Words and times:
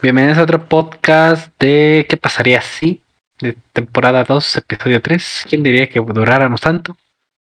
Bienvenidos 0.00 0.38
a 0.38 0.42
otro 0.42 0.64
podcast 0.68 1.50
de 1.58 2.06
¿Qué 2.08 2.16
pasaría 2.16 2.60
si? 2.60 3.02
De 3.40 3.56
temporada 3.72 4.24
2, 4.24 4.56
episodio 4.56 5.02
3. 5.02 5.46
¿Quién 5.48 5.62
diría 5.62 5.88
que 5.88 6.00
duráramos 6.00 6.60
tanto? 6.60 6.96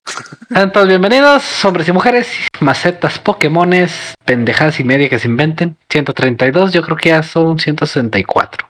Sean 0.49 0.71
todos 0.71 0.87
bienvenidos, 0.87 1.63
hombres 1.63 1.87
y 1.87 1.91
mujeres, 1.91 2.27
macetas, 2.59 3.19
pokémones, 3.19 4.15
pendejadas 4.25 4.79
y 4.79 4.83
media 4.83 5.09
que 5.09 5.19
se 5.19 5.27
inventen. 5.27 5.77
132, 5.89 6.73
yo 6.73 6.81
creo 6.81 6.97
que 6.97 7.09
ya 7.09 7.23
son 7.23 7.59
164. 7.59 8.69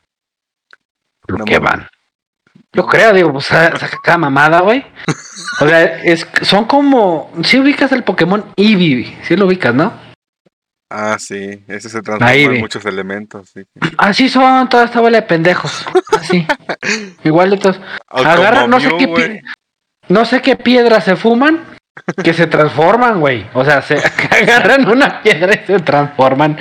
Lo 1.28 1.38
No 1.40 1.46
que 1.46 1.60
van. 1.60 1.88
Yo 2.74 2.86
creo, 2.86 3.14
digo, 3.14 3.32
pues 3.34 3.46
sa- 3.46 3.78
saca 3.78 3.98
cada 4.04 4.18
mamada, 4.18 4.62
güey. 4.62 4.86
O 5.60 5.68
sea, 5.68 5.84
es, 6.04 6.28
son 6.42 6.66
como. 6.66 7.32
Si 7.44 7.60
ubicas 7.60 7.92
el 7.92 8.04
Pokémon 8.04 8.46
Eevee, 8.56 9.18
si 9.24 9.36
lo 9.36 9.46
ubicas, 9.46 9.74
¿no? 9.74 9.94
Ah, 10.94 11.18
sí, 11.18 11.64
ese 11.70 11.88
se 11.88 12.02
transforma 12.02 12.28
Ahí 12.28 12.44
en 12.44 12.60
muchos 12.60 12.86
elementos, 12.86 13.50
sí. 13.54 13.64
Así 13.98 14.28
son 14.28 14.68
toda 14.68 14.84
esta 14.84 15.00
bola 15.00 15.22
de 15.22 15.28
pendejos. 15.28 15.86
Así. 16.20 16.46
Igualitos. 17.24 17.80
Agarran, 18.08 18.70
no 18.70 18.80
sé 18.80 18.90
qué 18.98 19.42
no 20.10 20.26
sé 20.26 20.42
qué 20.42 20.58
piedras 20.58 21.06
se 21.06 21.16
fuman 21.16 21.62
que 22.22 22.34
se 22.34 22.48
transforman, 22.48 23.22
güey. 23.22 23.46
O 23.54 23.64
sea, 23.64 23.82
se 23.82 23.96
agarran 24.32 24.90
una 24.90 25.22
piedra 25.22 25.54
y 25.54 25.66
se 25.66 25.80
transforman 25.80 26.58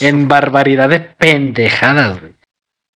en 0.00 0.28
barbaridad 0.28 0.88
de 0.88 1.00
pendejadas, 1.00 2.20
güey. 2.20 2.32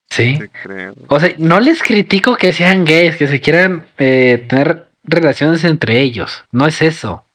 Sí. 0.09 0.39
Sí, 0.41 0.49
creo. 0.63 0.95
O 1.09 1.19
sea, 1.19 1.35
no 1.39 1.59
les 1.59 1.83
critico 1.83 2.37
que 2.37 2.53
sean 2.53 2.85
gays, 2.85 3.17
que 3.17 3.27
se 3.27 3.41
quieran 3.41 3.87
eh, 3.99 4.47
tener 4.49 4.87
relaciones 5.03 5.65
entre 5.65 6.01
ellos. 6.01 6.45
No 6.53 6.67
es 6.69 6.81
eso. 6.81 7.26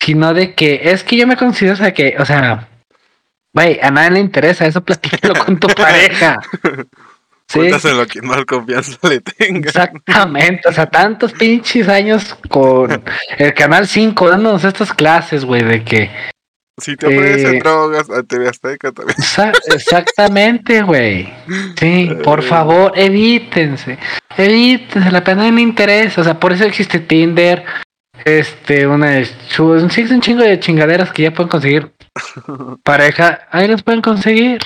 Sino 0.00 0.32
de 0.34 0.54
que 0.54 0.80
es 0.90 1.02
que 1.04 1.16
yo 1.16 1.26
me 1.26 1.36
considero, 1.36 1.74
o 1.74 1.76
sea, 1.76 1.92
que, 1.92 2.16
o 2.18 2.24
sea, 2.24 2.68
güey, 3.52 3.78
a 3.82 3.90
nadie 3.90 4.10
le 4.12 4.20
interesa 4.20 4.66
eso, 4.66 4.82
platícalo 4.84 5.34
con 5.44 5.58
tu 5.58 5.66
pareja. 5.74 6.38
Sí. 7.50 7.60
Cuéntaselo 7.60 8.02
a 8.02 8.06
quien 8.06 8.26
más 8.26 8.44
confianza 8.44 8.98
le 9.08 9.20
tenga. 9.22 9.68
Exactamente, 9.68 10.68
o 10.68 10.72
sea, 10.74 10.84
tantos 10.84 11.32
pinches 11.32 11.88
años 11.88 12.36
con 12.50 13.02
el 13.38 13.54
Canal 13.54 13.88
5 13.88 14.28
dándonos 14.28 14.64
estas 14.64 14.92
clases, 14.92 15.46
güey, 15.46 15.62
de 15.62 15.82
que... 15.82 16.10
Si 16.76 16.94
te 16.94 17.06
ofrecen 17.06 17.54
Eh, 17.54 17.58
drogas 17.60 18.10
a 18.10 18.22
TV 18.22 18.50
Azteca 18.50 18.92
también. 18.92 19.16
Exa- 19.16 19.58
exactamente, 19.74 20.82
güey. 20.82 21.32
Sí, 21.80 22.10
por 22.22 22.42
favor, 22.42 22.92
evítense. 22.94 23.96
Evítense, 24.36 25.10
la 25.10 25.24
pena 25.24 25.44
no 25.48 25.56
le 25.56 25.62
interesa. 25.62 26.20
O 26.20 26.24
sea, 26.24 26.38
por 26.38 26.52
eso 26.52 26.64
existe 26.64 27.00
Tinder. 27.00 27.64
Este, 28.24 28.86
una... 28.86 29.20
chu- 29.20 29.88
Sí, 29.90 30.02
es 30.02 30.10
un 30.10 30.20
chingo 30.20 30.42
de 30.42 30.58
chingaderas 30.60 31.12
que 31.12 31.22
ya 31.24 31.30
pueden 31.32 31.48
conseguir 31.50 31.92
pareja. 32.82 33.46
Ahí 33.50 33.68
los 33.68 33.82
pueden 33.82 34.00
conseguir. 34.02 34.60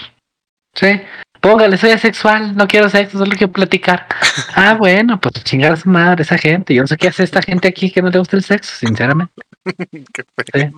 Sí. 0.74 1.00
Póngale, 1.40 1.76
soy 1.76 1.90
asexual, 1.90 2.56
no 2.56 2.68
quiero 2.68 2.88
sexo, 2.88 3.18
solo 3.18 3.32
quiero 3.36 3.52
platicar. 3.52 4.06
Ah, 4.54 4.74
bueno, 4.78 5.20
pues 5.20 5.34
chingar 5.44 5.72
a 5.72 5.76
su 5.76 5.88
madre 5.88 6.22
esa 6.22 6.38
gente. 6.38 6.74
Yo 6.74 6.82
no 6.82 6.86
sé 6.86 6.96
qué 6.96 7.08
hace 7.08 7.22
esta 7.24 7.42
gente 7.42 7.68
aquí 7.68 7.90
que 7.90 8.00
no 8.00 8.08
le 8.10 8.18
gusta 8.18 8.36
el 8.36 8.42
sexo, 8.42 8.74
sinceramente. 8.76 9.32
Qué 9.64 10.24
pedo. 10.52 10.72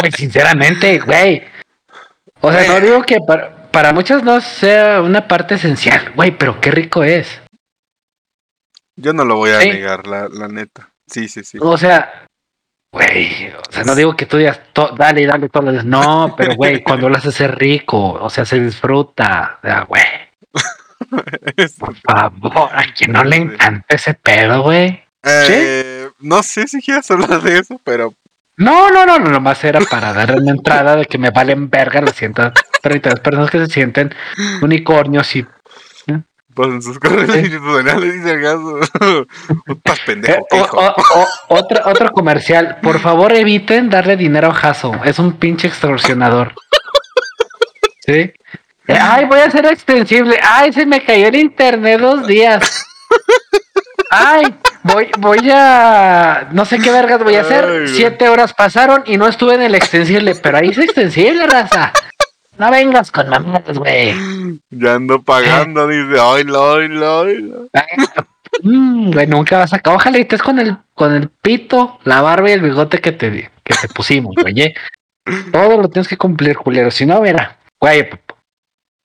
Güey, 0.00 0.12
sinceramente, 0.12 0.98
güey. 1.00 1.42
O 2.40 2.52
sea, 2.52 2.66
no 2.68 2.80
digo 2.80 3.02
que 3.02 3.18
para, 3.26 3.70
para 3.70 3.92
muchos 3.92 4.22
no 4.22 4.40
sea 4.40 5.00
una 5.02 5.26
parte 5.26 5.56
esencial, 5.56 6.12
güey, 6.14 6.36
pero 6.36 6.60
qué 6.60 6.70
rico 6.70 7.02
es. 7.02 7.40
Yo 8.96 9.12
no 9.12 9.24
lo 9.24 9.36
voy 9.36 9.50
a 9.50 9.60
Sí. 9.60 9.70
negar, 9.70 10.06
la, 10.06 10.28
la 10.28 10.48
neta. 10.48 10.90
Sí, 11.06 11.28
sí, 11.28 11.42
sí. 11.44 11.58
O 11.60 11.76
sea, 11.78 12.26
güey, 12.92 13.52
o 13.52 13.72
sea, 13.72 13.84
no 13.84 13.94
digo 13.94 14.16
que 14.16 14.26
tú 14.26 14.36
digas, 14.36 14.60
dale, 14.96 15.26
dale 15.26 15.48
todos 15.48 15.66
los 15.66 15.74
días. 15.74 15.84
No, 15.84 16.34
pero 16.36 16.54
güey, 16.54 16.82
cuando 16.84 17.08
lo 17.08 17.16
haces 17.16 17.40
es 17.40 17.50
rico, 17.50 18.12
o 18.12 18.30
sea, 18.30 18.44
se 18.44 18.58
disfruta. 18.60 19.58
O 19.62 19.66
sea, 19.66 19.80
güey, 19.84 20.02
por 21.78 21.94
favor, 21.96 22.70
a 22.72 22.84
quien 22.92 23.12
no 23.12 23.24
le 23.24 23.36
encanta 23.36 23.96
ese 23.96 24.14
pedo, 24.14 24.62
güey. 24.62 25.02
Eh, 25.22 26.08
No 26.20 26.42
sé 26.42 26.68
si 26.68 26.80
quieres 26.80 27.10
hablar 27.10 27.42
de 27.42 27.58
eso, 27.58 27.80
pero 27.84 28.14
No, 28.56 28.90
no, 28.90 29.04
no, 29.04 29.18
no, 29.18 29.30
nomás 29.30 29.62
era 29.64 29.80
para 29.80 30.12
darle 30.12 30.36
una 30.38 30.52
entrada 30.52 30.96
de 30.96 31.04
que 31.04 31.18
me 31.18 31.30
valen 31.30 31.68
verga 31.68 32.00
las 32.00 32.14
132 32.14 33.20
personas 33.20 33.50
que 33.50 33.58
se 33.58 33.66
sienten 33.66 34.14
unicornios 34.62 35.34
y 35.36 35.44
pues 36.56 36.68
en 36.70 36.82
sus 36.82 36.98
correos 36.98 37.36
institucionales 37.36 38.14
dice 38.14 38.30
el 38.32 38.40
gaso. 38.40 38.80
Estás 39.68 39.98
Eh, 39.98 40.02
pendejo, 40.06 40.46
o- 40.50 40.56
hijo. 40.56 40.76
o- 40.78 40.94
o- 41.20 41.28
otro, 41.58 41.80
otro 41.84 42.10
comercial. 42.12 42.78
Por 42.82 42.98
favor, 42.98 43.32
eviten 43.32 43.90
darle 43.90 44.16
dinero 44.16 44.48
a 44.48 44.54
Jaso. 44.54 44.92
Es 45.04 45.18
un 45.20 45.34
pinche 45.34 45.68
extorsionador. 45.68 46.54
¿Sí? 48.04 48.32
Ay, 48.88 49.24
voy 49.26 49.40
a 49.40 49.50
ser 49.50 49.66
extensible. 49.66 50.38
Ay, 50.42 50.72
se 50.72 50.86
me 50.86 51.04
cayó 51.04 51.28
el 51.28 51.36
internet 51.36 52.00
dos 52.00 52.26
días. 52.26 52.86
Ay, 54.10 54.54
voy, 54.84 55.10
voy 55.18 55.50
a. 55.52 56.48
No 56.52 56.64
sé 56.64 56.78
qué 56.78 56.92
vergas 56.92 57.22
voy 57.22 57.34
a 57.34 57.40
hacer. 57.40 57.88
Siete 57.88 58.28
horas 58.28 58.54
pasaron 58.54 59.02
y 59.06 59.16
no 59.16 59.26
estuve 59.26 59.54
en 59.56 59.62
el 59.62 59.74
extensible. 59.74 60.36
Pero 60.36 60.58
ahí 60.58 60.68
es 60.68 60.78
extensible, 60.78 61.46
raza. 61.48 61.92
No 62.58 62.70
vengas 62.70 63.10
con 63.10 63.28
mamadas, 63.28 63.78
güey. 63.78 64.14
Ya 64.70 64.94
ando 64.94 65.22
pagando, 65.22 65.86
dice, 65.88 66.18
oílo, 66.18 66.62
oílo, 66.72 67.20
oílo. 67.20 67.68
Mm, 68.62 69.10
güey, 69.12 69.26
nunca 69.26 69.58
vas 69.58 69.72
a 69.72 69.76
acabar. 69.76 69.98
Ojalá 70.00 70.18
y 70.18 70.22
estés 70.22 70.42
con 70.42 70.58
el, 70.58 70.76
con 70.94 71.14
el 71.14 71.28
pito, 71.28 71.98
la 72.04 72.22
barba 72.22 72.48
y 72.48 72.52
el 72.54 72.62
bigote 72.62 73.00
que 73.00 73.12
te, 73.12 73.50
que 73.62 73.74
te 73.74 73.88
pusimos, 73.88 74.34
güey. 74.40 74.60
¿eh? 74.60 74.74
Todo 75.52 75.80
lo 75.82 75.88
tienes 75.88 76.08
que 76.08 76.16
cumplir, 76.16 76.56
culero. 76.56 76.90
Si 76.90 77.04
no, 77.04 77.20
verá. 77.20 77.58
Güey, 77.80 78.08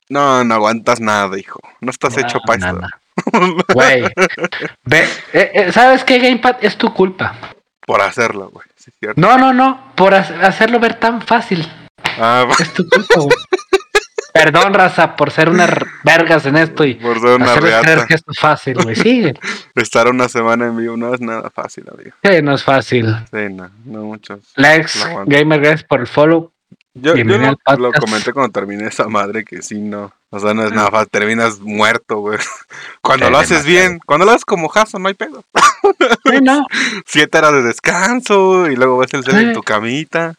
No, 0.09 0.43
no 0.43 0.53
aguantas 0.55 1.01
nada, 1.01 1.37
hijo. 1.37 1.59
No 1.81 1.89
estás 1.91 2.17
hecho 2.17 2.39
para 2.45 2.71
no, 2.71 2.79
esto. 2.79 2.87
no. 3.33 3.57
Güey. 3.73 4.03
Ve, 4.85 5.03
eh, 5.33 5.51
eh, 5.53 5.71
¿Sabes 5.73 6.03
qué, 6.05 6.19
Gamepad? 6.19 6.57
Es 6.61 6.77
tu 6.77 6.93
culpa. 6.93 7.35
Por 7.85 8.01
hacerlo, 8.01 8.49
güey. 8.51 8.65
Sí. 8.77 8.91
No, 9.17 9.37
no, 9.37 9.51
no. 9.53 9.91
Por 9.95 10.13
ha- 10.13 10.19
hacerlo 10.47 10.79
ver 10.79 10.93
tan 10.95 11.21
fácil. 11.21 11.67
Ah, 12.19 12.47
Es 12.59 12.73
tu 12.73 12.87
culpa, 12.87 13.15
güey. 13.15 13.29
Perdón, 14.33 14.73
raza, 14.73 15.15
por 15.17 15.29
ser 15.29 15.49
unas 15.49 15.69
vergas 16.05 16.45
en 16.45 16.55
esto 16.55 16.85
y 16.85 16.93
por 16.95 17.19
ser 17.19 17.31
una 17.35 17.53
creer 17.55 18.05
que 18.07 18.13
esto 18.13 18.31
es 18.31 18.39
fácil, 18.39 18.75
güey. 18.81 18.95
Sí, 18.95 19.25
Estar 19.75 20.07
una 20.07 20.29
semana 20.29 20.67
en 20.67 20.77
vivo 20.77 20.95
no 20.95 21.13
es 21.13 21.19
nada 21.19 21.49
fácil, 21.49 21.83
amigo. 21.93 22.15
sí, 22.23 22.41
no 22.41 22.55
es 22.55 22.63
fácil. 22.63 23.13
Sí, 23.29 23.53
no, 23.53 23.69
no 23.83 24.03
muchos. 24.03 24.39
Lex. 24.55 25.05
Gamer, 25.25 25.59
gracias 25.59 25.83
por 25.83 25.99
el 25.99 26.07
follow. 26.07 26.51
Yo, 26.93 27.15
yo 27.15 27.23
lo, 27.23 27.57
lo 27.77 27.91
comenté 27.93 28.33
cuando 28.33 28.51
terminé 28.51 28.87
esa 28.87 29.07
madre 29.07 29.43
que 29.45 29.61
sí, 29.61 29.79
no. 29.79 30.11
O 30.29 30.39
sea, 30.39 30.53
no 30.53 30.63
es 30.65 30.71
nada 30.71 30.89
fácil. 30.91 31.09
Terminas 31.09 31.59
muerto, 31.59 32.19
güey. 32.19 32.39
Cuando 33.01 33.25
Sí, 33.25 33.31
lo 33.31 33.37
haces 33.37 33.49
demasiado. 33.65 33.87
bien, 33.89 33.99
cuando 34.05 34.25
lo 34.25 34.31
haces 34.31 34.45
como 34.45 34.69
Jaso, 34.69 34.97
no 34.99 35.07
hay 35.09 35.13
pedo. 35.13 35.43
Sí, 36.25 36.39
no. 36.41 36.65
Siete 37.05 37.37
horas 37.37 37.51
de 37.53 37.63
descanso 37.63 38.69
y 38.69 38.75
luego 38.77 38.97
ves 38.99 39.13
el 39.13 39.23
cel 39.25 39.39
en 39.39 39.53
tu 39.53 39.61
camita. 39.61 40.35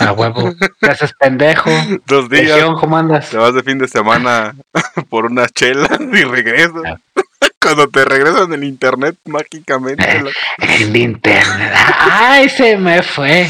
A 0.00 0.12
huevo. 0.12 0.52
Te 0.80 0.90
haces 0.90 1.12
pendejo. 1.18 1.70
Dos 2.06 2.28
días. 2.28 2.44
Legión, 2.56 2.74
¿cómo 2.76 2.96
andas? 2.96 3.30
Te 3.30 3.36
vas 3.36 3.54
de 3.54 3.62
fin 3.62 3.78
de 3.78 3.88
semana 3.88 4.54
por 5.10 5.26
unas 5.26 5.52
chelas 5.52 5.90
y 6.00 6.24
regresas. 6.24 6.82
Ah. 6.86 6.96
Cuando 7.60 7.86
te 7.88 8.04
regresan 8.04 8.52
el 8.52 8.64
internet 8.64 9.14
mágicamente. 9.24 10.20
lo- 10.20 10.30
El 10.58 10.96
internet. 10.96 11.72
Ay, 12.10 12.48
se 12.48 12.76
me 12.76 13.02
fue. 13.04 13.48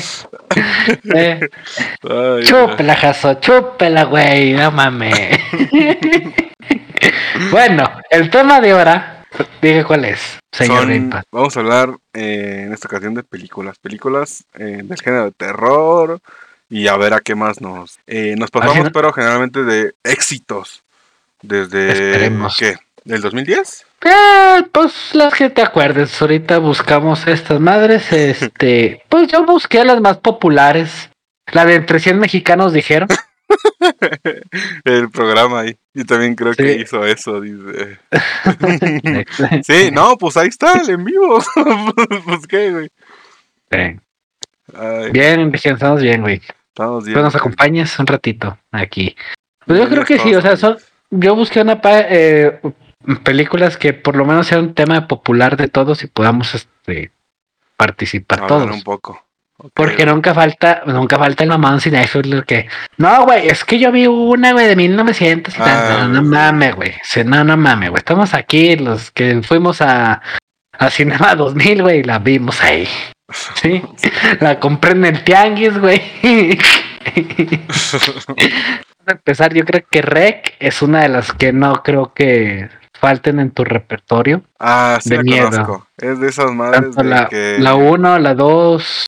Eh, 1.14 1.41
Ay, 2.02 2.42
chúpela, 2.44 2.94
Jaso, 2.94 3.34
chúpela, 3.41 4.04
güey. 4.04 4.52
No 4.52 4.70
mames. 4.70 5.14
bueno, 7.50 7.91
el 8.10 8.28
tema 8.30 8.60
de 8.60 8.72
ahora. 8.72 9.22
Dije 9.60 9.84
cuál 9.84 10.04
es, 10.04 10.38
señor 10.53 10.82
son- 10.82 11.10
vamos 11.31 11.56
a 11.56 11.60
hablar 11.60 11.91
eh, 12.12 12.65
en 12.66 12.72
esta 12.72 12.88
ocasión 12.88 13.15
de 13.15 13.22
películas. 13.22 13.78
Películas 13.78 14.44
eh, 14.54 14.81
del 14.82 15.00
género 15.00 15.25
de 15.26 15.32
terror. 15.32 16.20
Y 16.69 16.88
a 16.88 16.97
ver 16.97 17.12
a 17.12 17.20
qué 17.20 17.34
más 17.34 17.60
nos, 17.60 17.98
eh, 18.06 18.34
nos 18.38 18.50
pasamos, 18.50 18.84
no- 18.84 18.92
pero 18.92 19.12
generalmente 19.12 19.62
de 19.62 19.92
éxitos. 20.04 20.82
Desde. 21.42 21.92
Esperemos. 21.92 22.56
¿Qué? 22.59 22.77
¿Del 23.04 23.21
2010? 23.21 23.84
Eh, 24.04 24.62
pues 24.72 24.92
las 25.15 25.34
que 25.34 25.51
te 25.51 25.60
acuerdes. 25.60 26.21
Ahorita 26.22 26.59
buscamos 26.59 27.27
estas 27.27 27.60
madres. 27.60 28.06
Este, 28.12 29.03
pues 29.09 29.28
yo 29.28 29.45
busqué 29.45 29.84
las 29.84 30.01
más 30.01 30.16
populares. 30.18 31.10
La 31.53 31.65
de 31.66 31.74
entre 31.74 32.01
100 32.01 32.18
mexicanos 32.18 32.72
dijeron. 32.72 33.09
El 34.84 35.10
programa 35.10 35.60
ahí. 35.60 35.77
Yo 35.95 36.04
también 36.04 36.34
creo 36.34 36.54
que 36.54 36.75
hizo 36.75 37.04
eso, 37.04 37.41
dice. 37.41 37.99
Sí, 39.65 39.91
no, 39.93 40.16
pues 40.16 40.37
ahí 40.37 40.49
está, 40.49 40.81
el 40.81 40.91
en 40.91 41.04
vivo. 41.04 41.43
pues 42.25 42.47
qué, 42.47 42.71
güey. 42.71 42.89
Sí. 43.71 44.01
Ay, 44.75 45.10
Bien, 45.13 45.53
estamos 45.54 46.01
bien, 46.03 46.22
güey. 46.22 46.41
estamos 46.69 47.04
bien. 47.04 47.15
Pues 47.15 47.25
nos 47.25 47.34
acompañes 47.34 47.99
un 47.99 48.07
ratito 48.07 48.59
aquí. 48.71 49.15
Pues 49.66 49.78
yo 49.78 49.87
Bien, 49.87 49.95
creo 49.95 50.04
que 50.04 50.19
sí, 50.19 50.34
o 50.34 50.41
sea, 50.41 50.57
son, 50.57 50.77
yo 51.10 51.34
busqué 51.37 51.60
una 51.60 51.81
eh, 51.84 52.60
películas 53.22 53.77
que 53.77 53.93
por 53.93 54.16
lo 54.16 54.25
menos 54.25 54.47
sea 54.47 54.59
un 54.59 54.75
tema 54.75 55.07
popular 55.07 55.57
de 55.57 55.69
todos 55.69 56.03
y 56.04 56.07
podamos 56.07 56.54
este 56.54 57.13
participar 57.77 58.41
Hablar 58.43 58.49
todos. 58.49 58.77
un 58.77 58.83
poco. 58.83 59.25
Porque 59.74 60.04
nunca 60.06 60.34
falta, 60.34 60.82
nunca 60.86 61.18
falta 61.18 61.44
el 61.44 61.50
mamón 61.50 61.80
cinéfilo 61.80 62.42
que, 62.44 62.68
no, 62.97 63.24
güey, 63.24 63.48
es 63.48 63.64
que 63.64 63.78
yo 63.78 63.92
vi 63.92 64.06
una, 64.06 64.53
güey, 64.53 64.66
de 64.66 64.76
1900 64.76 65.56
y. 65.56 65.59
Ah, 65.60 65.98
no, 66.00 66.09
no 66.09 66.22
mames, 66.22 66.74
güey. 66.74 66.94
No, 67.24 67.44
no 67.44 67.56
mames, 67.56 67.91
güey. 67.91 67.98
Estamos 68.00 68.34
aquí, 68.34 68.76
los 68.76 69.10
que 69.12 69.41
fuimos 69.42 69.80
a, 69.80 70.20
a 70.78 70.91
Cinema 70.91 71.34
2000, 71.34 71.82
güey, 71.82 72.03
la 72.03 72.18
vimos 72.18 72.60
ahí. 72.62 72.88
Sí, 73.54 73.82
la 74.41 74.59
compré 74.60 74.92
en 74.92 75.04
el 75.06 75.24
tianguis, 75.24 75.78
güey. 75.78 76.03
Para 79.04 79.16
empezar, 79.18 79.53
yo 79.54 79.65
creo 79.65 79.82
que 79.91 80.03
Rec 80.03 80.54
es 80.60 80.82
una 80.82 81.03
de 81.03 81.08
las 81.08 81.32
que 81.32 81.53
no 81.53 81.82
creo 81.82 82.12
que 82.15 82.68
falten 82.94 83.41
en 83.41 83.50
tu 83.50 83.65
repertorio. 83.65 84.42
Ah, 84.60 84.98
sí 85.03 85.10
De 85.10 85.16
la 85.16 85.22
miedo. 85.22 85.50
conozco. 85.50 85.86
Es 85.97 86.20
de 86.20 86.28
esas 86.28 86.53
madres 86.53 86.82
Tanto 86.82 87.03
de 87.03 87.08
la, 87.08 87.28
que... 87.28 87.56
la 87.58 87.74
1, 87.74 88.18
la 88.20 88.34
2, 88.34 89.06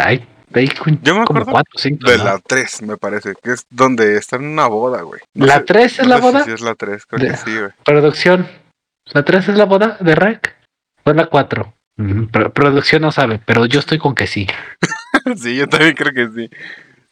hay, 0.00 0.68
con- 0.68 1.00
Yo 1.02 1.14
me 1.18 1.24
como 1.24 1.40
acuerdo 1.40 1.52
4, 1.52 1.72
5. 1.76 2.10
De 2.10 2.18
la 2.18 2.38
3, 2.38 2.82
me 2.82 2.96
parece, 2.96 3.34
que 3.42 3.52
es 3.52 3.64
donde 3.70 4.16
está 4.16 4.36
en 4.36 4.46
una 4.46 4.66
boda, 4.66 5.02
güey. 5.02 5.20
No 5.34 5.46
¿La 5.46 5.56
sé- 5.58 5.64
3 5.64 5.98
es 5.98 6.06
no 6.06 6.08
la 6.08 6.16
boda? 6.18 6.44
sí 6.44 6.50
es 6.52 6.60
la 6.60 6.74
3, 6.74 7.06
creo 7.06 7.20
De- 7.24 7.30
que 7.30 7.36
sí, 7.36 7.56
güey. 7.58 7.70
Producción. 7.84 8.48
¿La 9.12 9.24
3 9.24 9.48
es 9.48 9.56
la 9.56 9.64
boda 9.64 9.96
de 10.00 10.14
Rec? 10.14 10.56
¿O 11.04 11.10
es 11.10 11.16
la 11.16 11.26
4? 11.26 11.74
producción 12.54 13.02
no 13.02 13.10
sabe, 13.10 13.40
pero 13.44 13.66
yo 13.66 13.80
estoy 13.80 13.98
con 13.98 14.14
que 14.14 14.28
sí. 14.28 14.46
sí, 15.36 15.56
yo 15.56 15.66
también 15.68 15.94
creo 15.96 16.12
que 16.12 16.28
sí. 16.32 16.48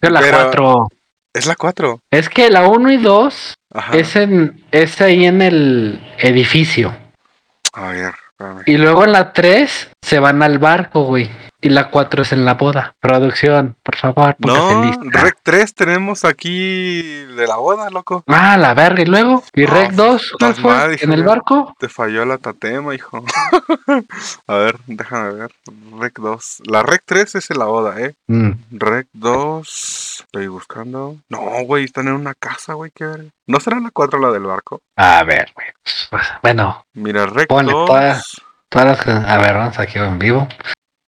Es 0.01 0.11
la 0.11 0.21
Pero- 0.21 0.37
4. 0.45 0.89
Es 1.35 1.47
la 1.47 1.57
4. 1.57 2.01
Es 2.11 2.29
que 2.31 2.49
la 2.51 2.67
1 2.69 2.93
y 2.93 2.97
2 2.97 3.55
Ajá. 3.75 3.97
es, 3.97 4.15
en, 4.17 4.65
es 4.71 5.01
ahí 5.03 5.27
en 5.27 5.43
el 5.43 6.01
edificio. 6.19 6.97
A 7.75 7.89
ver, 7.89 8.15
espérame. 8.31 8.63
Y 8.65 8.79
luego 8.79 9.05
en 9.05 9.13
la 9.13 9.33
3 9.35 9.91
se 10.03 10.19
van 10.19 10.43
al 10.43 10.59
barco, 10.59 11.03
güey. 11.05 11.29
Y 11.67 11.69
la 11.69 11.91
4 11.91 12.23
es 12.23 12.31
en 12.31 12.45
la 12.45 12.55
boda. 12.55 12.95
Producción, 13.01 13.75
por 13.83 13.97
favor, 13.97 14.37
No, 14.39 14.85
lista. 14.85 15.21
Rec 15.21 15.37
3 15.43 15.75
tenemos 15.75 16.25
aquí 16.25 17.03
de 17.03 17.45
la 17.49 17.57
boda, 17.57 17.91
loco. 17.91 18.23
Ah, 18.29 18.57
la 18.57 18.73
verga. 18.73 19.03
¿Y 19.03 19.07
luego? 19.07 19.43
¿Y 19.53 19.65
No, 19.65 19.75
Rec 19.75 19.91
2? 19.91 20.33
¿Cuál 20.39 20.55
fue? 20.55 20.95
hijo 20.95 21.05
¿En 21.07 21.13
el 21.13 21.25
barco? 21.25 21.75
Te 21.81 21.89
falló 21.89 22.25
la 22.25 22.39
tatema, 22.39 22.95
hijo. 22.95 23.25
A 24.47 24.55
ver, 24.55 24.77
déjame 24.87 25.33
ver. 25.33 25.51
Rec 25.99 26.21
2. 26.21 26.63
La 26.67 26.85
Rec 26.85 27.03
3 27.05 27.35
es 27.35 27.51
en 27.51 27.59
la 27.59 27.65
boda, 27.65 28.01
¿eh? 28.01 28.15
Mm. 28.29 28.51
Rec 28.71 29.09
2. 29.15 30.25
Estoy 30.25 30.47
buscando. 30.47 31.17
No, 31.29 31.41
güey, 31.65 31.85
están 31.87 32.07
en 32.07 32.15
una 32.15 32.35
casa, 32.35 32.75
güey, 32.75 32.93
qué 32.95 33.07
verga. 33.07 33.31
¿No 33.49 33.59
será 33.59 33.81
la 33.81 33.91
4 33.93 34.21
la 34.21 34.31
del 34.31 34.45
barco? 34.45 34.83
A 34.95 35.25
ver, 35.25 35.51
güey. 35.57 35.67
Pues, 36.11 36.23
Bueno, 36.45 36.87
Mira, 36.95 37.27
Rec 37.27 37.49
Ponle 37.49 37.73
2. 37.73 37.87
todas. 37.89 38.41
todas 38.69 39.05
las. 39.05 39.29
A 39.29 39.39
ver, 39.39 39.55
vamos 39.55 39.77
aquí 39.81 39.99
en 39.99 40.17
vivo. 40.21 40.47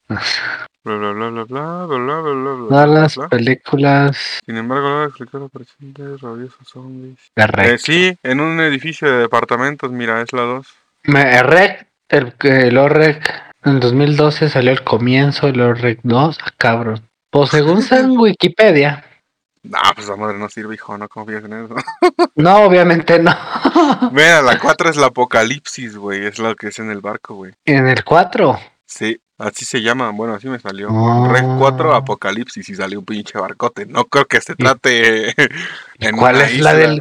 Bla 0.09 0.97
bla 0.97 1.13
bla 1.13 1.31
bla 1.31 1.45
bla 1.45 1.87
bla 1.87 2.21
bla 2.21 2.53
bla 2.53 2.87
Las 2.87 3.19
películas. 3.29 4.41
Sin 4.47 4.57
embargo, 4.57 5.05
la 5.05 5.11
película 5.11 5.49
presente 5.49 6.03
rabiosos 6.17 6.67
zombies. 6.67 7.19
Eh, 7.37 7.79
sí, 7.79 8.17
en 8.23 8.41
un 8.41 8.59
edificio 8.61 9.11
de 9.11 9.19
departamentos, 9.19 9.91
mira, 9.91 10.23
es 10.23 10.33
la 10.33 10.43
2. 10.43 10.67
Rec, 11.05 11.87
el, 12.09 12.35
el 12.41 12.79
OREC, 12.79 13.43
en 13.65 13.81
2012 13.81 14.49
salió 14.49 14.73
el 14.73 14.83
comienzo 14.83 15.47
del 15.47 15.61
OREC 15.61 16.01
2. 16.03 16.39
Ah, 16.41 16.51
cabrón. 16.57 17.03
Pues 17.31 17.51
según 17.51 17.83
Wikipedia. 18.19 19.05
No, 19.63 19.79
pues 19.95 20.09
la 20.09 20.17
madre 20.17 20.39
no 20.39 20.49
sirve, 20.49 20.77
hijo, 20.77 20.97
no 20.97 21.09
confías 21.09 21.45
en 21.45 21.53
eso. 21.53 21.75
no, 22.37 22.57
obviamente 22.65 23.19
no. 23.19 23.37
Mira, 24.13 24.41
la 24.41 24.59
4 24.59 24.89
es 24.89 24.97
la 24.97 25.09
apocalipsis, 25.09 25.97
güey, 25.97 26.25
es 26.25 26.39
lo 26.39 26.55
que 26.57 26.69
es 26.69 26.79
en 26.79 26.91
el 26.91 27.01
barco, 27.01 27.35
güey. 27.35 27.53
¿En 27.67 27.89
el 27.89 28.05
4? 28.05 28.59
Sí 28.87 29.21
así 29.39 29.65
se 29.65 29.81
llama, 29.83 30.11
bueno, 30.11 30.35
así 30.35 30.49
me 30.49 30.59
salió. 30.59 30.89
Ah. 30.91 31.29
Rec 31.33 31.45
4 31.59 31.95
Apocalipsis 31.95 32.69
y 32.69 32.75
salió 32.75 32.99
un 32.99 33.05
pinche 33.05 33.39
barcote. 33.39 33.87
No 33.87 34.05
creo 34.05 34.27
que 34.27 34.41
se 34.41 34.55
trate 34.57 35.31
en 35.99 36.17
¿Cuál 36.17 36.37
es 36.37 36.43
la 36.43 36.51
isla. 36.53 36.75
del 36.75 37.01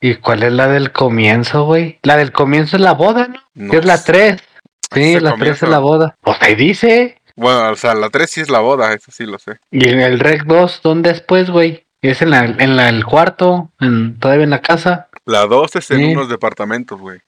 ¿Y 0.00 0.14
cuál 0.16 0.42
es 0.42 0.52
la 0.52 0.68
del 0.68 0.92
comienzo, 0.92 1.64
güey? 1.64 1.98
La 2.02 2.16
del 2.16 2.32
comienzo 2.32 2.76
es 2.76 2.82
la 2.82 2.92
boda, 2.92 3.28
¿no? 3.28 3.40
No 3.54 3.70
Que 3.70 3.78
es 3.78 3.84
la 3.84 3.96
sé. 3.98 4.12
3. 4.12 4.32
Ese 4.32 4.44
Sí, 4.92 5.14
la 5.20 5.30
3 5.30 5.32
comienzo. 5.38 5.64
es 5.66 5.70
la 5.70 5.78
boda. 5.78 6.16
Pues 6.22 6.36
ahí 6.40 6.54
dice. 6.54 7.20
Bueno, 7.36 7.70
o 7.70 7.76
sea, 7.76 7.94
la 7.94 8.08
3 8.08 8.30
sí 8.30 8.40
es 8.40 8.48
la 8.50 8.60
boda, 8.60 8.92
eso 8.94 9.10
sí 9.12 9.26
lo 9.26 9.38
sé. 9.38 9.58
Y 9.70 9.88
en 9.88 10.00
el 10.00 10.18
Rec 10.20 10.44
2, 10.44 10.80
¿dónde 10.82 11.10
después, 11.12 11.50
güey? 11.50 11.84
Es 12.00 12.22
en 12.22 12.30
la, 12.30 12.44
en 12.44 12.76
la, 12.76 12.88
el 12.88 13.04
cuarto, 13.04 13.70
en, 13.80 14.18
todavía 14.18 14.44
en 14.44 14.50
la 14.50 14.60
casa. 14.62 15.08
La 15.24 15.46
2 15.46 15.76
es 15.76 15.90
en 15.90 15.98
Sí. 15.98 16.04
unos 16.12 16.28
departamentos, 16.28 16.98
güey. 17.00 17.20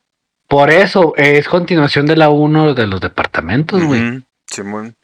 Por 0.47 0.71
eso 0.71 1.13
es 1.17 1.47
continuación 1.49 2.07
de 2.07 2.17
la 2.17 2.31
1 2.31 2.73
de 2.75 2.87
los 2.87 3.01
departamentos, 3.01 3.83
güey. 3.85 4.01
Ujú, 4.09 4.23
Simón. 4.51 4.97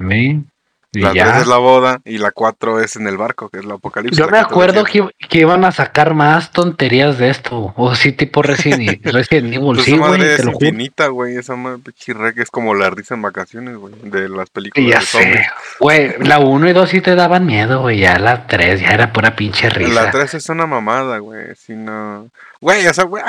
La 0.94 1.10
3 1.10 1.14
ya. 1.24 1.40
es 1.40 1.46
la 1.46 1.56
boda 1.56 2.00
y 2.04 2.18
la 2.18 2.30
4 2.30 2.80
es 2.80 2.96
en 2.96 3.08
el 3.08 3.16
barco, 3.16 3.48
que 3.48 3.58
es 3.58 3.64
la 3.64 3.74
apocalipsis. 3.74 4.16
Yo 4.16 4.26
la 4.26 4.32
me 4.32 4.38
que 4.38 4.44
acuerdo 4.44 4.84
que, 4.84 5.08
que 5.28 5.38
iban 5.38 5.64
a 5.64 5.72
sacar 5.72 6.14
más 6.14 6.52
tonterías 6.52 7.18
de 7.18 7.30
esto. 7.30 7.74
O 7.76 7.94
sí, 7.94 8.12
tipo 8.12 8.42
Resident, 8.42 9.04
Resident 9.12 9.52
Evil. 9.54 9.74
Pues 9.74 9.84
Sí, 9.84 9.94
madre 9.96 10.36
te 10.36 10.42
es 10.42 10.44
infinita, 10.46 11.08
güey. 11.08 11.36
Esa 11.36 11.56
madre 11.56 11.82
rec 12.06 12.38
es 12.38 12.50
como 12.50 12.74
la 12.74 12.90
risa 12.90 13.14
en 13.14 13.22
vacaciones, 13.22 13.76
güey. 13.76 13.94
De 14.02 14.28
las 14.28 14.50
películas 14.50 14.88
Ya 14.88 15.00
de 15.00 15.06
zombies. 15.06 15.36
sé. 15.40 15.46
Güey, 15.80 16.18
la 16.20 16.38
1 16.38 16.68
y 16.68 16.72
2 16.72 16.88
sí 16.88 17.00
te 17.00 17.14
daban 17.16 17.44
miedo, 17.46 17.80
güey. 17.80 17.98
Ya 17.98 18.18
la 18.18 18.46
3 18.46 18.80
ya 18.80 18.88
era 18.88 19.12
pura 19.12 19.34
pinche 19.34 19.68
risa. 19.70 20.04
La 20.04 20.10
3 20.10 20.34
es 20.34 20.48
una 20.48 20.66
mamada, 20.66 21.18
güey. 21.18 21.56
Si 21.56 21.72
no. 21.72 22.28
Güey, 22.60 22.86
o 22.86 22.94
sea, 22.94 23.04
güey. 23.04 23.22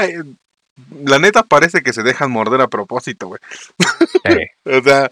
La 1.03 1.19
neta 1.19 1.41
parece 1.44 1.81
que 1.81 1.94
se 1.94 2.03
dejan 2.03 2.29
morder 2.29 2.62
a 2.62 2.67
propósito, 2.67 3.27
güey. 3.27 3.39
Sí. 3.79 4.38
O 4.65 4.81
sea, 4.81 5.09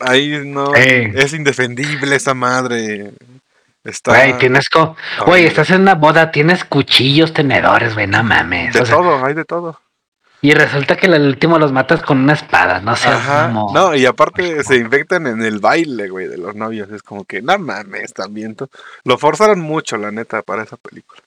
ahí 0.00 0.42
no. 0.44 0.74
Es 0.74 1.32
indefendible 1.32 2.16
esa 2.16 2.34
madre. 2.34 3.12
Está. 3.84 4.12
Güey, 4.12 4.38
tienes 4.38 4.68
co... 4.68 4.94
Güey, 5.24 5.46
estás 5.46 5.70
en 5.70 5.82
una 5.82 5.94
boda, 5.94 6.30
tienes 6.30 6.64
cuchillos, 6.64 7.32
tenedores, 7.32 7.94
güey, 7.94 8.06
no 8.06 8.22
mames. 8.22 8.74
De 8.74 8.80
O 8.82 8.86
sea, 8.86 8.96
todo, 8.96 9.24
hay 9.24 9.32
de 9.34 9.44
todo. 9.46 9.80
y 10.42 10.52
resulta 10.52 10.96
que 10.96 11.06
al 11.06 11.22
último 11.26 11.58
los 11.58 11.72
matas 11.72 12.02
con 12.02 12.18
una 12.18 12.34
espada, 12.34 12.80
no 12.80 12.92
Ajá. 12.92 13.48
mamón. 13.48 13.72
No, 13.72 13.94
y 13.94 14.04
aparte 14.04 14.62
se 14.64 14.76
infectan 14.76 15.26
en 15.26 15.42
el 15.42 15.60
baile, 15.60 16.08
güey, 16.08 16.28
de 16.28 16.36
los 16.36 16.54
novios. 16.54 16.90
Es 16.90 17.02
como 17.02 17.24
que, 17.24 17.40
no 17.40 17.58
mames, 17.58 18.12
también. 18.12 18.54
Lo 19.04 19.16
forzaron 19.16 19.60
mucho, 19.60 19.96
la 19.96 20.10
neta, 20.10 20.42
para 20.42 20.62
esa 20.64 20.76
película. 20.76 21.22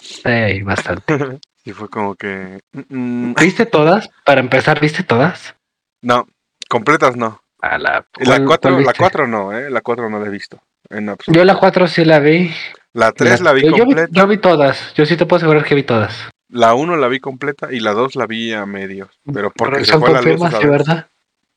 Sí, 0.00 0.62
bastante. 0.62 1.38
Y 1.64 1.72
fue 1.72 1.90
como 1.90 2.14
que. 2.14 2.60
mm, 2.72 3.30
mm, 3.30 3.34
¿Viste 3.34 3.66
todas? 3.66 4.08
Para 4.24 4.40
empezar, 4.40 4.80
¿viste 4.80 5.02
todas? 5.02 5.54
No, 6.00 6.26
completas 6.70 7.14
no. 7.16 7.42
A 7.60 7.78
la, 7.78 8.06
Y 8.18 8.24
La 8.24 8.36
¿cuál- 8.36 8.46
4 8.46 8.70
cuál 8.72 8.84
la 8.84 8.92
cuatro 8.94 9.26
no, 9.26 9.52
¿eh? 9.56 9.68
La 9.70 9.80
4 9.80 10.08
no 10.08 10.20
la 10.20 10.26
he 10.26 10.30
visto. 10.30 10.60
En 10.90 11.08
absoluto. 11.08 11.38
Yo 11.38 11.44
la 11.44 11.56
4 11.56 11.86
sí 11.88 12.04
la 12.04 12.18
vi. 12.20 12.50
La 12.92 13.12
3 13.12 13.40
la 13.40 13.52
vi 13.52 13.62
yo, 13.62 13.70
yo 13.76 13.84
completa. 13.84 14.08
yo 14.12 14.26
vi 14.26 14.38
todas. 14.38 14.94
Yo 14.94 15.04
sí 15.06 15.16
te 15.16 15.26
puedo 15.26 15.38
asegurar 15.38 15.64
que 15.64 15.74
vi 15.74 15.82
todas. 15.82 16.28
La 16.48 16.74
1 16.74 16.96
la 16.96 17.08
vi 17.08 17.20
completa 17.20 17.68
y 17.72 17.80
la 17.80 17.92
2 17.92 18.16
la 18.16 18.26
vi 18.26 18.52
a 18.52 18.64
medios. 18.64 19.10
Pero 19.32 19.50
porque 19.52 19.84
se 19.84 19.98
fue 19.98 20.12
la 20.12 20.22
luz. 20.22 20.40
vez. 20.40 20.66
¿verdad? 20.66 21.08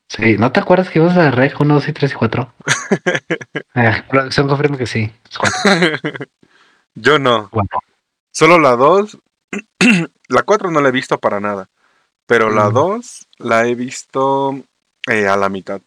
Sí, 0.08 0.36
¿no 0.38 0.52
te 0.52 0.60
acuerdas 0.60 0.90
que 0.90 0.98
ibas 0.98 1.16
a 1.16 1.30
Rec 1.30 1.58
1, 1.58 1.74
2 1.74 1.88
y 1.88 1.92
3 1.94 2.12
y 2.12 2.14
4? 2.14 2.52
eh, 3.76 4.02
producción 4.10 4.48
confirma 4.48 4.76
que 4.76 4.86
sí. 4.86 5.10
Yo 6.94 7.18
no. 7.18 7.48
Bueno, 7.52 7.68
Solo 8.30 8.58
la 8.58 8.76
2. 8.76 9.18
la 10.28 10.42
4 10.42 10.70
no 10.70 10.80
la 10.80 10.88
he 10.88 10.92
visto 10.92 11.18
para 11.18 11.40
nada. 11.40 11.68
Pero 12.26 12.50
la 12.50 12.68
Mm. 12.70 12.74
2 12.74 13.28
la 13.38 13.66
he 13.66 13.74
visto 13.74 14.58
eh, 15.08 15.26
a 15.28 15.36
la 15.36 15.48
mitad. 15.48 15.80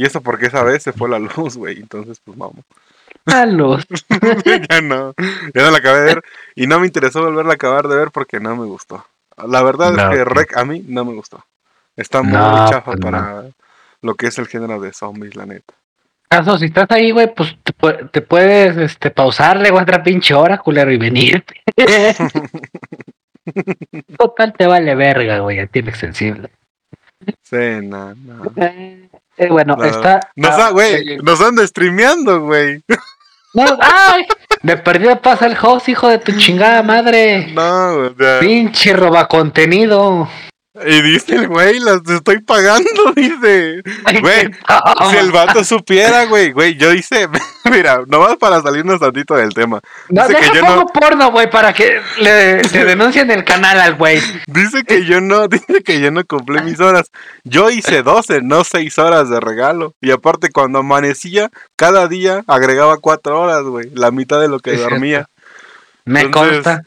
Y 0.00 0.06
eso 0.06 0.22
porque 0.22 0.46
esa 0.46 0.62
vez 0.62 0.82
se 0.82 0.94
fue 0.94 1.10
la 1.10 1.18
luz, 1.18 1.58
güey. 1.58 1.78
Entonces, 1.78 2.22
pues 2.24 2.38
vamos. 2.38 2.64
a 3.26 3.44
luz. 3.44 3.84
ya 4.70 4.80
no. 4.80 5.12
Ya 5.54 5.62
no 5.64 5.70
la 5.70 5.76
acabé 5.76 5.98
de 6.00 6.04
ver. 6.06 6.22
Y 6.54 6.66
no 6.66 6.80
me 6.80 6.86
interesó 6.86 7.22
volverla 7.22 7.52
a 7.52 7.56
acabar 7.56 7.86
de 7.86 7.96
ver 7.96 8.10
porque 8.10 8.40
no 8.40 8.56
me 8.56 8.64
gustó. 8.64 9.04
La 9.46 9.62
verdad 9.62 9.92
No, 9.92 10.10
es 10.10 10.16
que. 10.16 10.24
Rec 10.24 10.56
a 10.56 10.64
mí 10.64 10.82
no 10.88 11.04
me 11.04 11.12
gustó. 11.12 11.44
Está 11.96 12.22
muy 12.22 12.32
No, 12.32 12.66
chafa 12.70 12.92
pues 12.92 13.00
no. 13.00 13.10
para 13.10 13.44
lo 14.00 14.14
que 14.14 14.28
es 14.28 14.38
el 14.38 14.46
género 14.48 14.80
de 14.80 14.94
zombies, 14.94 15.36
la 15.36 15.44
neta. 15.44 15.74
Caso, 16.30 16.56
si 16.56 16.64
estás 16.66 16.86
ahí, 16.90 17.10
güey, 17.10 17.34
pues 17.34 17.54
te, 17.62 17.74
pu- 17.74 18.10
te 18.10 18.22
puedes 18.22 18.78
este, 18.78 19.10
pausarle 19.10 19.68
güey, 19.70 19.82
otra 19.82 20.02
pinche 20.02 20.32
hora, 20.32 20.56
culero, 20.56 20.90
y 20.90 20.96
venir. 20.96 21.44
Total, 24.16 24.54
te 24.56 24.66
vale 24.66 24.94
verga, 24.94 25.40
güey, 25.40 25.58
a 25.58 25.66
ti 25.66 25.80
el 25.80 25.88
extensible. 25.88 26.48
Sí, 27.42 27.80
no, 27.82 28.14
no. 28.14 28.44
Eh, 29.40 29.48
bueno, 29.48 29.74
No, 29.74 29.84
está. 29.84 30.20
Nos, 30.36 30.50
ah, 30.50 30.70
eh, 30.82 31.18
nos 31.22 31.40
anda 31.40 31.66
streameando, 31.66 32.42
güey. 32.42 32.82
no, 33.54 33.64
¡Ay! 33.80 34.26
De 34.62 34.76
perdida 34.76 35.22
pasa 35.22 35.46
el 35.46 35.56
host, 35.60 35.88
hijo 35.88 36.08
de 36.08 36.18
tu 36.18 36.32
chingada 36.32 36.82
madre. 36.82 37.46
No, 37.54 37.96
güey, 37.96 38.08
o 38.08 38.14
sea, 38.18 38.38
Pinche 38.40 38.92
roba 38.92 39.26
contenido. 39.26 40.28
Y 40.86 41.02
dice 41.02 41.34
el 41.34 41.48
güey, 41.48 41.78
las 41.80 42.00
estoy 42.08 42.40
pagando, 42.40 43.12
dice. 43.16 43.82
Güey, 44.20 44.50
si 45.10 45.16
el 45.16 45.30
vato 45.32 45.62
supiera, 45.64 46.24
güey, 46.24 46.52
güey, 46.52 46.76
yo 46.76 46.92
hice, 46.92 47.28
mira, 47.70 48.02
nomás 48.06 48.36
para 48.36 48.62
salirnos 48.62 49.00
tantito 49.00 49.34
del 49.34 49.52
tema. 49.52 49.80
No, 50.08 50.26
Dice 50.26 50.40
deja 50.40 50.52
que 50.52 50.58
yo 50.58 50.64
pongo 50.64 50.76
no, 50.82 50.86
porno, 50.86 51.30
güey, 51.30 51.50
para 51.50 51.72
que 51.72 52.00
le, 52.18 52.62
le 52.62 52.84
denuncien 52.84 53.30
el 53.30 53.44
canal 53.44 53.78
al 53.80 53.94
güey. 53.96 54.20
dice 54.46 54.82
que 54.84 55.04
yo 55.04 55.20
no, 55.20 55.48
dice 55.48 55.82
que 55.84 56.00
yo 56.00 56.10
no 56.10 56.24
cumplí 56.24 56.62
mis 56.62 56.80
horas. 56.80 57.10
Yo 57.44 57.70
hice 57.70 58.02
12, 58.02 58.40
no 58.42 58.64
6 58.64 58.98
horas 58.98 59.28
de 59.28 59.40
regalo. 59.40 59.94
Y 60.00 60.10
aparte, 60.10 60.50
cuando 60.50 60.78
amanecía, 60.80 61.50
cada 61.76 62.08
día 62.08 62.42
agregaba 62.46 62.96
4 62.98 63.40
horas, 63.40 63.62
güey, 63.64 63.90
la 63.94 64.10
mitad 64.10 64.40
de 64.40 64.48
lo 64.48 64.58
que 64.60 64.70
Es 64.70 64.76
cierto. 64.76 64.94
dormía. 64.94 65.26
Me 66.04 66.22
Entonces- 66.22 66.62
consta. 66.64 66.82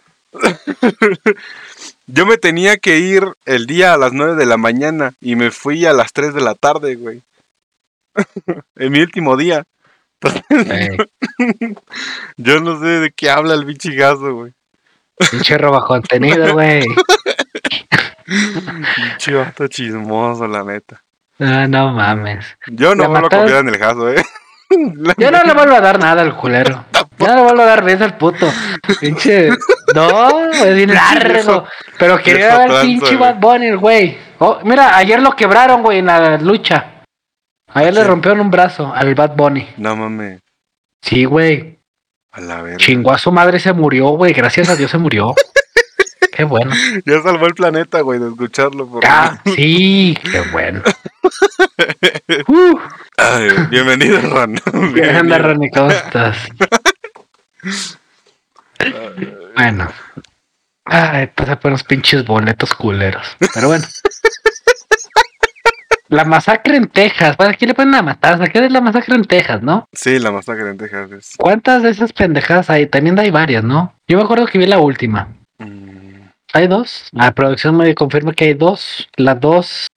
Yo 2.07 2.25
me 2.25 2.37
tenía 2.37 2.77
que 2.77 2.99
ir 2.99 3.25
el 3.45 3.65
día 3.65 3.93
a 3.93 3.97
las 3.97 4.13
9 4.13 4.35
de 4.35 4.45
la 4.45 4.57
mañana 4.57 5.13
y 5.21 5.35
me 5.35 5.51
fui 5.51 5.85
a 5.85 5.93
las 5.93 6.11
3 6.13 6.33
de 6.33 6.41
la 6.41 6.55
tarde, 6.55 6.95
güey. 6.95 7.21
en 8.75 8.91
mi 8.91 8.99
último 8.99 9.37
día. 9.37 9.63
Ey, 10.49 10.97
Yo 12.37 12.59
no 12.61 12.79
sé 12.79 12.85
de 12.85 13.11
qué 13.11 13.29
habla 13.29 13.53
el 13.53 13.65
bichigazo, 13.65 14.33
güey. 14.33 14.53
pinche 15.31 15.57
roba 15.57 15.85
contenido, 15.85 16.53
güey. 16.53 16.85
Pinche 18.25 19.33
vato 19.33 19.67
chismoso, 19.67 20.47
la 20.47 20.63
neta. 20.63 21.03
No, 21.39 21.67
no 21.67 21.93
mames. 21.93 22.45
Yo 22.67 22.95
no 22.95 23.09
vuelvo 23.09 23.27
a 23.27 23.29
confiar 23.29 23.59
en 23.59 23.69
el 23.69 23.77
jazo, 23.77 24.11
eh. 24.11 24.23
La 24.95 25.13
Yo 25.17 25.29
no 25.29 25.43
le 25.43 25.53
vuelvo 25.53 25.75
a 25.75 25.81
dar 25.81 25.99
nada 25.99 26.21
al 26.21 26.35
culero. 26.35 26.85
Yo 27.23 27.29
no 27.29 27.35
le 27.35 27.41
vuelvo 27.43 27.61
a 27.61 27.65
dar 27.65 27.83
beso 27.83 28.03
al 28.03 28.17
puto. 28.17 28.51
Pinche. 28.99 29.49
No, 29.95 30.49
es 30.51 30.75
bien 30.75 30.93
largo. 30.93 31.65
Pero 31.97 32.17
quería 32.21 32.57
ver 32.57 32.67
tranza, 32.67 32.81
pinche. 32.83 33.15
Bad 33.15 33.35
Bunny, 33.39 33.71
güey. 33.73 34.17
Oh, 34.39 34.59
mira, 34.63 34.97
ayer 34.97 35.21
lo 35.21 35.35
quebraron, 35.35 35.81
güey, 35.81 35.99
en 35.99 36.07
la 36.07 36.37
lucha. 36.37 37.03
Ayer 37.73 37.93
le 37.93 38.03
rompieron 38.03 38.39
un 38.41 38.51
brazo 38.51 38.93
al 38.93 39.15
Bad 39.15 39.35
Bunny. 39.35 39.67
No 39.77 39.95
mames. 39.95 40.39
Sí, 41.01 41.25
güey. 41.25 41.79
A 42.31 42.41
la 42.41 42.61
verga. 42.61 42.77
Chingó 42.77 43.11
a 43.11 43.17
su 43.17 43.31
madre, 43.31 43.59
se 43.59 43.73
murió, 43.73 44.09
güey. 44.09 44.33
Gracias 44.33 44.69
a 44.69 44.75
Dios 44.75 44.91
se 44.91 44.97
murió. 44.97 45.33
Qué 46.35 46.43
bueno. 46.45 46.71
Ya 47.05 47.21
salvó 47.21 47.45
el 47.45 47.53
planeta, 47.53 48.01
güey, 48.01 48.19
de 48.19 48.27
escucharlo. 48.29 48.87
Por... 48.87 49.05
Ah, 49.05 49.39
sí, 49.55 50.17
qué 50.31 50.41
bueno. 50.51 50.81
Uh, 52.47 52.77
Ay, 53.17 53.49
bienvenido, 53.69 54.19
Ron. 54.21 54.55
¿Qué 54.55 54.69
onda, 54.71 54.91
Bienvenido. 54.91 55.37
Ronnie? 55.39 55.69
¿Cómo 55.71 55.91
estás? 55.91 56.37
Bueno. 59.55 59.87
Ay, 60.85 61.27
pasa 61.27 61.59
por 61.59 61.71
unos 61.71 61.83
pinches 61.83 62.25
boletos 62.25 62.73
culeros. 62.73 63.37
Pero 63.53 63.67
bueno. 63.67 63.85
La 66.09 66.25
masacre 66.25 66.75
en 66.75 66.87
Texas. 66.87 67.35
¿Para 67.37 67.53
qué 67.53 67.65
le 67.65 67.73
ponen 67.73 67.93
la 67.93 68.01
matanza? 68.01 68.47
¿Qué 68.47 68.63
es 68.63 68.71
la 68.71 68.81
masacre 68.81 69.15
en 69.15 69.25
Texas, 69.25 69.63
no? 69.63 69.87
Sí, 69.93 70.19
la 70.19 70.31
masacre 70.31 70.69
en 70.69 70.77
Texas 70.77 71.11
es. 71.11 71.33
¿Cuántas 71.37 71.81
de 71.81 71.89
esas 71.89 72.13
pendejadas 72.13 72.69
hay? 72.69 72.85
También 72.87 73.17
hay 73.17 73.31
varias, 73.31 73.63
¿no? 73.63 73.95
Yo 74.07 74.17
me 74.17 74.23
acuerdo 74.23 74.45
que 74.45 74.59
vi 74.59 74.67
la 74.67 74.79
última. 74.79 75.29
Mm, 75.57 76.27
¿Hay 76.53 76.67
dos? 76.67 77.07
La 77.13 77.31
producción 77.31 77.77
me 77.77 77.95
confirma 77.95 78.33
que 78.33 78.45
hay 78.45 78.53
dos. 78.53 79.09
La 79.15 79.33
dos 79.33 79.87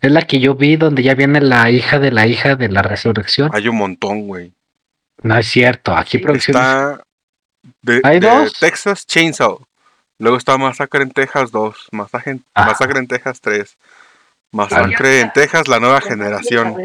es 0.00 0.12
la 0.12 0.22
que 0.22 0.38
yo 0.38 0.54
vi 0.54 0.76
donde 0.76 1.02
ya 1.02 1.14
viene 1.14 1.40
la 1.40 1.70
hija 1.70 1.98
de 1.98 2.12
la 2.12 2.26
hija 2.26 2.54
de 2.54 2.68
la 2.68 2.82
resurrección. 2.82 3.50
hay 3.52 3.66
un 3.66 3.78
montón, 3.78 4.28
güey. 4.28 4.52
No 5.22 5.36
es 5.36 5.46
cierto. 5.48 5.94
Aquí 5.96 6.18
producción. 6.18 6.56
Está. 6.56 7.02
De, 7.82 8.00
¿Hay 8.04 8.20
de 8.20 8.28
dos? 8.28 8.52
Texas 8.54 9.06
Chainsaw. 9.06 9.60
Luego 10.20 10.36
está 10.36 10.56
Masacre 10.58 11.02
en 11.02 11.10
Texas 11.10 11.50
2. 11.52 11.88
Masacre 11.92 12.32
en, 12.32 12.44
Ah. 12.54 12.66
Masacre 12.66 12.98
en 12.98 13.06
Texas 13.06 13.40
3. 13.40 13.76
Masacre 14.52 15.20
en 15.20 15.32
Texas, 15.32 15.68
la 15.68 15.78
nueva 15.78 16.00
generación. 16.00 16.76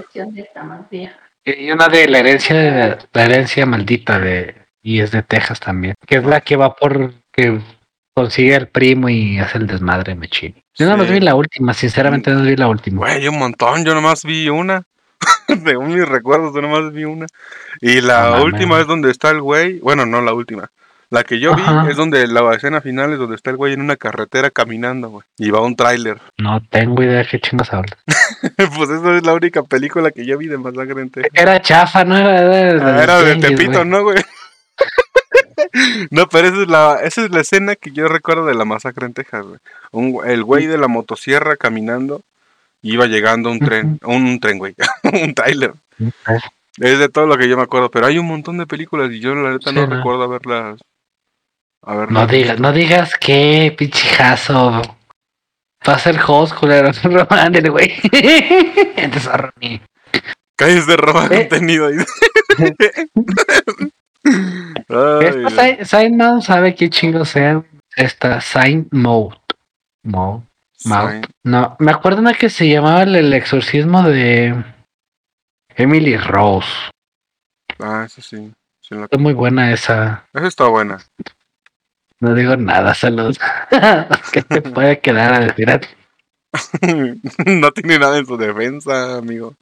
Y 1.45 1.71
una 1.71 1.87
de 1.87 2.07
la 2.07 2.19
herencia 2.19 2.55
de 2.55 2.97
la 3.13 3.23
herencia 3.23 3.65
maldita 3.65 4.19
de 4.19 4.55
y 4.81 4.99
es 4.99 5.11
de 5.11 5.23
Texas 5.23 5.59
también, 5.59 5.95
que 6.05 6.17
es 6.17 6.25
la 6.25 6.41
que 6.41 6.55
va 6.57 6.75
por 6.75 7.13
que 7.31 7.59
consigue 8.13 8.55
al 8.55 8.67
primo 8.67 9.09
y 9.09 9.39
hace 9.39 9.57
el 9.57 9.67
desmadre 9.67 10.13
mechín. 10.15 10.55
Yo 10.75 10.85
nada 10.85 10.97
más 10.97 11.07
Sí. 11.07 11.13
vi 11.13 11.19
la 11.21 11.35
última, 11.35 11.73
sinceramente 11.73 12.31
no 12.31 12.41
vi 12.43 12.55
la 12.55 12.67
última. 12.67 12.97
Güey, 12.99 13.27
un 13.27 13.39
montón. 13.39 13.83
Yo 13.85 13.93
nomás 13.95 14.23
vi 14.23 14.49
una. 14.49 14.83
Según 15.65 15.93
mis 15.93 16.07
recuerdos, 16.07 16.53
yo 16.53 16.61
nomás 16.61 16.91
vi 16.93 17.05
una. 17.05 17.25
Y 17.81 18.01
la 18.01 18.37
No 18.37 18.43
última 18.43 18.79
es 18.79 18.87
donde 18.87 19.11
está 19.11 19.29
el 19.29 19.41
güey. 19.41 19.79
Bueno, 19.79 20.05
no 20.05 20.21
la 20.21 20.33
última. 20.33 20.69
La 21.09 21.23
que 21.23 21.39
yo 21.39 21.53
vi 21.55 21.61
Ajá. 21.61 21.87
es 21.91 21.95
donde 21.95 22.25
la 22.27 22.51
escena 22.55 22.81
final 22.81 23.13
es 23.13 23.19
donde 23.19 23.35
está 23.35 23.51
el 23.51 23.57
güey 23.57 23.73
en 23.73 23.81
una 23.81 23.95
carretera 23.97 24.49
caminando, 24.49 25.09
güey. 25.09 25.23
Y 25.37 25.51
va 25.51 25.61
un 25.61 25.75
tráiler. 25.75 26.17
No 26.37 26.59
tengo 26.71 27.03
idea 27.03 27.19
de 27.19 27.27
qué 27.27 27.39
chingas 27.39 27.71
hablas. 27.71 27.97
pues 28.75 28.89
esa 28.89 29.17
es 29.17 29.23
la 29.23 29.33
única 29.33 29.61
película 29.63 30.09
que 30.11 30.25
yo 30.25 30.37
vi 30.39 30.47
de 30.47 30.57
Masacre 30.57 31.01
en 31.01 31.09
Texas. 31.11 31.31
Era 31.35 31.61
chafa, 31.61 32.03
no 32.03 32.17
era, 32.17 32.41
era, 32.71 32.87
Ah, 32.87 32.91
de 32.97 33.03
Era 33.03 33.21
de 33.21 33.35
Tepito. 33.35 33.85
¿no, 33.85 34.01
güey? 34.03 34.17
no, 36.11 36.27
pero 36.27 36.47
esa 36.47 36.61
es, 36.63 36.67
la, 36.67 36.99
esa 37.03 37.25
es 37.25 37.31
la 37.31 37.41
escena 37.41 37.75
que 37.75 37.91
yo 37.91 38.07
recuerdo 38.07 38.45
de 38.45 38.55
la 38.55 38.65
masacre 38.65 39.05
en 39.05 39.13
Texas, 39.13 39.45
güey. 39.45 39.59
Un 39.91 40.11
güey- 40.13 40.29
el 40.29 40.43
güey 40.43 40.65
de 40.67 40.77
la 40.77 40.87
motosierra 40.87 41.55
caminando 41.57 42.21
y 42.83 42.93
iba 42.93 43.07
llegando 43.07 43.49
un 43.49 43.57
tren, 43.59 43.97
un 44.03 44.39
tren, 44.39 44.59
güey, 44.59 44.75
un 45.23 45.33
trailer. 45.33 45.73
Es 46.77 46.99
de 46.99 47.09
todo 47.09 47.25
lo 47.25 47.37
que 47.37 47.47
yo 47.49 47.57
me 47.57 47.63
acuerdo, 47.63 47.89
pero 47.89 48.05
hay 48.05 48.19
un 48.19 48.27
montón 48.27 48.57
de 48.59 48.67
películas 48.67 49.11
y 49.11 49.19
yo 49.19 49.33
la 49.33 49.51
neta 49.53 49.71
Sí, 49.71 49.75
no, 49.75 49.87
no. 49.87 49.95
recuerdo 49.95 50.23
haberlas. 50.23 50.79
haberlas 51.81 52.11
No 52.11 52.27
digas, 52.27 52.59
no 52.59 52.71
digas 52.71 53.13
qué, 53.19 53.73
pinchijazo. 53.77 54.81
Va 55.87 55.93
a 55.95 55.99
ser 55.99 56.17
host, 56.25 56.55
culero. 56.55 56.91
Ándale, 57.29 57.69
güey. 57.69 57.93
Entonces, 58.95 59.29
Ronnie. 59.31 59.81
Calles 60.55 60.87
de 60.87 60.95
roba 60.97 61.25
Eh. 61.29 61.47
contenido. 61.49 61.89
Ay, 64.89 65.85
Sign 65.85 66.17
Mode 66.17 66.41
sabe 66.41 66.75
qué 66.75 66.89
chingo 66.89 67.25
sea. 67.25 67.63
Esta 67.95 68.41
Sign 68.41 68.87
Mode. 68.91 69.35
Mode. 70.03 70.43
No, 71.43 71.75
me 71.79 71.91
acuerdo 71.91 72.19
una 72.19 72.33
que 72.33 72.49
se 72.49 72.67
llamaba 72.69 73.03
el, 73.03 73.15
el 73.15 73.33
exorcismo 73.33 74.03
de 74.03 74.55
Emily 75.75 76.17
Rose. 76.17 76.67
Ah, 77.79 78.03
eso 78.05 78.21
sí. 78.21 78.51
sí 78.81 78.95
la- 78.95 79.07
Es 79.09 79.19
muy 79.19 79.33
buena 79.33 79.71
esa. 79.73 80.25
Esa 80.33 80.47
está 80.47 80.67
buena. 80.67 80.99
No 82.19 82.33
digo 82.35 82.55
nada, 82.55 82.93
salud. 82.93 83.35
¿Qué 84.31 84.41
te 84.43 84.61
puede 84.61 84.99
quedar 84.99 85.33
a 85.33 85.39
decir 85.39 85.69
a 85.69 85.79
ti? 85.79 85.87
no 87.45 87.71
tiene 87.71 87.97
nada 87.99 88.17
en 88.17 88.25
su 88.25 88.37
defensa, 88.37 89.17
amigo. 89.17 89.55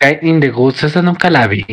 Guide 0.00 0.18
in 0.22 0.40
the 0.40 0.50
Goods, 0.50 0.82
esa 0.84 1.02
nunca 1.02 1.30
la 1.30 1.46
vi. 1.46 1.64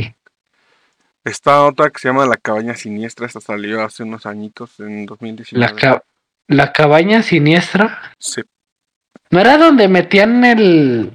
Está 1.23 1.63
otra 1.63 1.89
que 1.89 1.99
se 1.99 2.09
llama 2.09 2.25
La 2.25 2.35
Cabaña 2.37 2.75
Siniestra. 2.75 3.25
Esta 3.25 3.39
salió 3.39 3.81
hace 3.83 4.03
unos 4.03 4.25
añitos, 4.25 4.79
en 4.79 5.05
2019. 5.05 5.73
La, 5.73 5.75
ca- 5.79 6.03
la 6.47 6.71
cabaña 6.71 7.21
siniestra. 7.23 8.13
Sí. 8.19 8.41
¿No 9.31 9.39
era 9.39 9.57
donde 9.57 9.87
metían 9.87 10.43
el. 10.45 11.11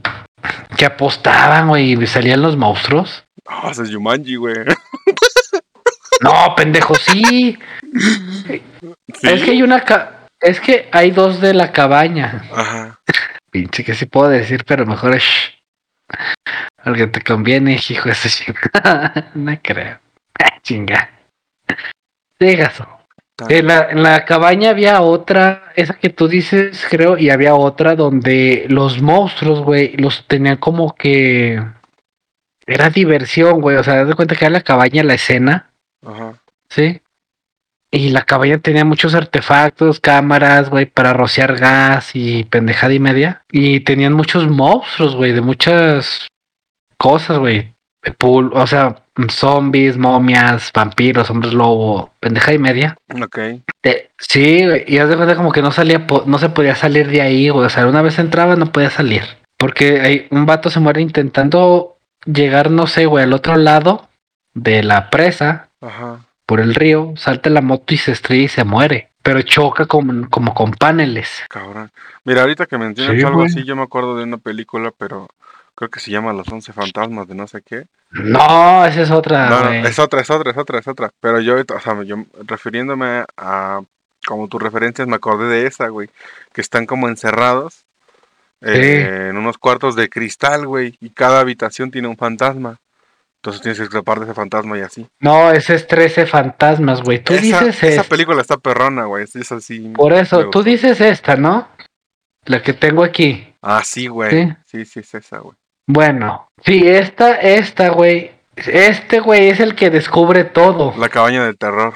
que 0.76 0.87
apostaban, 0.87 1.68
güey, 1.68 1.92
y 2.02 2.06
salían 2.06 2.42
los 2.42 2.56
monstruos? 2.56 3.25
Ah, 3.47 3.68
ese 3.70 3.82
es 3.85 3.90
Yumanji, 3.90 4.37
güey. 4.37 4.54
No, 6.20 6.54
pendejo, 6.56 6.94
sí. 6.94 7.58
Sí. 8.47 8.62
Es 9.23 9.42
que 9.42 9.50
hay 9.52 9.62
una. 9.62 9.85
ca- 9.85 10.26
es 10.40 10.61
que 10.61 10.88
hay 10.92 11.11
dos 11.12 11.40
de 11.40 11.54
la 11.54 11.73
cabaña. 11.73 12.44
Ajá. 12.52 13.00
Pinche 13.50 13.85
que 13.85 13.94
sí 13.94 14.06
puedo 14.06 14.28
decir, 14.28 14.64
pero 14.66 14.85
mejor 14.85 15.14
es. 15.14 15.25
Porque 16.82 17.06
te 17.06 17.23
conviene, 17.23 17.78
hijo 17.88 18.04
de 18.06 18.12
ese 18.12 18.54
no 19.35 19.58
creo. 19.62 19.99
Chinga. 20.62 21.11
Digas. 22.40 22.82
En 23.49 23.68
la, 23.68 23.88
en 23.90 24.02
la 24.02 24.25
cabaña 24.25 24.71
había 24.71 25.00
otra, 25.00 25.73
esa 25.76 25.95
que 25.95 26.09
tú 26.11 26.26
dices, 26.26 26.85
creo, 26.90 27.16
y 27.16 27.30
había 27.30 27.54
otra 27.54 27.95
donde 27.95 28.66
los 28.68 29.00
monstruos, 29.00 29.61
güey, 29.61 29.97
los 29.97 30.26
tenían 30.26 30.57
como 30.57 30.95
que. 30.95 31.62
Era 32.66 32.90
diversión, 32.90 33.61
güey. 33.61 33.76
O 33.76 33.85
sea, 33.85 34.02
haz 34.02 34.09
de 34.09 34.14
cuenta 34.14 34.35
que 34.35 34.45
era 34.45 34.52
la 34.52 34.62
cabaña, 34.62 35.02
la 35.02 35.14
escena, 35.14 35.71
Ajá. 36.04 36.35
¿sí? 36.68 37.00
Y 37.90 38.11
la 38.11 38.23
cabaña 38.23 38.59
tenía 38.59 38.85
muchos 38.85 39.14
artefactos, 39.14 40.00
cámaras, 40.00 40.68
güey, 40.68 40.85
para 40.85 41.14
rociar 41.14 41.57
gas 41.57 42.11
y 42.14 42.45
pendejada 42.45 42.92
y 42.92 42.99
media. 42.99 43.45
Y 43.50 43.80
tenían 43.80 44.12
muchos 44.12 44.47
monstruos, 44.49 45.16
güey, 45.16 45.33
de 45.33 45.40
muchas 45.40 46.28
cosas, 46.99 47.38
güey. 47.38 47.75
O 48.21 48.66
sea, 48.66 49.04
zombies, 49.30 49.96
momias, 49.98 50.70
vampiros, 50.72 51.28
hombres 51.30 51.52
lobo, 51.54 52.12
pendejada 52.20 52.54
y 52.54 52.58
media. 52.58 52.96
Ok. 53.22 53.38
Te- 53.80 54.10
sí, 54.18 54.64
y 54.87 54.98
haz 54.98 55.08
de 55.08 55.16
cuenta 55.16 55.37
como 55.37 55.52
que 55.52 55.62
no 55.62 55.72
salía, 55.72 56.06
no 56.26 56.38
se 56.38 56.48
podía 56.50 56.75
salir 56.75 57.08
de 57.08 57.20
ahí. 57.22 57.50
O 57.50 57.68
sea, 57.68 57.87
una 57.87 58.02
vez 58.02 58.18
entraba 58.18 58.56
no 58.56 58.70
podía 58.72 58.90
salir. 58.90 59.22
Porque 59.58 60.00
hay, 60.00 60.26
un 60.30 60.46
vato 60.46 60.70
se 60.70 60.78
muere 60.80 61.00
intentando 61.02 61.96
llegar, 62.25 62.70
no 62.70 62.87
sé, 62.87 63.06
güey, 63.06 63.25
al 63.25 63.32
otro 63.32 63.56
lado 63.56 64.08
de 64.54 64.82
la 64.84 65.10
presa 65.10 65.68
Ajá. 65.80 66.20
por 66.46 66.60
el 66.60 66.75
río, 66.75 67.14
salta 67.16 67.50
la 67.50 67.60
moto 67.60 67.94
y 67.94 67.96
se 67.96 68.12
estrella 68.12 68.44
y 68.44 68.48
se 68.48 68.64
muere. 68.64 69.10
pero 69.22 69.42
choca 69.42 69.84
como, 69.87 70.28
como 70.30 70.54
con 70.54 70.70
paneles. 70.70 71.28
Cabrón. 71.50 71.90
Mira, 72.25 72.42
ahorita 72.42 72.66
que 72.66 72.78
mencionas 72.78 73.16
Sí, 73.16 73.22
algo 73.22 73.38
güey. 73.40 73.48
así, 73.50 73.64
yo 73.64 73.76
me 73.76 73.82
acuerdo 73.82 74.16
de 74.16 74.25
una 74.25 74.38
película, 74.38 74.90
pero 74.96 75.28
creo 75.78 75.90
que 75.90 76.00
se 76.00 76.11
llama 76.11 76.32
Los 76.32 76.49
Once 76.49 76.73
Fantasmas 76.73 77.28
de 77.28 77.37
no 77.37 77.47
sé 77.47 77.62
qué. 77.62 77.87
No, 78.11 78.85
esa 78.85 79.02
es 79.02 79.11
otra, 79.12 79.49
no, 79.49 79.61
no, 79.61 79.66
güey. 79.68 79.87
es 79.87 79.99
otra, 80.00 80.20
es 80.20 80.28
otra, 80.28 80.50
es 80.50 80.56
otra, 80.56 80.80
es 80.80 80.88
otra. 80.88 81.12
Pero 81.20 81.40
yo, 81.40 81.54
o 81.54 81.80
sea, 81.80 82.02
yo 82.02 82.16
refiriéndome 82.44 83.25
a 83.37 83.80
como 84.26 84.49
tus 84.49 84.61
referencias, 84.61 85.06
me 85.06 85.14
acordé 85.14 85.47
de 85.47 85.66
esa, 85.68 85.87
güey. 85.88 86.11
Que 86.52 86.61
están 86.62 86.85
como 86.85 87.08
encerrados 87.08 87.85
eh, 88.61 89.28
en 89.30 89.37
unos 89.37 89.56
cuartos 89.56 89.94
de 89.94 90.08
cristal, 90.08 90.66
güey. 90.66 90.97
Y 91.00 91.11
cada 91.11 91.38
habitación 91.38 91.92
tiene 91.92 92.08
un 92.08 92.16
fantasma. 92.16 92.80
Entonces 93.37 93.62
tienes 93.62 93.78
que 93.78 93.85
escapar 93.85 94.18
de 94.18 94.25
ese 94.25 94.35
fantasma 94.35 94.76
y 94.78 94.80
así. 94.80 95.06
No, 95.20 95.52
ese 95.52 95.76
es 95.76 95.87
13 95.87 96.26
fantasmas, 96.26 97.02
güey. 97.02 97.23
Tú 97.23 97.35
esa, 97.35 97.42
dices 97.42 97.85
esa 97.85 98.02
película 98.02 98.42
está 98.42 98.56
perrona, 98.56 99.04
güey. 99.04 99.23
Es 99.32 99.52
así. 99.52 99.92
Por 99.94 100.12
eso, 100.12 100.50
tú 100.50 100.64
dices 100.64 101.00
esta, 101.00 101.37
¿no? 101.37 101.68
La 102.47 102.62
que 102.62 102.73
tengo 102.73 103.04
aquí. 103.04 103.54
Ah, 103.62 103.82
sí, 103.85 104.08
güey. 104.08 104.30
Sí. 104.30 104.56
Sí, 104.66 104.85
sí, 104.85 105.00
es 105.00 105.14
esa, 105.14 105.38
güey. 105.38 105.54
Bueno, 105.88 106.49
sí, 106.64 106.87
esta, 106.87 107.35
esta, 107.37 107.88
güey. 107.88 108.33
Este 108.57 109.21
güey 109.21 109.49
es 109.49 109.59
el 109.61 109.75
que 109.75 109.88
descubre 109.90 110.45
todo. 110.45 110.92
La 110.99 111.09
cabaña 111.09 111.45
del 111.47 111.57
terror. 111.57 111.95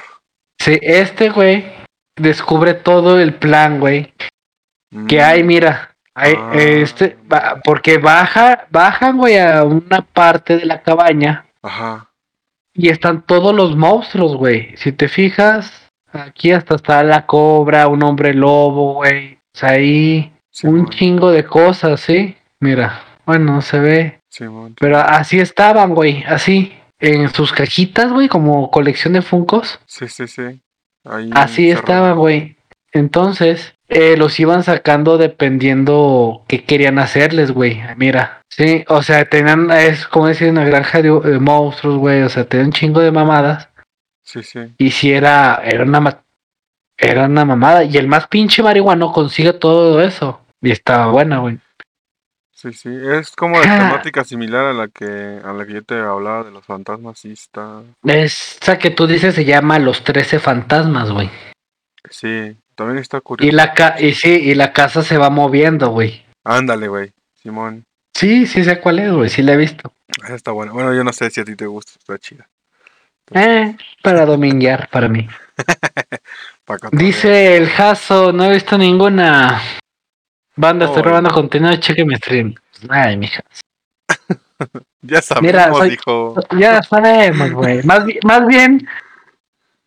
Sí, 0.59 0.79
este 0.81 1.29
güey 1.29 1.65
descubre 2.15 2.73
todo 2.73 3.19
el 3.19 3.35
plan, 3.35 3.79
güey. 3.79 4.13
Que 5.07 5.17
Mm, 5.19 5.23
hay, 5.23 5.43
mira. 5.43 5.89
Hay, 6.15 6.33
Ah. 6.37 6.51
este, 6.55 7.17
porque 7.63 7.97
baja, 7.97 8.65
bajan, 8.69 9.17
güey, 9.17 9.37
a 9.39 9.63
una 9.63 10.01
parte 10.01 10.57
de 10.57 10.65
la 10.65 10.81
cabaña 10.81 11.45
Ajá. 11.61 12.09
y 12.73 12.89
están 12.89 13.21
todos 13.23 13.53
los 13.53 13.75
monstruos, 13.75 14.35
güey. 14.37 14.75
Si 14.77 14.91
te 14.91 15.07
fijas, 15.07 15.89
aquí 16.11 16.51
hasta 16.51 16.75
está 16.75 17.03
la 17.03 17.25
cobra, 17.25 17.87
un 17.87 18.03
hombre 18.03 18.33
lobo, 18.33 18.93
güey. 18.95 19.35
O 19.55 19.57
sea, 19.57 19.69
ahí 19.71 20.31
un 20.63 20.87
chingo 20.89 21.31
de 21.31 21.45
cosas, 21.45 21.99
¿sí? 22.01 22.37
Mira, 22.59 23.01
bueno, 23.25 23.61
se 23.61 23.79
ve. 23.79 24.19
Simón. 24.29 24.75
Pero 24.79 24.97
así 24.97 25.39
estaban, 25.39 25.93
güey, 25.93 26.23
así. 26.25 26.73
En 26.99 27.33
sus 27.33 27.51
cajitas, 27.51 28.13
güey, 28.13 28.29
como 28.29 28.71
colección 28.71 29.13
de 29.13 29.21
Funcos. 29.21 29.79
Sí, 29.85 30.07
sí, 30.07 30.25
sí. 30.27 30.61
Ahí 31.03 31.29
Así 31.33 31.69
estaban, 31.69 32.17
güey. 32.17 32.55
Entonces, 32.93 33.75
eh, 33.89 34.15
los 34.15 34.39
iban 34.39 34.63
sacando 34.63 35.17
dependiendo 35.17 36.45
qué 36.47 36.63
querían 36.63 36.99
hacerles, 36.99 37.51
güey. 37.51 37.81
Mira, 37.97 38.41
sí, 38.49 38.85
o 38.87 39.01
sea, 39.01 39.25
tenían, 39.25 39.69
es 39.71 40.07
como 40.07 40.27
decir, 40.27 40.49
una 40.49 40.63
granja 40.63 41.01
de, 41.01 41.09
de 41.09 41.39
monstruos, 41.39 41.97
güey. 41.97 42.21
O 42.21 42.29
sea, 42.29 42.45
tenían 42.45 42.67
un 42.67 42.73
chingo 42.73 43.01
de 43.01 43.11
mamadas. 43.11 43.67
Sí, 44.23 44.41
sí. 44.41 44.59
Y 44.77 44.91
si 44.91 45.11
era, 45.11 45.61
era 45.65 45.83
una, 45.83 46.23
era 46.97 47.25
una 47.25 47.43
mamada. 47.43 47.83
Y 47.83 47.97
el 47.97 48.07
más 48.07 48.27
pinche 48.27 48.63
marihuano 48.63 49.11
consigue 49.11 49.53
todo 49.53 50.01
eso. 50.01 50.39
Y 50.61 50.71
estaba 50.71 51.07
buena, 51.07 51.39
güey. 51.39 51.59
Sí, 52.63 52.71
sí. 52.73 52.89
Es 53.19 53.31
como 53.35 53.59
de 53.59 53.67
Ah. 53.67 53.77
temática 53.77 54.23
similar 54.23 54.65
a 54.65 54.73
la 54.73 54.87
que 54.87 55.05
a 55.43 55.51
la 55.51 55.65
que 55.65 55.73
yo 55.73 55.83
te 55.83 55.95
hablaba 55.99 56.43
de 56.45 56.51
los 56.51 56.65
fantasmas. 56.65 57.19
Sí, 57.19 57.33
está. 57.33 57.81
Esa 58.05 58.79
que 58.79 58.89
tú 58.89 59.05
dices 59.05 59.35
se 59.35 59.43
llama 59.43 59.79
Los 59.79 60.03
Trece 60.05 60.39
Fantasmas, 60.39 61.11
güey. 61.11 61.29
Sí, 62.09 62.55
también 62.75 62.99
está 62.99 63.17
Y 63.17 63.21
curioso. 63.21 63.55
la 63.55 63.73
ca 63.73 63.95
y 63.99 64.13
sí, 64.13 64.29
y 64.31 64.55
la 64.55 64.71
casa 64.71 65.03
se 65.03 65.17
va 65.17 65.29
moviendo, 65.29 65.89
güey. 65.89 66.23
Ándale, 66.45 66.87
güey. 66.87 67.11
Simón. 67.41 67.83
Sí, 68.15 68.47
sí 68.47 68.63
sé 68.63 68.79
cuál 68.79 68.99
es, 68.99 69.11
güey. 69.11 69.29
Sí 69.29 69.41
la 69.41 69.53
he 69.53 69.57
visto. 69.57 69.91
Esa 70.23 70.35
está 70.35 70.51
buena. 70.51 70.71
Bueno, 70.71 70.93
yo 70.93 71.03
no 71.03 71.11
sé 71.11 71.29
si 71.31 71.41
a 71.41 71.45
ti 71.45 71.55
te 71.57 71.65
gusta. 71.65 71.91
Está 71.99 72.17
chida. 72.17 72.47
Eh, 73.33 73.75
para 74.01 74.25
dominguear, 74.25 74.87
para 74.89 75.09
mí. 75.09 75.27
Dice 76.93 77.57
el 77.57 77.67
Jaso, 77.69 78.31
no 78.31 78.45
he 78.45 78.53
visto 78.53 78.77
ninguna 78.77 79.61
banda, 80.55 80.85
estoy 80.85 81.01
Oy. 81.01 81.07
robando 81.07 81.29
contenido, 81.31 81.75
cheque 81.77 82.05
mi 82.05 82.15
stream. 82.15 82.53
Ay, 82.89 83.17
mija. 83.17 83.43
Ya 85.01 85.21
sabemos, 85.21 85.45
Mira, 85.51 85.73
soy- 85.73 85.89
dijo. 85.89 86.35
Ya 86.57 86.81
sabemos, 86.81 87.51
güey. 87.51 87.83
Más, 87.83 88.05
más 88.23 88.47
bien, 88.47 88.87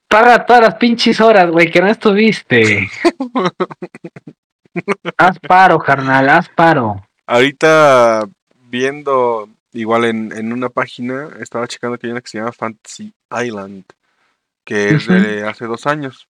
paga 0.09 0.45
todas 0.45 0.61
las 0.63 0.75
pinches 0.75 1.19
horas, 1.23 1.51
güey, 1.51 1.71
que 1.71 1.81
no 1.81 1.87
estuviste. 1.89 2.91
haz 5.17 5.39
paro, 5.41 5.79
carnal, 5.79 6.29
haz 6.29 6.51
paro. 6.51 7.03
Ahorita 7.27 8.29
viendo, 8.69 9.49
igual 9.73 10.05
en, 10.05 10.33
en 10.37 10.53
una 10.53 10.69
página, 10.69 11.31
estaba 11.41 11.67
checando 11.67 11.97
que 11.99 12.09
hay 12.09 12.13
una 12.13 12.21
que 12.21 12.29
se 12.29 12.39
llama 12.39 12.53
Fantasy 12.53 13.11
Island, 13.43 13.85
que 14.65 14.91
es 14.91 15.07
de 15.07 15.49
hace 15.49 15.65
dos 15.65 15.87
años. 15.87 16.29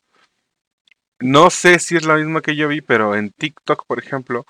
No 1.22 1.50
sé 1.50 1.78
si 1.78 1.96
es 1.96 2.04
la 2.04 2.16
misma 2.16 2.40
que 2.40 2.56
yo 2.56 2.68
vi, 2.68 2.80
pero 2.80 3.14
en 3.14 3.30
TikTok, 3.30 3.86
por 3.86 3.98
ejemplo, 3.98 4.44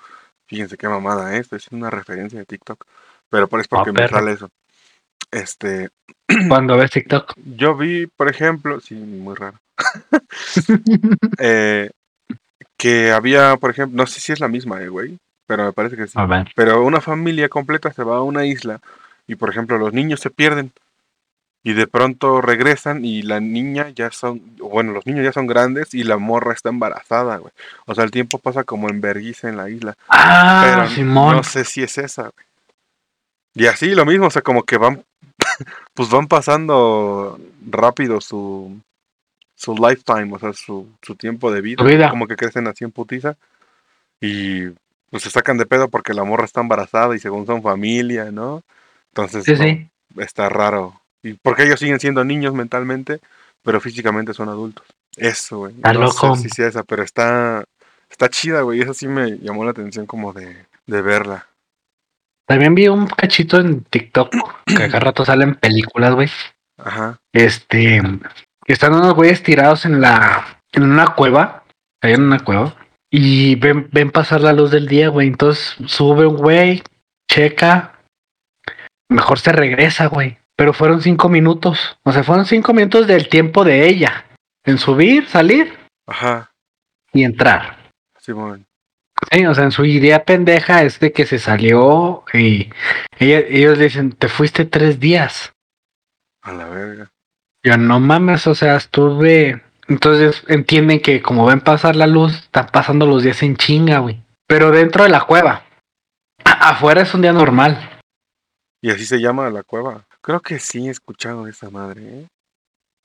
fíjense 0.45 0.77
qué 0.77 0.87
mamada 0.87 1.35
es, 1.37 1.51
es 1.53 1.67
una 1.71 1.89
referencia 1.89 2.39
de 2.39 2.45
TikTok, 2.45 2.83
pero 3.29 3.47
por 3.47 3.59
es 3.59 3.67
porque 3.67 3.91
me 3.91 4.07
sale 4.07 4.33
eso. 4.33 4.49
Este, 5.31 5.89
Cuando 6.47 6.77
ves 6.77 6.91
TikTok. 6.91 7.33
yo 7.55 7.75
vi, 7.75 8.07
por 8.07 8.29
ejemplo, 8.29 8.79
sí, 8.79 8.95
muy 8.95 9.35
raro, 9.35 9.59
eh, 11.39 11.89
que 12.77 13.11
había, 13.11 13.57
por 13.57 13.71
ejemplo, 13.71 13.97
no 13.97 14.07
sé 14.07 14.19
si 14.19 14.31
es 14.31 14.39
la 14.39 14.47
misma, 14.47 14.81
eh, 14.81 14.89
güey, 14.89 15.17
pero 15.47 15.65
me 15.65 15.73
parece 15.73 15.95
que 15.95 16.07
sí. 16.07 16.13
A 16.15 16.25
ver. 16.25 16.51
Pero 16.55 16.83
una 16.83 17.01
familia 17.01 17.49
completa 17.49 17.91
se 17.91 18.03
va 18.03 18.17
a 18.17 18.23
una 18.23 18.45
isla 18.45 18.79
y, 19.27 19.35
por 19.35 19.49
ejemplo, 19.49 19.77
los 19.77 19.93
niños 19.93 20.19
se 20.19 20.29
pierden 20.29 20.71
y 21.63 21.73
de 21.73 21.87
pronto 21.87 22.41
regresan 22.41 23.05
y 23.05 23.21
la 23.21 23.39
niña 23.39 23.89
ya 23.95 24.11
son, 24.11 24.41
bueno, 24.57 24.91
los 24.91 25.05
niños 25.05 25.23
ya 25.23 25.31
son 25.31 25.47
grandes 25.47 25.93
y 25.93 26.03
la 26.03 26.17
morra 26.17 26.53
está 26.53 26.69
embarazada, 26.69 27.37
güey. 27.37 27.53
O 27.85 27.95
sea, 27.95 28.03
el 28.03 28.11
tiempo 28.11 28.37
pasa 28.37 28.63
como 28.65 28.89
en 28.89 28.99
vergüenza 28.99 29.47
en 29.47 29.55
la 29.57 29.69
isla. 29.69 29.95
Ah, 30.09 30.61
pero 30.65 30.89
Simón. 30.89 31.37
no 31.37 31.43
sé 31.43 31.63
si 31.63 31.81
es 31.81 31.97
esa, 31.97 32.23
güey. 32.23 32.45
Y 33.55 33.67
así 33.67 33.93
lo 33.95 34.05
mismo, 34.05 34.27
o 34.27 34.29
sea, 34.29 34.41
como 34.41 34.63
que 34.63 34.77
van, 34.77 35.03
pues 35.93 36.09
van 36.09 36.27
pasando 36.27 37.39
rápido 37.69 38.19
su, 38.19 38.77
su 39.55 39.75
lifetime, 39.75 40.35
o 40.35 40.39
sea, 40.39 40.51
su, 40.53 40.89
su 41.01 41.15
tiempo 41.15 41.51
de 41.51 41.61
vida. 41.61 41.83
Vida. 41.83 42.09
Como 42.09 42.27
que 42.27 42.35
crecen 42.35 42.67
así 42.67 42.83
en 42.83 42.91
putiza 42.91 43.35
y 44.19 44.67
pues 45.11 45.23
se 45.23 45.29
sacan 45.29 45.57
de 45.57 45.65
pedo 45.67 45.87
porque 45.89 46.13
la 46.13 46.23
morra 46.23 46.45
está 46.45 46.59
embarazada 46.61 47.15
y 47.15 47.19
según 47.19 47.45
son 47.45 47.61
familia, 47.61 48.31
¿no? 48.31 48.63
Entonces 49.13 49.45
Sí, 49.45 49.51
no, 49.51 49.57
sí. 49.59 49.87
está 50.17 50.49
raro. 50.49 50.99
Y 51.23 51.33
porque 51.35 51.63
ellos 51.63 51.79
siguen 51.79 51.99
siendo 51.99 52.23
niños 52.23 52.53
mentalmente, 52.53 53.19
pero 53.63 53.79
físicamente 53.79 54.33
son 54.33 54.49
adultos. 54.49 54.85
Eso, 55.15 55.59
güey. 55.59 55.75
Está 55.75 55.93
no 55.93 56.01
loco. 56.01 56.35
sé 56.35 56.43
si 56.43 56.49
sea 56.49 56.67
esa, 56.67 56.83
pero 56.83 57.03
está, 57.03 57.63
está 58.09 58.29
chida, 58.29 58.61
güey. 58.61 58.81
Esa 58.81 58.93
sí 58.93 59.07
me 59.07 59.37
llamó 59.39 59.63
la 59.63 59.71
atención 59.71 60.05
como 60.05 60.33
de, 60.33 60.65
de 60.85 61.01
verla. 61.01 61.47
También 62.45 62.75
vi 62.75 62.89
un 62.89 63.07
cachito 63.07 63.59
en 63.59 63.83
TikTok 63.83 64.33
que 64.65 64.75
cada 64.75 64.99
rato 64.99 65.23
salen 65.23 65.55
películas, 65.55 66.13
güey. 66.13 66.29
Ajá. 66.77 67.19
Este, 67.31 68.01
que 68.65 68.73
están 68.73 68.93
unos 68.93 69.13
güeyes 69.13 69.43
tirados 69.43 69.85
en 69.85 70.01
la, 70.01 70.59
en 70.73 70.83
una 70.83 71.15
cueva, 71.15 71.63
ahí 72.01 72.13
en 72.13 72.23
una 72.23 72.39
cueva, 72.39 72.75
y 73.09 73.55
ven, 73.55 73.89
ven 73.91 74.11
pasar 74.11 74.41
la 74.41 74.53
luz 74.53 74.71
del 74.71 74.87
día, 74.87 75.07
güey. 75.07 75.27
Entonces 75.27 75.75
sube 75.85 76.25
un 76.25 76.35
güey, 76.35 76.83
checa, 77.31 77.99
mejor 79.09 79.39
se 79.39 79.53
regresa, 79.53 80.07
güey. 80.07 80.37
Pero 80.63 80.71
fueron 80.71 81.01
cinco 81.01 81.27
minutos, 81.27 81.97
o 82.03 82.13
sea, 82.13 82.23
fueron 82.23 82.45
cinco 82.45 82.73
minutos 82.73 83.05
del 83.05 83.27
tiempo 83.27 83.65
de 83.65 83.85
ella, 83.85 84.23
en 84.63 84.77
subir, 84.77 85.27
salir 85.27 85.77
Ajá. 86.07 86.51
y 87.11 87.25
entrar. 87.25 87.79
Simón. 88.17 88.65
Sí, 89.29 89.45
o 89.45 89.53
sea, 89.53 89.65
en 89.65 89.71
su 89.73 89.83
idea 89.83 90.23
pendeja 90.23 90.83
es 90.83 91.01
de 91.01 91.11
que 91.11 91.25
se 91.25 91.37
salió 91.37 92.23
y 92.31 92.69
ella- 93.19 93.39
ellos 93.45 93.77
dicen, 93.77 94.13
te 94.13 94.29
fuiste 94.29 94.63
tres 94.63 95.01
días. 95.01 95.51
A 96.43 96.53
la 96.53 96.69
verga. 96.69 97.11
Yo 97.61 97.75
no 97.77 97.99
mames, 97.99 98.47
o 98.47 98.55
sea, 98.55 98.77
estuve. 98.77 99.61
Entonces 99.89 100.45
entienden 100.47 101.01
que 101.01 101.21
como 101.21 101.45
ven 101.45 101.59
pasar 101.59 101.97
la 101.97 102.07
luz, 102.07 102.35
están 102.35 102.67
pasando 102.67 103.05
los 103.05 103.21
días 103.21 103.43
en 103.43 103.57
chinga, 103.57 103.99
güey. 103.99 104.23
Pero 104.47 104.71
dentro 104.71 105.03
de 105.03 105.09
la 105.09 105.25
cueva. 105.25 105.65
Afuera 106.45 107.01
es 107.01 107.13
un 107.13 107.21
día 107.21 107.33
normal. 107.33 107.99
Y 108.81 108.91
así 108.91 109.05
se 109.05 109.19
llama 109.19 109.49
la 109.49 109.63
cueva. 109.63 110.05
Creo 110.23 110.39
que 110.39 110.57
sí 110.59 110.87
he 110.87 110.91
escuchado 110.91 111.47
esa 111.47 111.69
madre, 111.69 112.01
¿eh? 112.01 112.27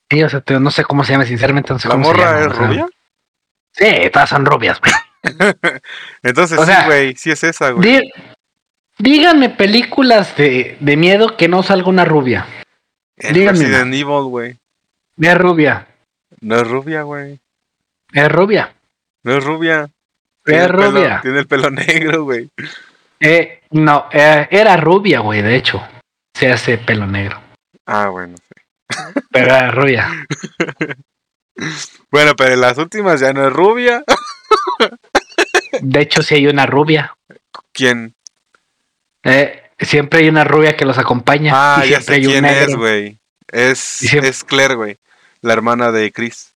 Sí, 0.09 0.23
o 0.23 0.29
sea, 0.29 0.41
te- 0.41 0.59
no 0.59 0.71
sé 0.71 0.83
cómo 0.83 1.03
se 1.03 1.11
llama, 1.11 1.25
sinceramente 1.25 1.71
no 1.73 1.77
sé 1.79 1.87
¿La 1.87 1.93
cómo 1.95 2.05
se 2.05 2.11
morra 2.11 2.25
llama, 2.25 2.39
es 2.39 2.47
o 2.47 2.55
sea. 2.55 2.67
rubia? 2.67 2.87
Sí, 3.73 4.09
todas 4.11 4.29
son 4.29 4.45
rubias, 4.45 4.79
güey. 4.81 4.93
Entonces 6.23 6.57
O 6.57 6.65
sí, 6.65 6.71
sea, 6.71 6.85
güey. 6.85 7.15
Sí 7.15 7.29
es 7.31 7.43
esa, 7.43 7.71
güey. 7.71 7.83
Dí- 8.01 8.11
díganme 8.97 9.49
películas 9.49 10.35
de, 10.37 10.77
de 10.79 10.97
miedo 10.97 11.35
que 11.37 11.47
no 11.47 11.61
salga 11.61 11.89
una 11.89 12.05
rubia. 12.05 12.45
En 13.17 13.33
díganme. 13.33 13.59
Resident 13.59 13.93
Evil, 13.93 14.23
güey. 14.29 14.57
Es 15.21 15.37
rubia. 15.37 15.87
No 16.41 16.55
es 16.55 16.67
rubia, 16.67 17.01
güey. 17.03 17.39
Es 18.13 18.31
rubia. 18.31 18.73
No 19.23 19.37
es 19.37 19.43
rubia. 19.43 19.89
Tiene 20.45 20.61
Es 20.63 20.65
el 20.69 20.71
pelo- 20.75 20.91
rubia. 20.91 21.19
tiene 21.21 21.39
el 21.39 21.47
pelo 21.47 21.69
negro, 21.69 22.23
güey. 22.23 22.49
Eh, 23.19 23.61
no, 23.71 24.07
eh, 24.11 24.47
era 24.49 24.77
rubia, 24.77 25.19
güey, 25.19 25.41
de 25.41 25.55
hecho. 25.57 25.85
Se 26.39 26.51
hace 26.51 26.77
pelo 26.77 27.05
negro. 27.05 27.39
Ah, 27.85 28.07
bueno. 28.09 28.35
sí. 28.37 28.93
Pero 29.31 29.45
era 29.45 29.71
rubia. 29.71 30.09
Bueno, 32.09 32.37
pero 32.37 32.53
en 32.53 32.61
las 32.61 32.77
últimas 32.77 33.19
ya 33.19 33.33
no 33.33 33.45
es 33.45 33.51
rubia. 33.51 34.01
De 35.81 35.99
hecho, 35.99 36.23
sí 36.23 36.35
hay 36.35 36.47
una 36.47 36.65
rubia. 36.65 37.17
¿Quién? 37.73 38.15
Eh, 39.23 39.63
siempre 39.77 40.19
hay 40.21 40.29
una 40.29 40.45
rubia 40.45 40.77
que 40.77 40.85
los 40.85 40.97
acompaña. 40.97 41.51
Ah, 41.53 41.85
y 41.85 41.89
ya 41.89 41.99
sé 42.01 42.13
hay 42.13 42.25
quién 42.25 42.45
es, 42.45 42.73
güey. 42.75 43.19
Es, 43.49 44.01
es 44.13 44.45
Claire, 44.45 44.75
güey. 44.75 44.97
La 45.41 45.51
hermana 45.51 45.91
de 45.91 46.13
Chris. 46.13 46.53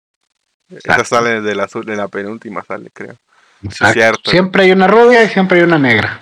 Esa 0.70 0.78
Exacto. 0.78 1.04
sale 1.04 1.42
de 1.42 1.54
la, 1.56 1.68
de 1.86 1.96
la 1.98 2.08
penúltima, 2.08 2.64
sale, 2.66 2.90
creo. 2.94 3.18
Exacto. 3.62 3.94
cierto. 3.94 4.32
Siempre 4.32 4.64
hay 4.64 4.72
una 4.72 4.88
rubia 4.88 5.22
y 5.24 5.28
siempre 5.28 5.58
hay 5.58 5.66
una 5.66 5.80
negra. 5.80 6.18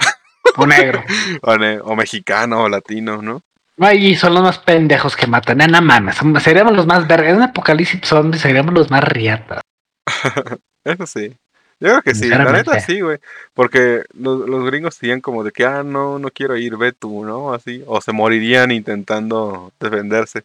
O 0.57 0.65
negro. 0.65 1.03
O, 1.43 1.55
ne- 1.55 1.79
o 1.81 1.95
mexicano 1.95 2.63
o 2.63 2.69
latino, 2.69 3.21
¿no? 3.21 3.43
Ay, 3.79 4.15
son 4.15 4.33
los 4.33 4.43
más 4.43 4.59
pendejos 4.59 5.15
que 5.15 5.27
matan. 5.27 5.61
Eh, 5.61 5.67
no 5.67 5.81
mames. 5.81 6.17
Seríamos 6.41 6.75
los 6.75 6.85
más 6.85 7.07
vergas. 7.07 7.31
En 7.31 7.37
un 7.37 7.43
apocalipsis 7.43 8.01
zombie 8.03 8.39
seríamos 8.39 8.73
los 8.73 8.91
más 8.91 9.03
riatas. 9.03 9.61
Eso 10.83 11.07
sí. 11.07 11.35
Yo 11.79 11.87
creo 11.89 12.01
que 12.03 12.13
sí, 12.13 12.27
la 12.27 12.51
neta 12.51 12.79
sí, 12.79 13.01
güey. 13.01 13.17
Porque 13.55 14.03
los, 14.13 14.47
los 14.47 14.63
gringos 14.65 14.93
serían 14.93 15.19
como 15.19 15.43
de 15.43 15.51
que, 15.51 15.65
ah, 15.65 15.81
no, 15.83 16.19
no 16.19 16.29
quiero 16.29 16.55
ir, 16.55 16.77
ve 16.77 16.91
tú, 16.91 17.25
¿no? 17.25 17.53
Así. 17.53 17.83
O 17.87 17.99
se 18.01 18.11
morirían 18.11 18.71
intentando 18.71 19.71
defenderse. 19.79 20.43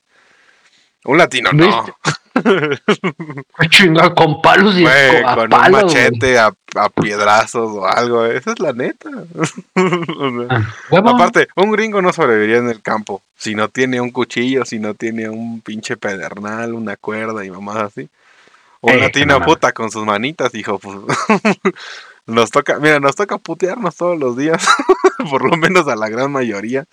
Un 1.05 1.19
latino, 1.19 1.53
no. 1.53 1.85
Chinga, 3.71 4.15
con 4.15 4.41
palos 4.43 4.77
y 4.79 4.87
a 4.87 5.35
con 5.35 5.49
palos, 5.51 5.83
un 5.83 5.89
machete 5.89 6.39
a, 6.39 6.53
a 6.77 6.89
piedrazos 6.89 7.71
o 7.73 7.87
algo. 7.87 8.25
Esa 8.27 8.53
es 8.53 8.59
la 8.61 8.73
neta. 8.73 9.11
Ah. 10.49 10.63
Aparte, 10.91 11.49
un 11.57 11.73
gringo 11.73 12.01
no 12.03 12.13
sobreviviría 12.13 12.59
en 12.59 12.69
el 12.69 12.81
campo 12.83 13.23
si 13.37 13.55
no 13.55 13.69
tiene 13.69 14.01
un 14.01 14.11
cuchillo, 14.11 14.65
si 14.65 14.79
no 14.79 14.95
tiene 14.95 15.29
un 15.29 15.61
pinche 15.61 15.97
pedernal, 15.97 16.73
una 16.75 16.97
cuerda 16.97 17.45
y 17.45 17.51
mamás 17.51 17.77
así. 17.77 18.09
O 18.81 18.91
Eh, 18.91 18.97
una 18.99 19.09
tina 19.11 19.35
mamá. 19.35 19.47
puta 19.47 19.73
con 19.73 19.91
sus 19.91 20.05
manitas, 20.05 20.55
hijo. 20.55 20.79
Pues, 20.79 20.97
nos 22.27 22.51
toca, 22.51 22.79
mira, 22.79 23.01
nos 23.01 23.15
toca 23.17 23.39
putearnos 23.39 23.97
todos 23.97 24.19
los 24.19 24.37
días, 24.37 24.67
por 25.31 25.45
lo 25.49 25.57
menos 25.57 25.87
a 25.89 25.97
la 25.97 26.09
gran 26.09 26.31
mayoría. 26.33 26.85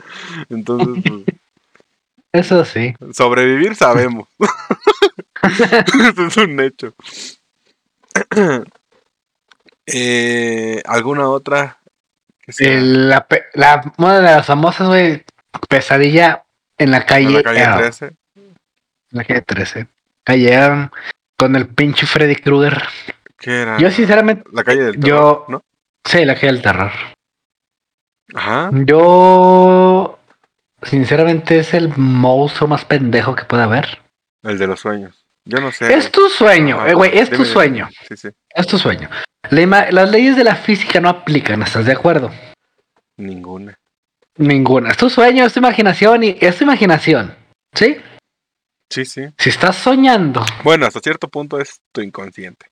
Entonces, 0.49 1.03
pues, 1.03 1.23
Eso 2.33 2.65
sí. 2.65 2.93
sobrevivir 3.13 3.75
sabemos. 3.75 4.27
Eso 5.43 6.25
es 6.27 6.37
un 6.37 6.59
hecho. 6.59 6.93
Eh, 9.85 10.81
¿Alguna 10.85 11.27
otra? 11.27 11.77
La, 12.59 13.27
la- 13.53 13.93
una 13.97 14.15
de 14.17 14.21
las 14.21 14.45
famosas, 14.45 14.87
güey, 14.87 15.25
pesadilla 15.67 16.43
en 16.77 16.91
la 16.91 17.05
calle. 17.05 17.27
en 17.27 17.33
la 17.33 17.43
calle 17.43 17.63
Elm, 17.63 17.77
13? 17.77 18.05
en 18.05 18.15
la 19.11 19.23
calle 19.25 19.41
13. 19.41 19.87
Calle 20.23 20.53
Elm, 20.53 20.89
con 21.37 21.55
el 21.57 21.67
pinche 21.67 22.05
Freddy 22.05 22.35
Krueger. 22.37 22.81
¿Qué 23.37 23.61
era? 23.63 23.77
Yo, 23.77 23.91
sinceramente, 23.91 24.43
La 24.53 24.63
calle 24.63 24.83
del 24.83 24.95
yo- 25.01 25.01
terror, 25.01 25.45
¿no? 25.49 25.63
sí, 26.05 26.23
la 26.23 26.35
calle 26.35 26.47
del 26.53 26.61
terror. 26.61 26.91
Ajá. 28.33 28.69
Yo, 28.73 30.17
sinceramente, 30.85 31.59
es 31.59 31.73
el 31.73 31.89
monstruo 31.97 32.67
más 32.67 32.85
pendejo 32.85 33.35
que 33.35 33.45
puede 33.45 33.63
haber. 33.63 34.01
El 34.43 34.57
de 34.57 34.67
los 34.67 34.79
sueños. 34.79 35.25
Yo 35.45 35.59
no 35.59 35.71
sé. 35.71 35.93
Es 35.93 36.09
tu 36.11 36.29
sueño, 36.29 36.85
eh, 36.87 36.93
güey, 36.93 37.17
es 37.17 37.29
tu 37.29 37.43
sueño. 37.43 37.89
Sí, 38.07 38.15
sí. 38.15 38.29
Es 38.53 38.65
tu 38.67 38.77
sueño. 38.77 39.09
La 39.49 39.91
las 39.91 40.09
leyes 40.09 40.37
de 40.37 40.43
la 40.43 40.55
física 40.55 41.01
no 41.01 41.09
aplican, 41.09 41.61
¿estás 41.63 41.85
de 41.85 41.91
acuerdo? 41.91 42.31
Ninguna. 43.17 43.77
Ninguna. 44.37 44.89
Es 44.91 44.97
tu 44.97 45.09
sueño, 45.09 45.45
es 45.45 45.53
tu 45.53 45.59
imaginación 45.59 46.23
y 46.23 46.37
es 46.39 46.57
tu 46.57 46.63
imaginación. 46.63 47.35
¿Sí? 47.73 47.97
Sí, 48.89 49.05
sí. 49.05 49.25
Si 49.37 49.49
estás 49.49 49.75
soñando, 49.75 50.45
Bueno, 50.63 50.85
hasta 50.85 50.99
cierto 50.99 51.27
punto 51.27 51.59
es 51.59 51.81
tu 51.91 52.01
inconsciente. 52.01 52.67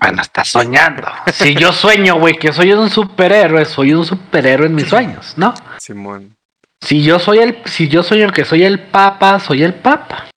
bueno, 0.00 0.22
estás 0.22 0.48
soñando. 0.48 1.06
Si 1.32 1.54
yo 1.54 1.72
sueño, 1.72 2.18
güey, 2.18 2.36
que 2.38 2.52
soy 2.52 2.72
un 2.72 2.88
superhéroe, 2.90 3.64
soy 3.64 3.92
un 3.94 4.04
superhéroe 4.04 4.66
en 4.66 4.74
mis 4.74 4.88
sueños, 4.88 5.34
¿no? 5.36 5.54
Simón. 5.78 6.36
Si 6.80 7.02
yo 7.02 7.18
soy 7.18 7.38
el, 7.38 7.62
si 7.66 7.88
yo 7.88 8.02
soy 8.02 8.22
el 8.22 8.32
que 8.32 8.44
soy 8.44 8.64
el 8.64 8.78
papa, 8.80 9.40
soy 9.40 9.62
el 9.62 9.74
papa. 9.74 10.28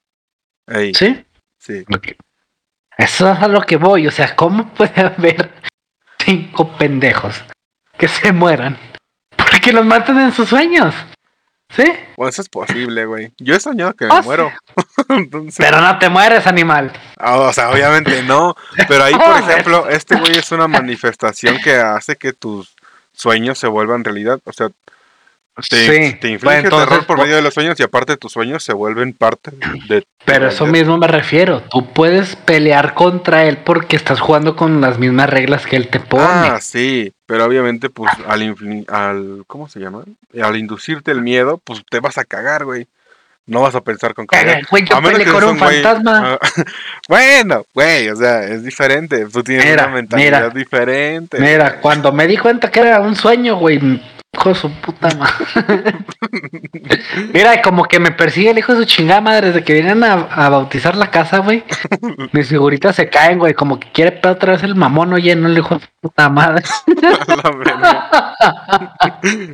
Sí. 0.94 1.24
¿Sí? 1.58 1.84
Eso 2.98 3.32
es 3.32 3.38
a 3.40 3.48
lo 3.48 3.62
que 3.62 3.76
voy. 3.76 4.06
O 4.06 4.10
sea, 4.10 4.34
¿cómo 4.34 4.68
puede 4.74 5.00
haber 5.00 5.50
cinco 6.18 6.76
pendejos 6.76 7.42
que 7.96 8.08
se 8.08 8.32
mueran? 8.32 8.76
Porque 9.36 9.72
los 9.72 9.84
matan 9.84 10.20
en 10.20 10.32
sus 10.32 10.48
sueños. 10.48 10.94
¿Sí? 11.70 11.84
Bueno, 12.16 12.28
eso 12.28 12.42
es 12.42 12.48
posible, 12.50 13.06
güey. 13.06 13.32
Yo 13.38 13.54
he 13.54 13.60
soñado 13.60 13.94
que 13.94 14.04
me 14.04 14.12
Ah, 14.14 14.20
muero. 14.22 14.52
Entonces, 15.08 15.64
Pero 15.64 15.80
no 15.80 15.98
te 15.98 16.10
mueres, 16.10 16.46
animal. 16.46 16.92
ah, 17.18 17.38
o 17.38 17.52
sea, 17.52 17.70
obviamente 17.70 18.22
no. 18.24 18.54
Pero 18.88 19.04
ahí, 19.04 19.14
por 19.14 19.38
ejemplo, 19.50 19.88
este 19.88 20.16
güey 20.16 20.32
es 20.36 20.52
una 20.52 20.68
manifestación 20.68 21.58
que 21.62 21.76
hace 21.76 22.16
que 22.16 22.34
tus 22.34 22.74
sueños 23.14 23.58
se 23.58 23.68
vuelvan 23.68 24.04
realidad. 24.04 24.38
O 24.44 24.52
sea, 24.52 24.68
te, 25.68 25.76
sí. 25.76 26.14
te 26.18 26.28
inflige 26.28 26.38
Bueno, 26.44 26.60
entonces, 26.64 26.88
terror 26.88 27.06
por 27.06 27.16
po- 27.16 27.22
medio 27.22 27.36
de 27.36 27.42
los 27.42 27.52
sueños 27.54 27.78
y 27.78 27.82
aparte 27.82 28.16
tus 28.16 28.32
sueños 28.32 28.62
se 28.64 28.72
vuelven 28.72 29.12
parte 29.12 29.50
de 29.88 30.04
Pero 30.24 30.48
eso 30.48 30.66
mismo 30.66 30.96
me 30.98 31.06
refiero. 31.08 31.62
Tú 31.70 31.92
puedes 31.92 32.36
pelear 32.36 32.94
contra 32.94 33.44
él 33.44 33.58
porque 33.58 33.96
estás 33.96 34.20
jugando 34.20 34.56
con 34.56 34.80
las 34.80 34.98
mismas 34.98 35.28
reglas 35.28 35.66
que 35.66 35.76
él 35.76 35.88
te 35.88 36.00
pone. 36.00 36.24
Ah, 36.24 36.58
sí, 36.60 37.12
pero 37.26 37.44
obviamente, 37.44 37.90
pues, 37.90 38.10
al, 38.26 38.84
al, 38.88 39.44
¿cómo 39.46 39.68
se 39.68 39.80
llama? 39.80 40.04
Al 40.42 40.56
inducirte 40.56 41.10
el 41.10 41.20
miedo, 41.22 41.60
pues, 41.62 41.82
te 41.90 42.00
vas 42.00 42.16
a 42.18 42.24
cagar, 42.24 42.64
güey. 42.64 42.86
No 43.44 43.60
vas 43.60 43.74
a 43.74 43.80
pensar 43.80 44.14
con 44.14 44.24
Caga, 44.26 44.44
cagar. 44.52 44.66
güey, 44.70 44.84
yo 44.88 44.96
A 44.96 45.00
menos 45.00 45.18
peleé 45.18 45.26
que 45.26 45.32
con 45.32 45.44
un 45.50 45.58
güey- 45.58 45.82
fantasma. 45.82 46.38
ah, 46.40 46.62
bueno, 47.08 47.64
güey, 47.74 48.08
o 48.08 48.14
sea, 48.16 48.44
es 48.44 48.62
diferente. 48.62 49.26
Tú 49.32 49.42
tienes 49.42 49.66
Mira, 49.66 49.84
una 49.86 49.94
mentalidad 49.96 50.38
mira. 50.44 50.50
diferente. 50.50 51.40
Mira, 51.40 51.80
cuando 51.80 52.12
me 52.12 52.26
di 52.28 52.36
cuenta 52.36 52.70
que 52.70 52.78
era 52.80 53.00
un 53.00 53.16
sueño, 53.16 53.56
güey, 53.56 53.80
hijo 54.34 54.48
de 54.48 54.54
su 54.54 54.70
puta 54.80 55.08
madre. 55.16 55.94
Mira, 57.34 57.60
como 57.60 57.84
que 57.84 58.00
me 58.00 58.12
persigue 58.12 58.50
el 58.50 58.58
hijo 58.58 58.72
de 58.72 58.78
su 58.80 58.84
chingada 58.86 59.20
madre 59.20 59.48
desde 59.48 59.62
que 59.62 59.74
vienen 59.74 60.02
a, 60.04 60.14
a 60.14 60.48
bautizar 60.48 60.96
la 60.96 61.10
casa, 61.10 61.38
güey. 61.38 61.64
Mis 62.32 62.48
figuritas 62.48 62.96
se 62.96 63.10
caen, 63.10 63.38
güey, 63.38 63.52
como 63.54 63.78
que 63.78 63.90
quiere 63.92 64.12
pegar 64.12 64.36
otra 64.36 64.52
vez 64.52 64.62
el 64.62 64.74
mamón, 64.74 65.12
oye, 65.12 65.36
no 65.36 65.48
el 65.48 65.58
hijo 65.58 65.74
de 65.74 65.80
su 65.82 65.88
puta 66.00 66.28
madre. 66.30 66.64
La. 67.80 68.31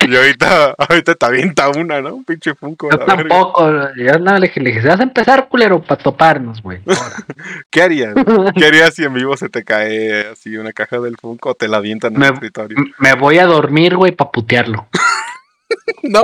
Y 0.07 0.17
ahorita, 0.17 0.75
ahorita 0.79 1.15
te 1.15 1.27
avienta 1.27 1.69
una, 1.69 2.01
¿no? 2.01 2.15
Un 2.15 2.25
pinche 2.25 2.55
funko. 2.55 2.91
Yo 2.91 2.99
tampoco, 2.99 3.71
yo 3.97 4.19
no 4.19 4.35
le 4.39 4.47
dije, 4.49 4.61
le 4.61 4.73
dije, 4.73 4.87
vas 4.89 5.01
a 5.01 5.03
empezar, 5.03 5.49
culero, 5.49 5.83
para 5.83 6.03
toparnos, 6.03 6.63
güey. 6.63 6.81
¿Qué 7.71 7.83
harías? 7.83 8.15
¿Qué 8.57 8.65
harías 8.67 8.95
si 8.95 9.05
en 9.05 9.15
vivo 9.15 9.37
se 9.37 9.49
te 9.49 9.65
cae 9.65 10.29
así 10.29 10.57
una 10.57 10.73
caja 10.73 10.99
del 11.01 11.17
funko 11.17 11.51
o 11.51 11.55
te 11.55 11.69
la 11.69 11.79
avientan 11.79 12.15
en 12.15 12.21
Me- 12.21 12.27
el 12.29 12.35
escritorio? 12.35 12.79
Me 12.99 13.15
voy 13.15 13.39
a 13.39 13.47
dormir, 13.47 13.97
güey, 13.97 14.13
para 14.13 14.31
putearlo. 14.31 14.89
No, 16.03 16.23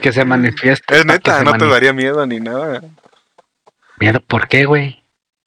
que 0.00 0.12
se 0.12 0.24
manifieste. 0.24 0.96
es 0.96 1.04
neta, 1.04 1.42
no 1.42 1.54
te 1.58 1.66
daría 1.66 1.92
miedo 1.92 2.26
ni 2.26 2.40
nada. 2.40 2.82
Miedo, 3.98 4.20
¿por 4.20 4.48
qué, 4.48 4.64
güey? 4.64 5.02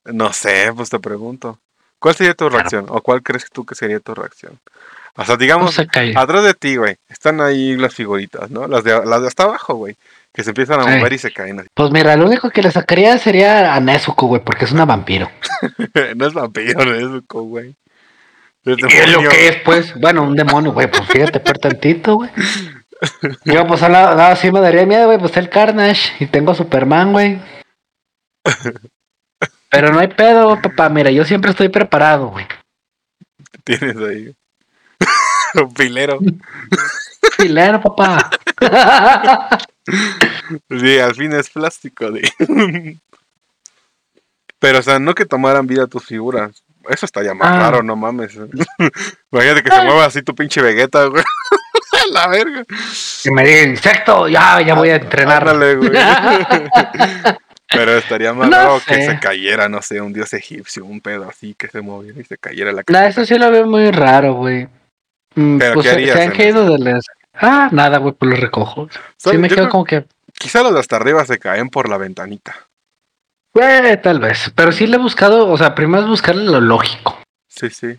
No 0.05 0.33
sé, 0.33 0.71
pues 0.75 0.89
te 0.89 0.99
pregunto. 0.99 1.59
¿Cuál 1.99 2.15
sería 2.15 2.33
tu 2.33 2.47
reacción? 2.49 2.85
¿O 2.89 3.01
cuál 3.01 3.21
crees 3.21 3.49
tú 3.51 3.65
que 3.65 3.75
sería 3.75 3.99
tu 3.99 4.13
reacción? 4.15 4.59
O 5.15 5.25
sea, 5.25 5.35
No 5.35 5.39
digamos, 5.39 5.75
se 5.75 5.87
atrás 6.15 6.43
de 6.43 6.53
ti, 6.53 6.77
güey, 6.77 6.95
están 7.09 7.41
ahí 7.41 7.75
las 7.75 7.93
figuritas, 7.93 8.49
¿no? 8.49 8.67
Las 8.67 8.83
de, 8.83 9.05
las 9.05 9.21
de 9.21 9.27
hasta 9.27 9.43
abajo, 9.43 9.75
güey, 9.75 9.95
que 10.33 10.43
se 10.43 10.51
empiezan 10.51 10.79
a 10.79 10.85
mover 10.85 11.13
y 11.13 11.17
se 11.17 11.31
caen 11.31 11.59
así. 11.59 11.69
Pues 11.73 11.91
mira, 11.91 12.15
lo 12.15 12.25
único 12.25 12.49
que 12.49 12.61
le 12.61 12.71
sacaría 12.71 13.17
sería 13.17 13.73
a 13.73 13.79
Nezuko, 13.79 14.27
güey, 14.27 14.43
porque 14.43 14.65
es 14.65 14.71
una 14.71 14.85
vampiro. 14.85 15.29
no 16.15 16.27
es 16.27 16.33
vampiro, 16.33 16.85
no 16.85 16.93
es 16.93 17.03
Zuko, 17.03 17.43
güey. 17.43 17.75
¿Y 18.65 18.71
es 18.71 19.11
lo 19.11 19.29
que 19.29 19.47
es, 19.47 19.55
pues? 19.57 19.93
Bueno, 19.99 20.23
un 20.23 20.35
demonio, 20.35 20.71
güey, 20.73 20.89
pues 20.89 21.03
fíjate, 21.07 21.39
por 21.39 21.57
tantito, 21.57 22.15
güey. 22.15 22.29
Yo, 23.45 23.65
pues, 23.65 23.81
al 23.83 23.93
lado 23.93 24.35
sí 24.35 24.51
me 24.51 24.59
daría 24.59 24.85
miedo, 24.85 25.05
güey, 25.05 25.17
pues 25.17 25.35
el 25.37 25.49
Carnage 25.49 26.11
y 26.19 26.27
tengo 26.27 26.51
a 26.51 26.55
Superman, 26.55 27.13
güey. 27.13 27.41
Pero 29.69 29.93
no 29.93 29.99
hay 29.99 30.07
pedo, 30.07 30.59
papá, 30.61 30.89
mira, 30.89 31.11
yo 31.11 31.23
siempre 31.23 31.51
estoy 31.51 31.69
preparado, 31.69 32.29
güey. 32.29 32.45
Tienes 33.63 33.97
ahí. 33.97 34.33
Un 35.55 35.71
filero. 35.75 36.19
Filero, 37.37 37.81
papá. 37.81 38.29
Sí, 40.69 40.99
al 40.99 41.15
fin 41.15 41.33
es 41.33 41.49
plástico, 41.49 42.11
de. 42.11 42.31
Pero, 44.59 44.79
o 44.79 44.81
sea, 44.83 44.99
no 44.99 45.15
que 45.15 45.25
tomaran 45.25 45.65
vida 45.65 45.87
tus 45.87 46.05
figuras. 46.05 46.63
Eso 46.87 47.05
estaría 47.07 47.33
más 47.33 47.47
Ah. 47.49 47.59
raro, 47.59 47.81
no 47.83 47.95
mames. 47.95 48.35
Imagínate 49.31 49.63
que 49.63 49.71
se 49.71 49.81
mueva 49.83 50.05
así 50.05 50.21
tu 50.21 50.35
pinche 50.35 50.61
Vegeta, 50.61 51.05
güey. 51.05 51.23
La 52.11 52.27
verga. 52.27 52.63
Que 53.23 53.31
me 53.31 53.43
diga 53.45 53.63
insecto, 53.63 54.27
ya, 54.27 54.61
ya 54.61 54.73
voy 54.75 54.89
a 54.89 54.95
entrenar. 54.97 55.47
Ándale, 55.47 55.75
güey. 55.75 55.91
Pero 57.71 57.97
estaría 57.97 58.33
más 58.33 58.49
No 58.49 58.57
raro 58.57 58.81
que 58.85 59.05
se 59.05 59.19
cayera, 59.19 59.69
no 59.69 59.81
sé, 59.81 60.01
un 60.01 60.11
dios 60.13 60.33
egipcio, 60.33 60.85
un 60.85 61.01
pedo 61.01 61.27
así, 61.29 61.53
que 61.55 61.67
se 61.67 61.81
moviera 61.81 62.19
y 62.19 62.23
se 62.25 62.37
cayera 62.37 62.71
la 62.71 62.81
No, 62.81 62.83
casa. 62.85 63.07
eso 63.07 63.25
sí 63.25 63.37
lo 63.39 63.49
veo 63.51 63.65
muy 63.67 63.89
raro, 63.91 64.33
güey. 64.33 64.67
Mm, 65.39 65.57
¿Pero 65.59 65.73
Pues 65.75 65.83
qué 65.85 65.89
se, 65.89 65.95
harías 65.95 66.15
se 66.17 66.23
han 66.23 66.31
caído 66.31 66.65
de 66.71 66.79
las... 66.79 67.05
Ah, 67.33 67.69
nada, 67.71 67.97
güey, 67.99 68.13
pues 68.13 68.31
los 68.31 68.39
recojo. 68.39 68.89
Sí 69.17 69.37
me 69.37 69.47
Yo 69.47 69.55
quedo 69.55 69.63
creo- 69.65 69.69
como 69.69 69.83
que... 69.85 70.05
Quizá 70.37 70.61
los 70.63 70.73
de 70.73 70.79
hasta 70.79 70.95
arriba 70.97 71.25
se 71.25 71.37
caen 71.39 71.69
por 71.69 71.87
la 71.89 71.97
ventanita. 71.97 72.55
Eh, 73.55 73.97
tal 74.01 74.19
vez. 74.19 74.51
Pero 74.55 74.71
sí 74.71 74.87
le 74.87 74.95
he 74.97 74.99
buscado, 74.99 75.49
o 75.49 75.57
sea, 75.57 75.75
primero 75.75 76.03
es 76.03 76.09
buscarle 76.09 76.43
lo 76.45 76.61
lógico. 76.61 77.17
Sí, 77.47 77.69
sí. 77.69 77.97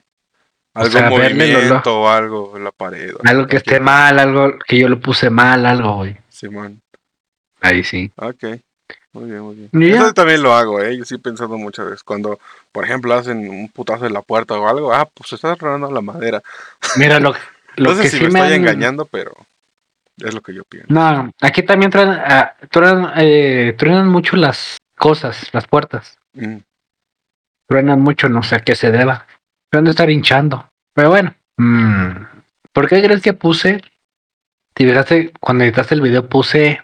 O 0.74 0.80
Algo 0.80 0.90
sea, 0.92 1.10
verle 1.10 1.52
lo- 1.52 1.58
movimiento 1.58 2.00
o 2.02 2.08
algo 2.08 2.56
en 2.56 2.64
la 2.64 2.72
pared. 2.72 3.14
o 3.14 3.18
Algo 3.24 3.46
que 3.46 3.56
esté 3.56 3.80
mal, 3.80 4.18
algo 4.18 4.54
que 4.66 4.78
yo 4.78 4.88
lo 4.88 5.00
puse 5.00 5.28
mal, 5.28 5.66
algo, 5.66 5.96
güey. 5.96 6.16
Simón. 6.28 6.80
Ahí 7.60 7.82
sí. 7.84 8.10
Ok. 8.16 8.44
Muy 9.12 9.24
bien, 9.30 9.40
muy 9.42 9.54
bien. 9.56 9.70
Y 9.72 9.90
ya. 9.90 10.02
Eso 10.02 10.14
también 10.14 10.42
lo 10.42 10.54
hago, 10.54 10.80
¿eh? 10.80 10.96
Yo 10.96 11.04
sí 11.04 11.16
he 11.16 11.18
pensado 11.18 11.58
muchas 11.58 11.86
veces. 11.86 12.04
Cuando, 12.04 12.38
por 12.70 12.84
ejemplo, 12.84 13.12
hacen 13.14 13.48
un 13.48 13.68
putazo 13.68 14.06
en 14.06 14.12
la 14.12 14.22
puerta 14.22 14.54
o 14.54 14.68
algo, 14.68 14.92
ah, 14.94 15.08
pues 15.12 15.30
se 15.30 15.34
está 15.34 15.54
robando 15.56 15.90
la 15.90 16.00
madera. 16.00 16.42
Mira, 16.96 17.18
lo, 17.18 17.34
lo 17.76 17.90
no 17.90 17.96
sé 17.96 18.02
que 18.02 18.08
si 18.10 18.18
sí 18.18 18.24
me 18.24 18.30
me 18.30 18.38
estoy 18.40 18.54
han- 18.54 18.60
engañando, 18.60 19.04
pero 19.06 19.32
es 20.18 20.32
lo 20.32 20.40
que 20.42 20.54
yo 20.54 20.62
pienso. 20.64 20.86
No, 20.92 21.32
aquí 21.40 21.62
también 21.62 21.90
truenan, 21.90 22.20
ah, 22.24 22.54
truenan, 22.70 23.12
eh, 23.16 23.74
truenan 23.76 24.08
mucho 24.08 24.36
las 24.36 24.76
cosas, 24.96 25.48
las 25.52 25.66
puertas. 25.66 26.16
Mm. 26.34 26.58
Truenan 27.68 28.00
mucho, 28.00 28.28
no 28.28 28.42
sé 28.42 28.56
a 28.56 28.60
qué 28.60 28.76
se 28.76 28.90
deba. 28.92 29.26
Han 29.72 29.84
de 29.84 29.90
estar 29.90 30.10
hinchando. 30.10 30.68
Pero 30.94 31.10
bueno. 31.10 31.34
mm, 31.56 32.10
¿Por 32.72 32.88
qué 32.88 33.02
crees 33.02 33.22
que 33.22 33.32
puse? 33.32 33.80
Si 34.76 34.86
cuando 35.40 35.64
editaste 35.64 35.94
el 35.94 36.00
video 36.00 36.26
puse 36.28 36.80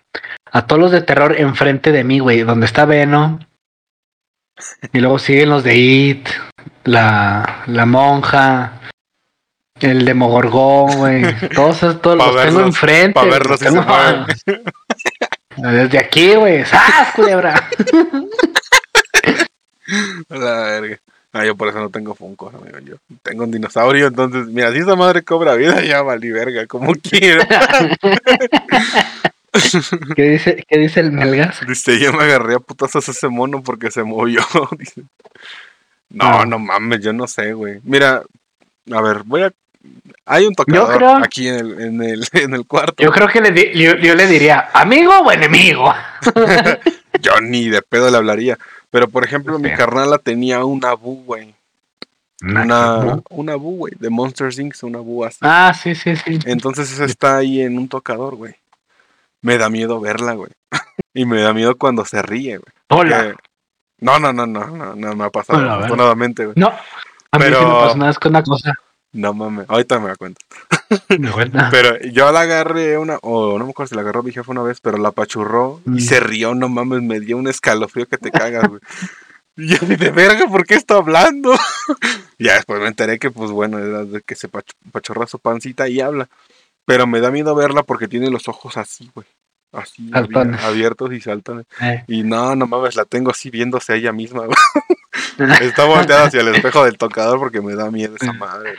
a 0.53 0.67
todos 0.67 0.81
los 0.81 0.91
de 0.93 1.03
terror 1.03 1.35
enfrente 1.39 1.93
de 1.93 2.05
mí, 2.05 2.19
güey. 2.21 2.43
Donde 2.43 2.67
está 2.67 2.85
Venom. 2.85 3.41
Y 4.93 5.01
luego 5.01 5.19
siguen 5.19 5.51
los 5.51 5.65
de 5.65 5.77
It. 5.77 6.29
La, 6.85 7.63
la 7.67 7.85
monja. 7.87 8.81
El 9.81 10.05
Demogorgón, 10.07 10.97
güey. 10.99 11.23
Todos, 11.55 11.77
esos- 11.79 12.01
todos 12.01 12.17
Pa' 12.19 12.27
los 12.27 12.37
tengo 12.45 12.59
verlos- 12.61 12.67
enfrente. 12.67 13.13
pa' 13.13 13.21
güey, 13.21 13.33
verlos 13.33 13.59
si 13.61 13.67
se 13.67 13.71
tengo-. 13.73 14.27
Desde 15.73 15.99
aquí, 15.99 16.35
güey. 16.35 16.65
¡Sas, 16.65 17.13
culebra! 17.15 17.69
La 20.29 20.63
verga. 20.63 20.99
Yo 21.45 21.55
por 21.55 21.69
eso 21.69 21.79
no 21.81 21.91
tengo 21.91 22.15
Funko, 22.15 22.49
amigo. 22.49 22.79
Yo 22.79 22.97
tengo 23.23 23.45
un 23.45 23.51
dinosaurio, 23.51 24.07
entonces, 24.07 24.47
mira, 24.47 24.73
si 24.73 24.79
esa 24.79 24.97
madre 24.97 25.23
cobra 25.23 25.55
vida, 25.55 25.83
ya 25.83 26.01
valí 26.01 26.31
verga, 26.31 26.67
como 26.67 26.95
quiera. 26.95 27.47
¿Qué 30.15 30.23
dice, 30.31 30.65
¿Qué 30.69 30.79
dice 30.79 31.01
el 31.01 31.13
Melgas? 31.13 31.61
Dice, 31.67 31.99
yo 31.99 32.13
me 32.13 32.25
agarré 32.25 32.55
a 32.55 32.59
putazos 32.61 33.09
a 33.09 33.11
ese 33.13 33.29
mono 33.29 33.63
porque 33.63 33.91
se 33.91 34.03
movió. 34.03 34.41
Dice. 34.79 35.03
No, 36.11 36.25
Ah. 36.41 36.47
no 36.47 36.59
mames, 36.59 37.01
yo 37.01 37.13
no 37.13 37.27
sé, 37.27 37.53
güey. 37.53 37.81
Mira, 37.85 38.23
a 38.93 39.01
ver, 39.03 39.23
voy 39.25 39.43
a. 39.43 39.53
Hay 40.25 40.45
un 40.47 40.55
tocador 40.55 40.97
creo- 40.97 41.17
aquí 41.17 41.49
en 41.49 41.55
el, 41.55 41.81
en 41.81 42.03
el, 42.03 42.27
en 42.33 42.55
el 42.55 42.67
cuarto. 42.67 43.03
Yo 43.03 43.11
creo 43.13 43.29
que 43.29 43.41
le 43.41 43.51
di- 43.53 43.73
yo, 43.75 43.97
yo 43.97 44.15
le 44.15 44.27
diría, 44.27 44.69
¿amigo 44.75 45.13
o 45.19 45.31
enemigo? 45.33 45.93
Yo 47.23 47.41
ni 47.41 47.69
de 47.71 47.81
pedo 47.83 48.11
le 48.11 48.17
hablaría. 48.19 48.59
Pero 48.91 49.09
por 49.09 49.25
ejemplo, 49.25 49.59
mi 49.59 49.71
Sí. 49.71 49.75
carnala 49.77 50.19
tenía 50.19 50.65
una 50.65 50.93
bu, 50.95 51.25
güey. 51.25 51.55
Una, 52.43 53.21
una 53.31 53.55
bu, 53.57 53.77
güey. 53.79 53.95
De 53.99 54.11
Monster 54.11 54.51
Inc. 54.61 54.75
Una 54.83 54.99
bu 54.99 55.25
así. 55.25 55.39
Ah, 55.41 55.73
sí, 55.75 55.95
sí, 55.95 56.15
sí. 56.17 56.39
Entonces 56.45 56.93
esa 56.93 57.07
está 57.07 57.39
ahí 57.39 57.63
en 57.63 57.79
un 57.79 57.89
tocador, 57.89 58.35
güey. 58.37 58.55
Me 59.47 59.59
da 59.59 59.71
miedo 59.71 60.01
verla, 60.01 60.33
güey. 60.35 60.51
y 61.15 61.25
me 61.25 61.41
da 61.41 61.53
miedo 61.55 61.77
cuando 61.77 62.05
se 62.05 62.21
ríe, 62.23 62.59
güey. 62.59 62.73
Hola. 62.89 63.37
No, 64.01 64.19
no, 64.19 64.33
no, 64.33 64.47
no, 64.47 64.67
no, 64.67 64.95
no 64.97 65.15
me 65.17 65.25
ha 65.25 65.31
pasado, 65.31 65.59
Hola, 65.61 65.75
afortunadamente, 65.77 66.45
güey. 66.47 66.55
No, 66.59 66.69
a 66.69 67.39
mí 67.39 67.45
sí 67.45 67.51
me 67.51 67.57
pasó 67.57 67.99
vez 67.99 68.19
con 68.19 68.31
una 68.33 68.43
cosa. 68.43 68.75
No 69.13 69.33
mames, 69.33 69.65
ahorita 69.71 69.99
me 70.01 70.09
da 70.09 70.17
cuenta. 70.17 70.41
Me 71.19 71.31
cuenta. 71.31 71.69
Pero 71.71 71.97
yo 72.13 72.31
la 72.33 72.41
agarré 72.41 72.99
una, 72.99 73.19
o 73.23 73.59
no 73.59 73.65
me 73.65 73.71
acuerdo 73.71 73.89
si 73.89 73.95
la 73.95 74.03
agarró 74.03 74.23
mi 74.23 74.33
jefe 74.33 74.51
una 74.51 74.63
vez, 74.63 74.81
pero 74.81 74.99
la 74.99 75.09
apachurró 75.09 75.81
Mm. 75.85 75.97
y 75.97 76.01
se 76.01 76.21
rió, 76.21 76.55
no 76.55 76.69
mames, 76.69 77.03
me 77.03 77.19
dio 77.21 77.37
un 77.39 77.49
escalofrío 77.49 78.07
que 78.07 78.19
te 78.19 78.31
cagas, 78.31 78.69
güey. 78.69 78.81
Y 79.57 79.69
yo 79.69 79.79
de 79.87 80.11
verga, 80.11 80.47
¿por 80.49 80.67
qué 80.67 80.75
está 80.75 80.97
hablando? 80.97 81.55
ya 82.39 82.55
después 82.55 82.79
me 82.81 82.89
enteré 82.89 83.19
que, 83.19 83.31
pues 83.31 83.51
bueno, 83.51 83.79
era 83.79 84.05
de 84.05 84.21
que 84.23 84.35
se 84.35 84.51
pach- 84.51 84.75
apachurra 84.89 85.27
su 85.27 85.39
pancita 85.39 85.89
y 85.89 86.01
habla. 86.01 86.29
Pero 86.85 87.07
me 87.07 87.21
da 87.21 87.31
miedo 87.31 87.55
verla 87.55 87.83
porque 87.83 88.07
tiene 88.07 88.31
los 88.31 88.47
ojos 88.49 88.77
así, 88.77 89.11
güey. 89.15 89.27
Así, 89.73 90.11
abiertos 90.15 91.13
y 91.13 91.21
saltones. 91.21 91.67
Eh. 91.83 92.05
Y 92.09 92.23
no, 92.23 92.57
no 92.57 92.67
mames, 92.67 92.97
la 92.97 93.05
tengo 93.05 93.31
así 93.31 93.51
viéndose 93.51 93.93
a 93.93 93.97
ella 93.97 94.13
misma. 94.13 94.45
Está 95.61 95.85
volteada 95.85 96.25
hacia 96.27 96.41
el 96.41 96.49
espejo 96.49 96.85
del 96.85 96.97
tocador 96.97 97.39
porque 97.39 97.61
me 97.61 97.75
da 97.75 97.91
miedo 97.91 98.15
esa 98.19 98.33
madre. 98.35 98.75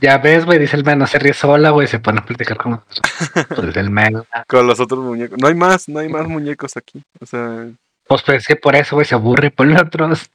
Ya 0.00 0.18
ves, 0.18 0.44
güey, 0.44 0.58
dice 0.58 0.76
el 0.76 0.84
men, 0.84 0.98
no 0.98 1.06
se 1.06 1.18
ríe 1.18 1.32
sola, 1.32 1.70
güey, 1.70 1.86
se 1.86 2.00
pone 2.00 2.20
a 2.20 2.24
platicar 2.24 2.56
con 2.58 2.72
nosotros. 2.72 3.00
Pues 3.56 3.76
el 3.76 3.90
men. 3.90 4.22
Con 4.46 4.66
los 4.66 4.80
otros 4.80 5.00
muñecos. 5.00 5.38
No 5.40 5.48
hay 5.48 5.54
más, 5.54 5.88
no 5.88 6.00
hay 6.00 6.08
más 6.08 6.26
muñecos 6.26 6.76
aquí. 6.76 7.02
O 7.20 7.26
sea, 7.26 7.66
Pues, 8.06 8.22
es 8.28 8.46
que 8.46 8.56
por 8.56 8.76
eso, 8.76 8.96
güey, 8.96 9.06
se 9.06 9.14
aburre 9.14 9.50
por 9.50 9.66
los 9.66 9.80
otros. 9.80 10.30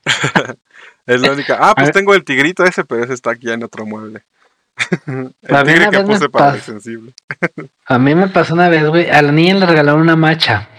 es 1.06 1.22
la 1.22 1.32
única. 1.32 1.58
Ah, 1.60 1.76
pues 1.76 1.91
tengo 1.91 2.13
el 2.15 2.24
tigrito 2.24 2.63
ese, 2.63 2.84
pero 2.86 3.04
ese 3.04 3.13
está 3.13 3.32
aquí 3.32 3.52
en 3.52 3.63
otro 3.63 3.86
mueble. 3.86 4.24
el 5.08 5.56
A 5.56 5.63
mí 5.63 5.74
tigre 5.74 5.90
que 5.90 6.00
puse 6.02 6.30
para 6.30 6.54
el 6.56 6.60
pas- 6.62 6.63
sensible. 6.63 7.13
A 7.86 7.98
mí 7.98 8.16
me 8.16 8.28
pasó 8.28 8.54
una 8.54 8.70
vez, 8.70 8.86
güey, 8.88 9.10
a 9.10 9.22
la 9.22 9.32
niña 9.32 9.56
le 9.56 9.66
regalaron 9.66 10.02
una 10.02 10.16
macha 10.16 10.70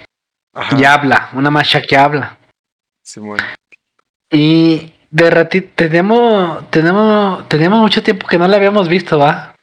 Ajá. 0.54 0.78
y 0.78 0.84
habla, 0.84 1.30
una 1.34 1.50
macha 1.50 1.82
que 1.82 1.96
habla. 1.96 2.36
Simón. 3.02 3.38
Y 4.30 4.92
de 5.10 5.30
ratito, 5.30 5.72
tenemos, 5.74 6.70
tenemos, 6.70 7.48
teníamos 7.48 7.80
mucho 7.80 8.02
tiempo 8.02 8.26
que 8.26 8.38
no 8.38 8.46
la 8.46 8.56
habíamos 8.56 8.88
visto, 8.88 9.18
¿va? 9.18 9.54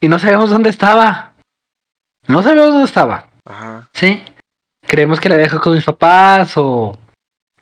Y 0.00 0.08
no 0.08 0.18
sabíamos 0.18 0.50
dónde 0.50 0.70
estaba. 0.70 1.32
No 2.26 2.42
sabíamos 2.42 2.70
dónde 2.72 2.86
estaba, 2.86 3.28
Ajá. 3.44 3.88
¿sí? 3.92 4.22
Creemos 4.86 5.20
que 5.20 5.28
la 5.28 5.36
dejó 5.36 5.60
con 5.60 5.74
mis 5.74 5.84
papás 5.84 6.52
o 6.56 6.98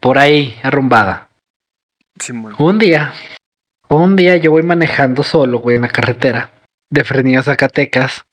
por 0.01 0.18
ahí, 0.18 0.59
arrumbada. 0.62 1.29
Simón. 2.18 2.55
Un 2.59 2.79
día, 2.79 3.12
un 4.02 4.16
día 4.16 4.37
yo 4.37 4.50
voy 4.50 4.62
manejando 4.62 5.22
solo, 5.22 5.59
güey, 5.59 5.76
en 5.76 5.83
la 5.83 5.88
carretera 5.88 6.52
de 6.90 7.04
Frenillo 7.04 7.40
a 7.40 7.44
Zacatecas. 7.44 8.24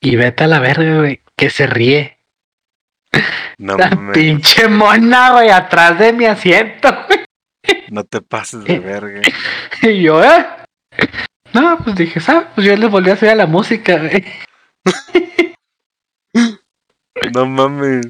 Y 0.00 0.16
vete 0.16 0.44
a 0.44 0.48
la 0.48 0.58
verga, 0.60 0.98
güey, 0.98 1.22
que 1.36 1.50
se 1.50 1.66
ríe. 1.66 2.18
No 3.58 3.76
La 3.76 3.90
pinche 4.12 4.68
mona, 4.68 5.32
güey, 5.32 5.50
atrás 5.50 5.98
de 5.98 6.12
mi 6.12 6.24
asiento, 6.24 6.88
güey. 7.06 7.24
No 7.90 8.04
te 8.04 8.20
pases 8.20 8.64
de 8.64 8.78
verga. 8.78 9.20
Y 9.82 10.02
yo, 10.02 10.22
¿eh? 10.22 10.46
No, 11.52 11.78
pues 11.78 11.96
dije, 11.96 12.20
¿sabes? 12.20 12.48
Pues 12.54 12.66
yo 12.66 12.76
le 12.76 12.86
volví 12.86 13.10
a 13.10 13.16
subir 13.16 13.32
a 13.32 13.36
la 13.36 13.46
música, 13.46 13.98
güey. 13.98 14.24
No 17.34 17.46
mames. 17.46 18.08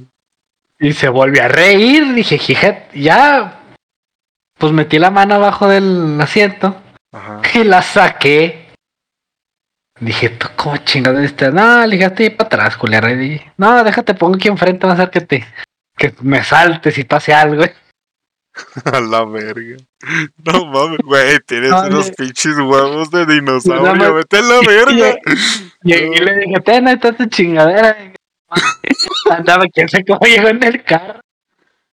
Y 0.79 0.93
se 0.93 1.09
volvió 1.09 1.45
a 1.45 1.49
reír. 1.49 2.15
Dije, 2.15 2.87
ya. 2.95 3.62
Pues 4.63 4.73
metí 4.73 5.01
la 5.01 5.11
mano 5.11 5.35
abajo 5.35 5.67
del 5.67 6.17
asiento 6.21 6.81
Ajá. 7.13 7.41
y 7.53 7.65
la 7.65 7.83
saqué. 7.83 8.71
Dije, 9.99 10.29
¿tú 10.29 10.47
cómo 10.55 10.77
chingado 10.77 11.19
está? 11.19 11.51
No, 11.51 11.85
le 11.85 11.97
dije, 11.97 12.07
estoy 12.07 12.31
para 12.31 12.47
atrás, 12.47 12.77
culera. 12.77 13.09
Dije, 13.09 13.53
no, 13.57 13.83
déjate, 13.83 14.15
pongo 14.15 14.37
aquí 14.37 14.47
enfrente, 14.47 14.87
va 14.87 14.93
a 14.93 14.95
hacer 14.95 15.11
que 15.11 15.21
te. 15.23 15.45
Que 15.99 16.15
me 16.21 16.45
saltes 16.45 16.97
y 16.97 17.03
pase 17.03 17.35
algo. 17.35 17.65
A 18.85 19.01
la 19.01 19.25
verga. 19.25 19.79
No 20.45 20.67
mames, 20.67 20.99
güey. 21.03 21.41
Tienes 21.41 21.71
No, 21.71 21.83
unos 21.89 22.07
le- 22.07 22.13
pinches 22.13 22.57
huevos 22.57 23.11
de 23.11 23.27
dinosaurio. 23.27 23.97
más- 23.97 24.15
Vete 24.15 24.37
a 24.39 24.43
la 24.43 24.61
verga. 24.65 25.19
Y, 25.83 25.93
y 25.93 26.17
le 26.19 26.37
dije, 26.37 26.61
ten, 26.65 26.87
ahí 26.87 26.95
está 26.95 27.11
tu 27.13 27.25
chingadera. 27.27 27.97
Andaba, 29.31 29.65
quién 29.75 29.89
sabe 29.89 30.05
cómo 30.07 30.21
llegó 30.21 30.47
en 30.51 30.63
el 30.63 30.85
carro. 30.85 31.19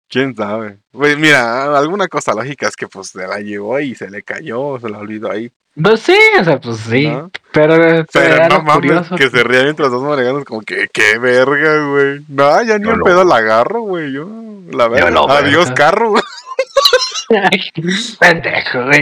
¿Quién 0.09 0.35
sabe? 0.35 0.79
Pues 0.91 1.17
mira, 1.19 1.77
alguna 1.77 2.07
cosa 2.07 2.33
lógica 2.33 2.67
es 2.67 2.75
que 2.75 2.87
pues 2.87 3.09
se 3.09 3.27
la 3.27 3.39
llevó 3.39 3.79
y 3.79 3.93
se 3.95 4.09
le 4.09 4.23
cayó, 4.23 4.79
se 4.79 4.89
la 4.89 4.97
olvidó 4.97 5.31
ahí. 5.31 5.51
Pues 5.81 6.01
sí, 6.01 6.17
o 6.39 6.43
sea, 6.43 6.59
pues 6.59 6.77
sí. 6.77 7.07
¿no? 7.07 7.29
Pero, 7.53 8.05
Pero 8.11 8.25
era 8.35 8.49
no 8.49 8.61
mames, 8.63 8.73
curioso. 8.75 9.15
que 9.15 9.29
se 9.29 9.43
ría 9.43 9.61
mientras 9.63 9.91
dos 9.91 10.01
manejando, 10.03 10.43
como 10.43 10.61
que, 10.61 10.87
qué 10.91 11.19
verga, 11.19 11.85
güey. 11.87 12.21
No, 12.27 12.61
ya 12.63 12.79
ni 12.79 12.85
Yo 12.85 12.93
un 12.93 12.99
lo- 12.99 13.05
pedo 13.05 13.23
la 13.23 13.35
agarro, 13.37 13.81
güey. 13.81 14.11
Yo, 14.11 14.27
la 14.71 14.87
verga. 14.87 15.11
lo 15.11 15.29
Adiós, 15.29 15.71
carro, 15.71 16.09
güey. 16.09 16.23
Pendejo, 18.19 18.85
güey. 18.85 19.01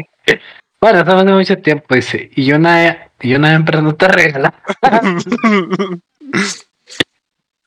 Bueno, 0.82 1.00
estamos 1.00 1.24
hace 1.24 1.34
mucho 1.34 1.58
tiempo, 1.60 1.96
dice. 1.96 2.30
Y 2.36 2.52
una, 2.52 3.10
y 3.22 3.34
una 3.34 3.54
hembra 3.54 3.82
no 3.82 3.96
te 3.96 4.08
regala. 4.10 4.54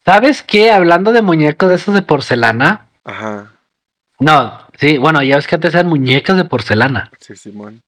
¿Sabes 0.05 0.43
qué? 0.43 0.71
Hablando 0.71 1.13
de 1.13 1.23
muñecos 1.23 1.69
de 1.69 1.75
esos 1.77 1.95
de 1.95 2.03
porcelana. 2.03 2.87
Ajá, 3.05 3.53
No, 4.19 4.67
sí, 4.79 4.99
bueno, 4.99 5.23
ya 5.23 5.37
ves 5.37 5.47
que 5.47 5.55
antes 5.55 5.75
eran 5.75 5.89
muñecas 5.89 6.37
de 6.37 6.45
porcelana. 6.45 7.11
sí, 7.19 7.35
Simón. 7.37 7.83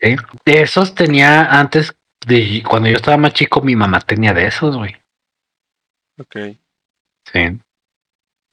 ¿sí? 0.00 0.16
De 0.44 0.62
esos 0.62 0.94
tenía 0.94 1.44
antes, 1.58 1.94
de 2.26 2.62
cuando 2.68 2.88
yo 2.88 2.96
estaba 2.96 3.16
más 3.16 3.32
chico, 3.32 3.60
mi 3.62 3.74
mamá 3.74 4.00
tenía 4.00 4.34
de 4.34 4.46
esos, 4.46 4.76
güey. 4.76 4.94
Ok. 6.20 6.36
Sí. 7.32 7.58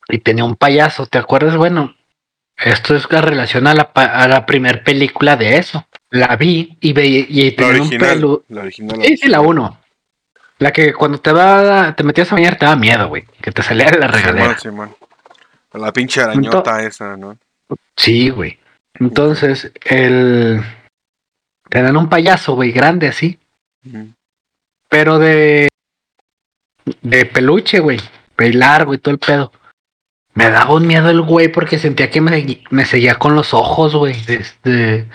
Y 0.08 0.20
tenía 0.20 0.46
un 0.46 0.56
payaso, 0.56 1.06
¿te 1.08 1.18
acuerdas? 1.18 1.58
Bueno, 1.58 1.96
esto 2.58 2.96
es 2.96 3.12
la 3.12 3.22
relación 3.22 3.68
a 3.68 3.74
la, 3.74 3.92
a 3.94 4.28
la 4.28 4.46
primer 4.46 4.84
película 4.84 5.36
de 5.36 5.58
eso. 5.58 5.88
La 6.12 6.36
vi 6.38 6.78
y 6.80 6.94
veía 6.94 7.26
y 7.28 7.52
La 7.52 7.56
tenía 7.58 7.82
un 7.82 7.90
pelo. 7.90 8.44
La 8.50 8.62
original. 8.62 9.02
Sí, 9.04 9.18
sí, 9.18 9.28
la 9.28 9.42
uno. 9.42 9.80
La 10.60 10.72
que 10.72 10.94
cuando 10.94 11.20
te 11.20 11.34
va, 11.34 11.94
te 11.96 12.04
metías 12.04 12.32
a 12.32 12.36
bañar 12.36 12.58
te 12.58 12.66
daba 12.66 12.78
miedo, 12.78 13.10
güey. 13.10 13.26
Que 13.42 13.52
te 13.52 13.62
salía 13.62 13.90
de 13.90 14.00
la 14.00 14.08
regadera. 14.08 14.58
Simón, 14.58 14.90
Simón. 14.90 14.96
La 15.78 15.92
pinche 15.92 16.22
arañota 16.22 16.84
esa, 16.84 17.18
¿no? 17.18 17.38
Sí, 17.96 18.30
güey. 18.30 18.60
Entonces, 19.00 19.72
el. 19.84 20.62
Te 21.70 21.82
dan 21.82 21.98
un 21.98 22.10
payaso, 22.10 22.56
güey, 22.56 22.72
grande 22.72 23.08
así. 23.08 23.40
Pero 24.90 25.20
de. 25.20 25.68
De 27.02 27.26
peluche, 27.26 27.80
güey. 27.80 28.00
Largo 28.38 28.94
y 28.94 28.98
todo 28.98 29.14
el 29.14 29.20
pedo. 29.20 29.52
Me 30.34 30.50
daba 30.50 30.74
un 30.74 30.86
miedo 30.86 31.10
el 31.10 31.22
güey 31.22 31.48
porque 31.48 31.80
sentía 31.80 32.12
que 32.12 32.20
me, 32.20 32.62
me 32.70 32.86
seguía 32.86 33.16
con 33.16 33.36
los 33.36 33.54
ojos, 33.54 33.96
güey. 33.96 34.16
Este, 34.28 35.08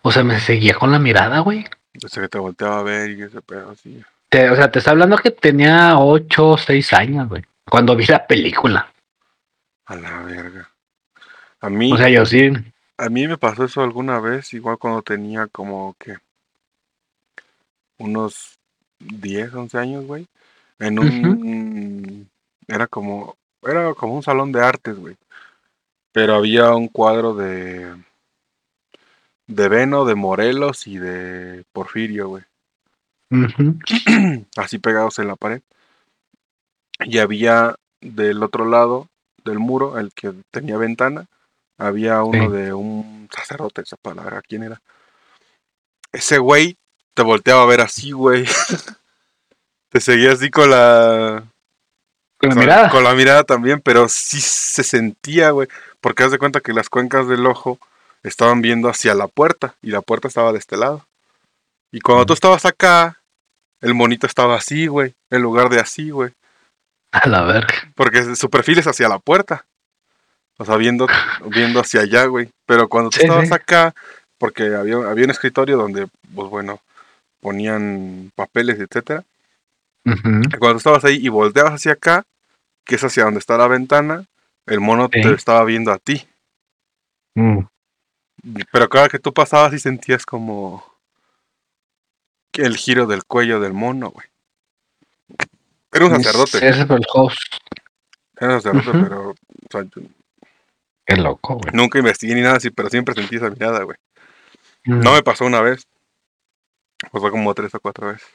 o 0.00 0.10
sea, 0.10 0.24
me 0.24 0.40
seguía 0.40 0.74
con 0.74 0.90
la 0.90 0.98
mirada, 0.98 1.40
güey. 1.40 1.66
O 2.02 2.08
sea, 2.08 2.22
que 2.22 2.28
te 2.28 2.38
volteaba 2.38 2.80
a 2.80 2.82
ver 2.82 3.10
y 3.10 3.22
ese 3.22 3.40
pedo 3.42 3.70
así. 3.70 4.00
o 4.00 4.56
sea, 4.56 4.70
te 4.70 4.78
está 4.78 4.90
hablando 4.90 5.16
que 5.18 5.30
tenía 5.30 5.98
8 5.98 6.48
o 6.48 6.58
6 6.58 6.92
años, 6.94 7.28
güey. 7.28 7.42
Cuando 7.68 7.94
vi 7.94 8.06
la 8.06 8.26
película. 8.26 8.93
A 9.86 9.96
la 9.96 10.22
verga. 10.22 10.70
A 11.60 11.70
mí. 11.70 11.92
O 11.92 11.96
sea, 11.96 12.08
yo 12.08 12.24
sí. 12.26 12.50
A 12.96 13.08
mí 13.08 13.26
me 13.26 13.38
pasó 13.38 13.64
eso 13.64 13.82
alguna 13.82 14.20
vez, 14.20 14.52
igual 14.54 14.78
cuando 14.78 15.02
tenía 15.02 15.46
como 15.46 15.94
que. 15.98 16.16
Unos 17.98 18.58
10, 18.98 19.54
11 19.54 19.78
años, 19.78 20.06
güey. 20.06 20.26
En 20.78 20.98
un. 20.98 22.30
Era 22.66 22.86
como 22.86 23.36
era 23.66 23.94
como 23.94 24.14
un 24.14 24.22
salón 24.22 24.52
de 24.52 24.62
artes, 24.62 24.96
güey. 24.96 25.16
Pero 26.12 26.34
había 26.34 26.74
un 26.74 26.88
cuadro 26.88 27.34
de. 27.34 27.94
De 29.46 29.68
Veno, 29.68 30.04
de 30.04 30.14
Morelos 30.14 30.86
y 30.86 30.98
de 30.98 31.64
Porfirio, 31.72 32.28
güey. 32.28 32.44
Así 34.56 34.78
pegados 34.78 35.18
en 35.18 35.28
la 35.28 35.36
pared. 35.36 35.60
Y 37.00 37.18
había 37.18 37.74
del 38.00 38.42
otro 38.42 38.66
lado 38.66 39.08
del 39.44 39.58
muro, 39.58 39.98
el 39.98 40.12
que 40.12 40.32
tenía 40.50 40.76
ventana, 40.76 41.26
había 41.78 42.22
uno 42.22 42.50
de 42.50 42.72
un 42.72 43.28
sacerdote, 43.34 43.82
esa 43.82 43.96
palabra, 43.96 44.42
¿quién 44.46 44.62
era? 44.62 44.80
Ese 46.12 46.38
güey 46.38 46.76
te 47.14 47.22
volteaba 47.22 47.62
a 47.62 47.66
ver 47.66 47.80
así, 47.80 48.12
güey. 48.12 48.44
te 49.90 50.00
seguía 50.00 50.32
así 50.32 50.50
con 50.50 50.70
la 50.70 51.44
con 52.38 52.50
la 52.50 52.54
mirada. 52.56 52.90
Con 52.90 53.04
la 53.04 53.14
mirada 53.14 53.44
también, 53.44 53.80
pero 53.80 54.08
sí 54.08 54.40
se 54.40 54.82
sentía, 54.84 55.50
güey. 55.50 55.68
Porque 56.00 56.24
haz 56.24 56.30
de 56.30 56.38
cuenta 56.38 56.60
que 56.60 56.72
las 56.72 56.88
cuencas 56.88 57.28
del 57.28 57.46
ojo 57.46 57.78
estaban 58.22 58.62
viendo 58.62 58.88
hacia 58.88 59.14
la 59.14 59.28
puerta 59.28 59.74
y 59.82 59.90
la 59.90 60.00
puerta 60.00 60.28
estaba 60.28 60.52
de 60.52 60.58
este 60.58 60.76
lado. 60.76 61.06
Y 61.92 62.00
cuando 62.00 62.26
tú 62.26 62.32
estabas 62.32 62.64
acá, 62.64 63.20
el 63.80 63.94
monito 63.94 64.26
estaba 64.26 64.56
así, 64.56 64.86
güey, 64.86 65.14
en 65.30 65.42
lugar 65.42 65.68
de 65.68 65.80
así, 65.80 66.10
güey. 66.10 66.32
A 67.22 67.28
la 67.28 67.44
verga. 67.44 67.74
Porque 67.94 68.34
su 68.34 68.50
perfil 68.50 68.78
es 68.78 68.86
hacia 68.86 69.08
la 69.08 69.18
puerta. 69.18 69.64
O 70.58 70.64
sea, 70.64 70.76
viendo, 70.76 71.06
viendo 71.46 71.80
hacia 71.80 72.00
allá, 72.00 72.26
güey. 72.26 72.50
Pero 72.66 72.88
cuando 72.88 73.10
tú 73.10 73.20
estabas 73.20 73.52
acá, 73.52 73.94
porque 74.38 74.74
había, 74.74 74.96
había 74.96 75.24
un 75.24 75.30
escritorio 75.30 75.76
donde, 75.76 76.08
pues 76.34 76.48
bueno, 76.50 76.80
ponían 77.40 78.32
papeles, 78.34 78.78
etcétera. 78.80 79.24
Cuando 80.02 80.72
tú 80.72 80.76
estabas 80.76 81.04
ahí 81.04 81.18
y 81.20 81.28
volteabas 81.28 81.74
hacia 81.74 81.92
acá, 81.92 82.24
que 82.84 82.96
es 82.96 83.04
hacia 83.04 83.24
donde 83.24 83.38
está 83.38 83.56
la 83.56 83.68
ventana, 83.68 84.24
el 84.66 84.80
mono 84.80 85.08
te 85.08 85.20
estaba 85.32 85.64
viendo 85.64 85.92
a 85.92 85.98
ti. 85.98 86.26
Mm. 87.34 87.60
Pero 88.70 88.88
cada 88.88 89.08
que 89.08 89.18
tú 89.18 89.32
pasabas 89.32 89.72
y 89.72 89.78
sentías 89.78 90.26
como 90.26 90.84
el 92.52 92.76
giro 92.76 93.06
del 93.06 93.24
cuello 93.24 93.60
del 93.60 93.72
mono, 93.72 94.10
güey. 94.10 94.26
Era 95.94 96.06
un 96.06 96.10
sacerdote. 96.10 96.68
Es 96.68 96.76
el 96.76 97.06
host. 97.12 97.38
Era 98.36 98.56
un 98.56 98.62
sacerdote, 98.62 98.98
pero. 98.98 99.30
O 99.30 100.00
Qué 101.06 101.16
loco, 101.16 101.54
güey. 101.54 101.72
Nunca 101.72 101.98
investigué 101.98 102.34
ni 102.34 102.40
nada 102.40 102.56
así, 102.56 102.70
pero 102.70 102.90
siempre 102.90 103.14
sentí 103.14 103.36
esa 103.36 103.48
mirada, 103.48 103.84
güey. 103.84 103.96
No 104.84 105.12
me 105.12 105.22
pasó 105.22 105.44
una 105.44 105.60
vez. 105.60 105.86
Pasó 107.12 107.30
como 107.30 107.54
tres 107.54 107.74
o 107.74 107.80
cuatro 107.80 108.08
veces. 108.08 108.26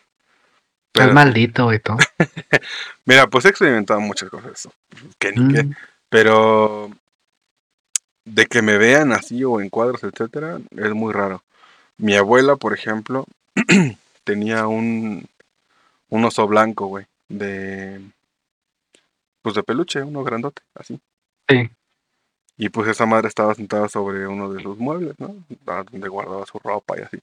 Es 0.93 1.13
maldito 1.13 1.73
y 1.73 1.79
todo. 1.79 1.97
Mira, 3.05 3.27
pues 3.27 3.45
he 3.45 3.49
experimentado 3.49 3.99
muchas 3.99 4.29
cosas. 4.29 4.69
Que 5.17 5.33
ni 5.33 5.53
qué. 5.53 5.69
Pero 6.09 6.89
de 8.23 8.45
que 8.45 8.61
me 8.61 8.77
vean 8.77 9.11
así 9.11 9.43
o 9.43 9.59
en 9.59 9.69
cuadros, 9.69 10.03
etcétera, 10.03 10.59
es 10.77 10.93
muy 10.93 11.13
raro. 11.13 11.43
Mi 11.97 12.15
abuela, 12.15 12.55
por 12.55 12.73
ejemplo, 12.73 13.25
tenía 14.23 14.67
un, 14.67 15.27
un 16.09 16.25
oso 16.25 16.47
blanco, 16.47 16.87
güey, 16.87 17.05
de 17.29 18.01
pues 19.41 19.55
de 19.55 19.63
peluche, 19.63 20.03
uno 20.03 20.23
grandote, 20.23 20.61
así. 20.75 20.99
Sí. 21.47 21.69
Y 22.57 22.69
pues 22.69 22.89
esa 22.89 23.05
madre 23.05 23.29
estaba 23.29 23.55
sentada 23.55 23.87
sobre 23.87 24.27
uno 24.27 24.51
de 24.51 24.61
los 24.61 24.77
muebles, 24.77 25.17
¿no? 25.19 25.35
Donde 25.65 26.09
guardaba 26.09 26.45
su 26.45 26.59
ropa 26.59 26.99
y 26.99 27.03
así. 27.03 27.19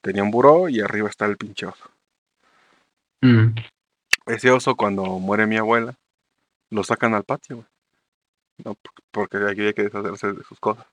Tenía 0.00 0.22
un 0.22 0.30
buró 0.30 0.68
y 0.68 0.80
arriba 0.80 1.08
está 1.08 1.26
el 1.26 1.36
pinche 1.36 1.66
oso. 1.66 1.90
Mm. 3.20 3.56
Ese 4.26 4.50
oso 4.50 4.76
cuando 4.76 5.02
muere 5.18 5.46
mi 5.46 5.56
abuela, 5.56 5.96
lo 6.70 6.84
sacan 6.84 7.14
al 7.14 7.24
patio, 7.24 7.56
güey. 7.56 7.68
No, 8.64 8.76
porque 9.10 9.38
aquí 9.38 9.62
hay 9.62 9.74
que 9.74 9.82
deshacerse 9.82 10.32
de 10.32 10.44
sus 10.44 10.60
cosas. 10.60 10.86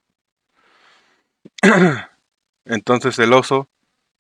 Entonces 2.66 3.20
el 3.20 3.34
oso, 3.34 3.68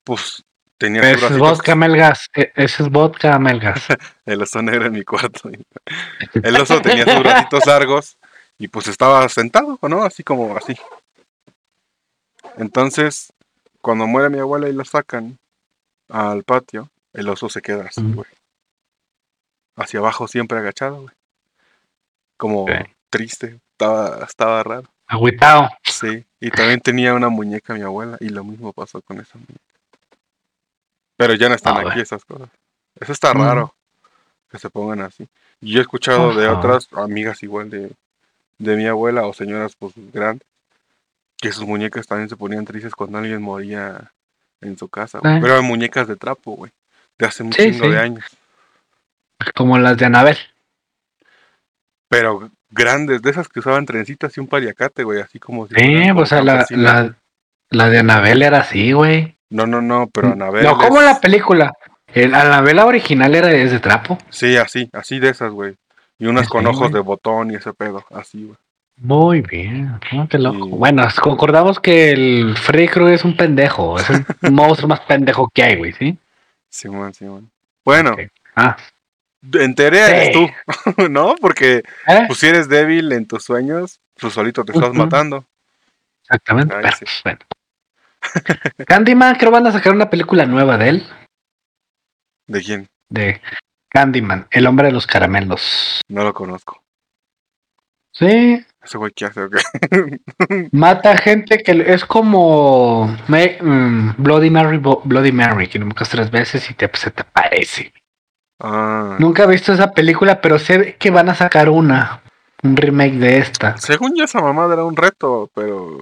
pues 0.03 0.43
tenía 0.83 1.01
Ese 1.09 1.27
es 1.27 1.37
vodka 1.37 1.75
melgas, 1.75 2.29
e, 2.35 2.51
ese 2.55 2.83
es 2.83 2.89
vodka 2.89 3.39
melgas. 3.39 3.87
el 4.25 4.41
oso 4.41 4.61
negro 4.61 4.87
en 4.87 4.91
mi 4.91 5.05
cuarto. 5.05 5.49
El 6.33 6.55
oso 6.57 6.81
tenía 6.81 7.05
sus 7.05 7.23
bracitos 7.23 7.65
largos 7.65 8.17
y 8.57 8.67
pues 8.67 8.87
estaba 8.87 9.27
sentado, 9.29 9.79
¿no? 9.83 10.03
Así 10.03 10.23
como 10.23 10.57
así. 10.57 10.75
Entonces, 12.57 13.31
cuando 13.79 14.07
muere 14.07 14.29
mi 14.29 14.39
abuela 14.39 14.67
y 14.67 14.73
lo 14.73 14.83
sacan 14.83 15.39
al 16.09 16.43
patio, 16.43 16.89
el 17.13 17.29
oso 17.29 17.47
se 17.47 17.61
queda 17.61 17.85
así, 17.85 18.01
güey. 18.01 18.27
Hacia 19.77 20.01
abajo, 20.01 20.27
siempre 20.27 20.57
agachado, 20.57 21.03
güey. 21.03 21.15
Como 22.35 22.65
triste. 23.09 23.61
Estaba, 23.71 24.25
estaba 24.25 24.63
raro. 24.63 24.89
Agüitado. 25.07 25.69
Sí. 25.83 26.25
Y 26.41 26.51
también 26.51 26.81
tenía 26.81 27.13
una 27.13 27.29
muñeca 27.29 27.73
mi 27.73 27.81
abuela. 27.81 28.17
Y 28.19 28.29
lo 28.29 28.43
mismo 28.43 28.73
pasó 28.73 29.01
con 29.01 29.19
esa 29.19 29.37
muñeca. 29.37 29.72
Pero 31.27 31.39
ya 31.39 31.49
no 31.49 31.55
están 31.55 31.77
ah, 31.77 31.89
aquí 31.89 32.01
esas 32.01 32.23
cosas. 32.25 32.49
Eso 32.99 33.11
está 33.11 33.33
raro. 33.33 33.73
Que 34.49 34.59
se 34.59 34.69
pongan 34.69 35.01
así. 35.01 35.27
Y 35.61 35.71
yo 35.73 35.79
he 35.79 35.81
escuchado 35.81 36.33
de 36.33 36.47
otras 36.47 36.87
amigas 36.93 37.41
igual 37.43 37.69
de, 37.69 37.91
de 38.59 38.75
mi 38.75 38.85
abuela 38.85 39.25
o 39.25 39.33
señoras 39.33 39.75
pues 39.77 39.93
grandes. 40.11 40.47
Que 41.37 41.51
sus 41.51 41.65
muñecas 41.65 42.07
también 42.07 42.29
se 42.29 42.37
ponían 42.37 42.65
tristes 42.65 42.93
cuando 42.93 43.17
alguien 43.17 43.41
moría 43.41 44.11
en 44.61 44.77
su 44.77 44.87
casa. 44.87 45.19
Pero 45.21 45.47
eran 45.47 45.65
muñecas 45.65 46.07
de 46.07 46.15
trapo, 46.15 46.51
güey 46.51 46.71
de 47.17 47.25
hace 47.25 47.43
un 47.43 47.51
chingo 47.51 47.89
de 47.89 47.99
años. 47.99 48.25
Como 49.55 49.77
las 49.77 49.97
de 49.97 50.05
Anabel. 50.05 50.37
Pero 52.07 52.51
grandes, 52.69 53.21
de 53.21 53.29
esas 53.29 53.47
que 53.47 53.59
usaban 53.59 53.85
trencitas 53.85 54.35
y 54.37 54.39
un 54.39 54.47
pariacate, 54.47 55.03
güey, 55.03 55.21
así 55.21 55.39
como 55.39 55.67
si 55.67 55.75
Sí, 55.75 56.07
pues 56.13 56.31
la, 56.31 56.65
la, 56.69 57.15
la, 57.69 57.89
de 57.89 57.99
Anabel 57.99 58.41
era 58.41 58.59
así, 58.59 58.91
güey. 58.91 59.32
No, 59.53 59.67
no, 59.67 59.83
no, 59.83 60.09
pero 60.11 60.31
Anabel. 60.31 60.63
No, 60.63 60.77
como 60.79 60.99
la 60.99 61.21
película. 61.21 61.73
El 62.07 62.33
Anabel 62.33 62.79
original 62.79 63.35
era 63.35 63.49
de 63.49 63.79
trapo. 63.79 64.17
Sí, 64.29 64.57
así, 64.57 64.89
así 64.93 65.19
de 65.19 65.29
esas, 65.29 65.51
güey. 65.51 65.75
Y 66.17 66.25
unas 66.25 66.49
con 66.49 66.65
ojos 66.65 66.91
de 66.91 66.99
botón 66.99 67.51
y 67.51 67.55
ese 67.55 67.71
pedo, 67.71 68.03
así, 68.11 68.45
güey. 68.45 68.57
Muy 68.97 69.41
bien, 69.41 69.99
ah, 70.11 70.27
qué 70.29 70.39
loco. 70.39 70.67
Bueno, 70.67 71.07
concordamos 71.21 71.79
que 71.79 72.11
el 72.11 72.55
Freddy 72.57 72.87
Krueger 72.87 73.13
es 73.13 73.25
un 73.25 73.35
pendejo, 73.37 73.99
es 73.99 74.09
el 74.09 74.25
monstruo 74.51 74.87
más 74.87 75.01
pendejo 75.01 75.49
que 75.53 75.63
hay, 75.63 75.75
güey, 75.77 75.93
¿sí? 75.93 76.17
Simón, 76.69 77.13
Simón. 77.13 77.51
Bueno, 77.85 78.15
ah. 78.55 78.77
en 79.53 79.75
teoría 79.75 80.07
eres 80.07 80.31
tú, 80.31 80.49
¿no? 81.09 81.35
Porque 81.39 81.83
¿Eh? 82.07 82.23
pues, 82.27 82.39
si 82.39 82.47
eres 82.47 82.69
débil 82.69 83.11
en 83.11 83.27
tus 83.27 83.43
sueños, 83.43 83.99
pues 84.19 84.33
solito 84.33 84.63
te 84.63 84.71
estás 84.71 84.93
matando. 84.93 85.45
Exactamente. 86.23 86.75
bueno. 87.23 87.39
Candyman, 88.87 89.35
creo 89.35 89.51
van 89.51 89.67
a 89.67 89.71
sacar 89.71 89.93
una 89.93 90.09
película 90.09 90.45
nueva 90.45 90.77
de 90.77 90.89
él. 90.89 91.03
¿De 92.47 92.61
quién? 92.61 92.89
De 93.09 93.41
Candyman, 93.89 94.47
el 94.51 94.67
hombre 94.67 94.87
de 94.87 94.93
los 94.93 95.07
caramelos. 95.07 96.01
No 96.09 96.23
lo 96.23 96.33
conozco. 96.33 96.81
Sí. 98.11 98.63
¿Ese 98.83 98.97
güey 98.97 99.11
qué 99.15 99.25
hace? 99.25 99.41
Mata 100.71 101.17
gente 101.17 101.63
que 101.63 101.83
es 101.87 102.05
como 102.05 103.07
mm, 103.27 104.09
Bloody 104.17 104.49
Mary, 104.49 104.77
Bloody 104.77 105.31
Mary, 105.31 105.67
que 105.67 105.79
nunca 105.79 106.05
tres 106.05 106.29
veces 106.29 106.69
y 106.69 106.73
te, 106.73 106.89
se 106.93 107.11
te 107.11 107.21
aparece. 107.21 107.93
Ah. 108.59 109.15
Nunca 109.19 109.43
he 109.43 109.47
visto 109.47 109.73
esa 109.73 109.91
película, 109.91 110.41
pero 110.41 110.59
sé 110.59 110.95
que 110.97 111.11
van 111.11 111.29
a 111.29 111.35
sacar 111.35 111.69
una, 111.69 112.21
un 112.61 112.75
remake 112.75 113.15
de 113.15 113.37
esta. 113.39 113.77
Según 113.77 114.15
yo, 114.15 114.25
esa 114.25 114.41
mamada 114.41 114.73
era 114.73 114.83
un 114.83 114.95
reto, 114.95 115.49
pero 115.55 115.97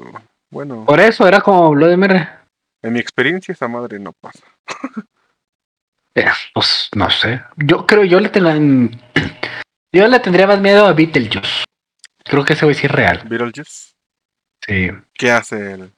bueno. 0.51 0.85
Por 0.85 0.99
eso 0.99 1.27
era 1.27 1.41
como 1.41 1.73
Mary. 1.73 2.27
En 2.83 2.93
mi 2.93 2.99
experiencia, 2.99 3.53
esa 3.53 3.67
madre 3.67 3.99
no 3.99 4.13
pasa. 4.13 4.43
Eh, 6.13 6.25
pues 6.53 6.89
no 6.93 7.09
sé. 7.09 7.41
Yo 7.55 7.87
creo, 7.87 8.03
yo 8.03 8.19
le 8.19 8.27
tengo. 8.27 8.49
Yo 9.93 10.07
le 10.09 10.19
tendría 10.19 10.45
más 10.47 10.59
miedo 10.59 10.85
a 10.85 10.91
Beetlejuice. 10.93 11.63
Creo 12.25 12.43
que 12.43 12.51
ese 12.53 12.65
güey 12.65 12.75
sí 12.75 12.85
es 12.87 12.91
real. 12.91 13.21
Beetlejuice. 13.29 13.93
Sí. 14.65 14.89
¿Qué 15.13 15.31
hace 15.31 15.73
él? 15.73 15.91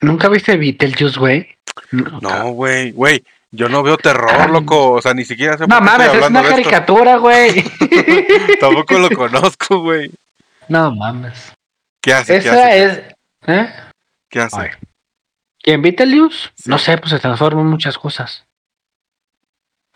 ¿Nunca 0.00 0.28
viste 0.28 0.56
Beetlejuice, 0.56 1.18
güey? 1.18 1.56
No, 1.92 2.50
güey, 2.52 2.92
güey. 2.92 3.24
Yo 3.52 3.68
no 3.68 3.82
veo 3.82 3.96
terror, 3.96 4.48
loco. 4.50 4.92
O 4.92 5.02
sea, 5.02 5.12
ni 5.12 5.24
siquiera 5.24 5.58
sé 5.58 5.66
No 5.66 5.78
qué 5.78 5.84
mames, 5.84 6.14
es 6.14 6.28
una 6.28 6.42
caricatura, 6.42 7.16
güey. 7.16 7.64
Tampoco 8.60 8.98
lo 8.98 9.10
conozco, 9.16 9.80
güey. 9.80 10.10
no 10.68 10.94
mames. 10.94 11.52
¿Qué 12.00 12.12
hace? 12.14 12.34
¿Qué 12.34 12.48
Esa 12.48 12.66
hace? 12.66 12.84
es. 12.84 13.02
¿Eh? 13.50 13.72
¿Qué 14.28 14.40
hace? 14.40 14.60
Ay. 14.60 14.68
¿Quién 15.62 15.82
Beetlejuice? 15.82 16.50
Sí. 16.54 16.70
No 16.70 16.78
sé, 16.78 16.96
pues 16.98 17.10
se 17.10 17.18
transforma 17.18 17.60
en 17.60 17.66
muchas 17.66 17.98
cosas. 17.98 18.46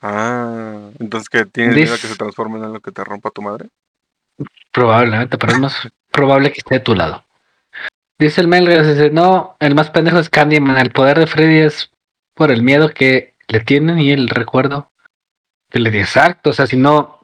Ah, 0.02 0.90
entonces 0.98 1.28
que 1.28 1.46
tienes 1.46 1.74
miedo 1.76 1.94
a 1.94 1.98
que 1.98 2.06
se 2.08 2.16
transforme 2.16 2.58
en 2.58 2.64
algo 2.64 2.80
que 2.80 2.92
te 2.92 3.02
rompa 3.04 3.30
tu 3.30 3.40
madre. 3.42 3.68
Probablemente, 4.72 5.38
pero 5.38 5.52
es 5.52 5.58
más 5.58 5.88
probable 6.10 6.52
que 6.52 6.58
esté 6.58 6.74
de 6.74 6.80
tu 6.80 6.94
lado. 6.94 7.24
Dice 8.18 8.40
el 8.40 8.48
Melgas, 8.48 8.86
dice, 8.86 9.10
no, 9.10 9.56
el 9.60 9.74
más 9.74 9.90
pendejo 9.90 10.18
es 10.18 10.28
Candyman, 10.28 10.78
el 10.78 10.90
poder 10.90 11.18
de 11.18 11.26
Freddy 11.26 11.58
es 11.60 11.90
por 12.34 12.50
el 12.50 12.62
miedo 12.62 12.90
que 12.92 13.34
le 13.48 13.60
tienen 13.60 13.98
y 13.98 14.10
el 14.12 14.28
recuerdo 14.28 14.92
que 15.70 15.78
le 15.80 15.90
di 15.90 15.98
exacto, 15.98 16.50
o 16.50 16.52
sea, 16.52 16.66
si 16.66 16.76
no, 16.76 17.20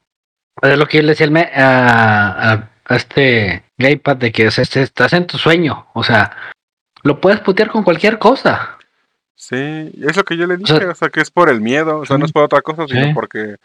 es 0.63 0.77
lo 0.79 0.87
que 0.87 0.99
yo 0.99 1.03
le 1.03 1.11
decía 1.11 1.27
al 1.27 1.33
me- 1.33 1.51
a, 1.55 2.53
a- 2.53 2.71
a 2.87 2.97
este 2.97 3.63
Gamepad 3.81 4.17
de 4.17 4.31
que 4.31 4.47
estás 4.47 5.13
en 5.15 5.27
tu 5.27 5.37
sueño, 5.39 5.87
o 5.95 6.05
sea, 6.05 6.37
lo 7.03 7.21
puedes 7.21 7.41
putear 7.41 7.71
con 7.71 7.83
cualquier 7.83 8.19
cosa. 8.19 8.77
Sí, 9.35 9.57
es 9.57 10.17
lo 10.17 10.23
que 10.25 10.37
yo 10.37 10.47
le 10.47 10.57
dije, 10.59 10.77
sea, 10.79 10.89
o 10.91 10.95
sea, 10.95 11.09
que 11.09 11.21
es 11.21 11.31
por 11.31 11.49
el 11.49 11.61
miedo, 11.61 11.99
o 11.99 12.07
sea, 12.07 12.19
no 12.19 12.27
es 12.27 12.33
por 12.33 12.45
otra 12.45 12.61
cosa, 12.63 12.87
sino 12.87 13.07
Sí. 13.07 13.13
porque... 13.15 13.57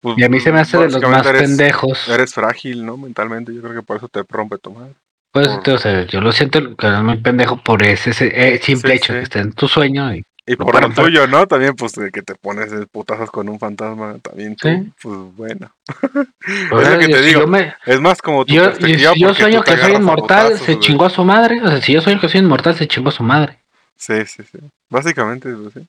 pues, 0.00 0.18
Y 0.18 0.24
a 0.24 0.28
mí 0.28 0.40
se 0.40 0.50
me 0.52 0.60
hace 0.60 0.76
de 0.76 0.90
los 0.90 1.02
más 1.08 1.24
eres- 1.26 1.42
pendejos. 1.42 2.08
Eres 2.08 2.34
frágil, 2.34 2.84
¿no? 2.84 2.96
Mentalmente, 2.96 3.54
yo 3.54 3.62
creo 3.62 3.74
que 3.74 3.82
por 3.82 3.96
eso 3.98 4.08
te 4.08 4.22
rompe 4.28 4.58
tu 4.58 4.72
madre. 4.72 4.94
Pues, 5.32 5.46
por- 5.48 5.70
o 5.74 5.78
sea, 5.78 6.02
yo 6.06 6.20
lo 6.20 6.32
siento 6.32 6.76
que 6.76 6.86
es 6.88 7.02
muy 7.02 7.18
pendejo 7.18 7.58
por 7.62 7.82
ese, 7.84 8.10
ese, 8.10 8.26
eh, 8.54 8.58
simple 8.60 8.92
Sí, 8.92 8.96
hecho 8.96 9.12
sí. 9.12 9.18
que 9.18 9.22
esté 9.22 9.38
en 9.38 9.52
tu 9.52 9.68
sueño 9.68 10.12
y 10.12 10.24
Y 10.46 10.56
por 10.56 10.80
lo 10.80 10.90
tuyo, 10.94 11.26
¿no? 11.26 11.46
También, 11.46 11.74
pues, 11.76 11.92
que 12.12 12.22
te 12.22 12.34
pones 12.34 12.72
putazos 12.90 13.30
con 13.30 13.48
un 13.48 13.58
fantasma, 13.58 14.16
también 14.20 14.56
tú, 14.56 14.68
Sí. 14.68 14.92
pues, 15.02 15.16
bueno. 15.36 15.72
Es 16.02 16.88
lo 16.90 16.98
que 16.98 17.08
yo- 17.08 17.16
te 17.16 17.22
si 17.22 17.28
digo. 17.28 17.46
me- 17.46 17.74
Es 17.86 18.00
más 18.00 18.20
como 18.22 18.44
tu 18.44 18.52
Yo, 18.52 18.72
yo- 18.78 19.12
yo 19.14 19.34
sueño 19.34 19.62
tú 19.62 19.70
que 19.72 19.76
soy 19.76 19.92
inmortal, 19.94 20.58
se 20.58 20.78
chingó 20.80 21.04
a 21.04 21.10
su 21.10 21.24
madre. 21.24 21.62
O 21.62 21.68
sea, 21.68 21.80
si 21.80 21.92
yo 21.92 22.00
sueño 22.00 22.20
que 22.20 22.28
soy 22.28 22.40
inmortal, 22.40 22.74
se 22.74 22.88
chingó 22.88 23.10
a 23.10 23.12
su 23.12 23.22
madre. 23.22 23.58
Sí, 23.96 24.24
sí, 24.26 24.42
sí. 24.50 24.58
Básicamente, 24.88 25.52
pues, 25.54 25.74
sí. 25.74 25.80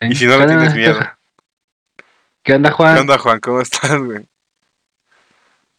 ¿sí? 0.00 0.06
Y 0.10 0.14
si 0.14 0.26
no 0.26 0.32
le 0.38 0.40
¿Qué 0.40 0.46
tienes 0.46 0.74
miedo. 0.74 0.98
¿Qué 2.42 2.52
onda, 2.52 2.70
Juan? 2.70 2.94
¿Qué 2.94 3.00
onda, 3.00 3.18
Juan? 3.18 3.40
¿Cómo 3.40 3.60
estás, 3.62 3.98
güey? 3.98 4.24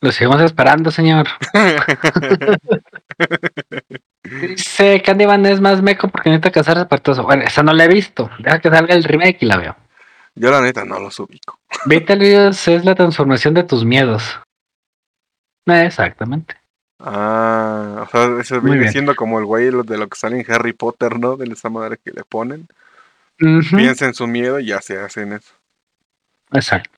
Lo 0.05 0.11
seguimos 0.11 0.39
esperando, 0.43 0.91
señor. 0.91 1.25
Dice 4.23 5.01
Candyman 5.01 5.43
es 5.47 5.59
más 5.59 5.81
meco 5.81 6.09
porque 6.09 6.29
necesita 6.29 6.51
casarse 6.51 6.85
para 6.85 7.01
todo 7.01 7.13
eso. 7.13 7.23
Bueno, 7.23 7.41
esa 7.41 7.63
no 7.63 7.73
la 7.73 7.85
he 7.85 7.87
visto. 7.87 8.29
Deja 8.37 8.59
que 8.59 8.69
salga 8.69 8.93
el 8.93 9.03
remake 9.03 9.37
y 9.41 9.45
la 9.47 9.57
veo. 9.57 9.75
Yo, 10.35 10.51
la 10.51 10.61
neta, 10.61 10.85
no 10.85 10.99
los 10.99 11.19
ubico. 11.19 11.57
Beetlejuice 11.85 12.75
es 12.75 12.85
la 12.85 12.93
transformación 12.93 13.55
de 13.55 13.63
tus 13.63 13.83
miedos. 13.83 14.39
Eh, 15.65 15.85
Exactamente. 15.85 16.55
Ah, 16.99 18.05
o 18.07 18.09
sea, 18.11 18.39
eso 18.39 18.55
Muy 18.61 18.65
viene 18.65 18.79
bien. 18.81 18.91
siendo 18.91 19.15
como 19.15 19.39
el 19.39 19.45
güey 19.45 19.65
de 19.65 19.97
lo 19.97 20.07
que 20.07 20.17
sale 20.19 20.39
en 20.39 20.45
Harry 20.51 20.73
Potter, 20.73 21.19
¿no? 21.19 21.35
De 21.35 21.51
esa 21.51 21.69
madre 21.69 21.97
que 21.97 22.11
le 22.11 22.23
ponen. 22.23 22.67
Ujú, 23.41 23.75
Piensa 23.75 24.05
en 24.05 24.13
su 24.13 24.27
miedo 24.27 24.59
y 24.59 24.67
ya 24.67 24.81
se 24.81 24.99
hacen 24.99 25.33
eso. 25.33 25.51
Exacto. 26.51 26.91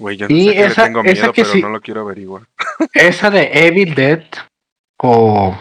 Güey, 0.00 0.16
yo 0.16 0.26
no 0.28 0.34
Y 0.34 0.48
sé 0.48 0.64
esa- 0.66 0.82
le 0.82 0.86
tengo 0.88 1.00
esa 1.04 1.12
miedo, 1.12 1.32
que 1.32 1.42
pero 1.42 1.52
sí- 1.54 1.62
no 1.62 1.68
lo 1.68 1.80
quiero 1.80 2.00
averiguar. 2.00 2.42
Esa 2.94 3.30
de 3.30 3.50
Evil 3.52 3.94
Dead 3.94 4.24
o 4.96 5.56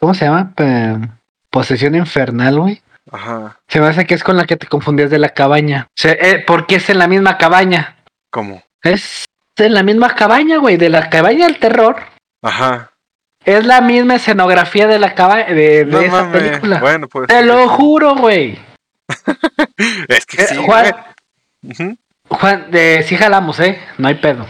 ¿cómo 0.00 0.14
se 0.14 0.24
llama? 0.24 0.52
Posesión 1.50 1.94
infernal, 1.94 2.58
güey. 2.58 2.82
Ajá, 3.10 3.58
Se 3.68 3.80
me 3.80 3.88
hace 3.88 4.06
que 4.06 4.14
es 4.14 4.24
con 4.24 4.36
la 4.36 4.46
que 4.46 4.56
te 4.56 4.66
confundías 4.68 5.10
de 5.10 5.18
la 5.18 5.28
cabaña. 5.30 5.86
O 5.90 5.92
sea, 6.00 6.12
eh, 6.12 6.42
porque 6.46 6.76
es 6.76 6.88
en 6.88 6.98
la 6.98 7.08
misma 7.08 7.36
cabaña. 7.36 7.96
¿cómo? 8.30 8.62
Es 8.82 9.26
en 9.56 9.74
la 9.74 9.82
misma 9.82 10.14
cabaña, 10.14 10.56
güey, 10.58 10.76
de 10.78 10.88
la 10.88 11.10
cabaña 11.10 11.46
del 11.46 11.58
terror. 11.58 11.96
Ajá. 12.42 12.90
Es 13.44 13.66
la 13.66 13.80
misma 13.80 14.14
escenografía 14.16 14.86
de 14.86 14.98
la 14.98 15.14
cabaña 15.14 15.46
de, 15.46 15.84
de 15.84 15.86
No 15.86 16.00
esa 16.00 16.30
película. 16.32 16.78
Bueno, 16.80 17.08
pues. 17.08 17.26
Te 17.26 17.42
lo 17.44 17.68
juro, 17.68 18.14
güey. 18.16 18.58
Es 20.08 20.24
que 20.24 20.42
Eh, 20.42 20.46
sí, 20.46 20.56
Juan. 20.56 20.94
Juan, 22.34 22.70
de, 22.70 23.02
sí 23.06 23.16
jalamos, 23.16 23.58
eh. 23.60 23.80
No 23.98 24.08
hay 24.08 24.14
pedo. 24.16 24.46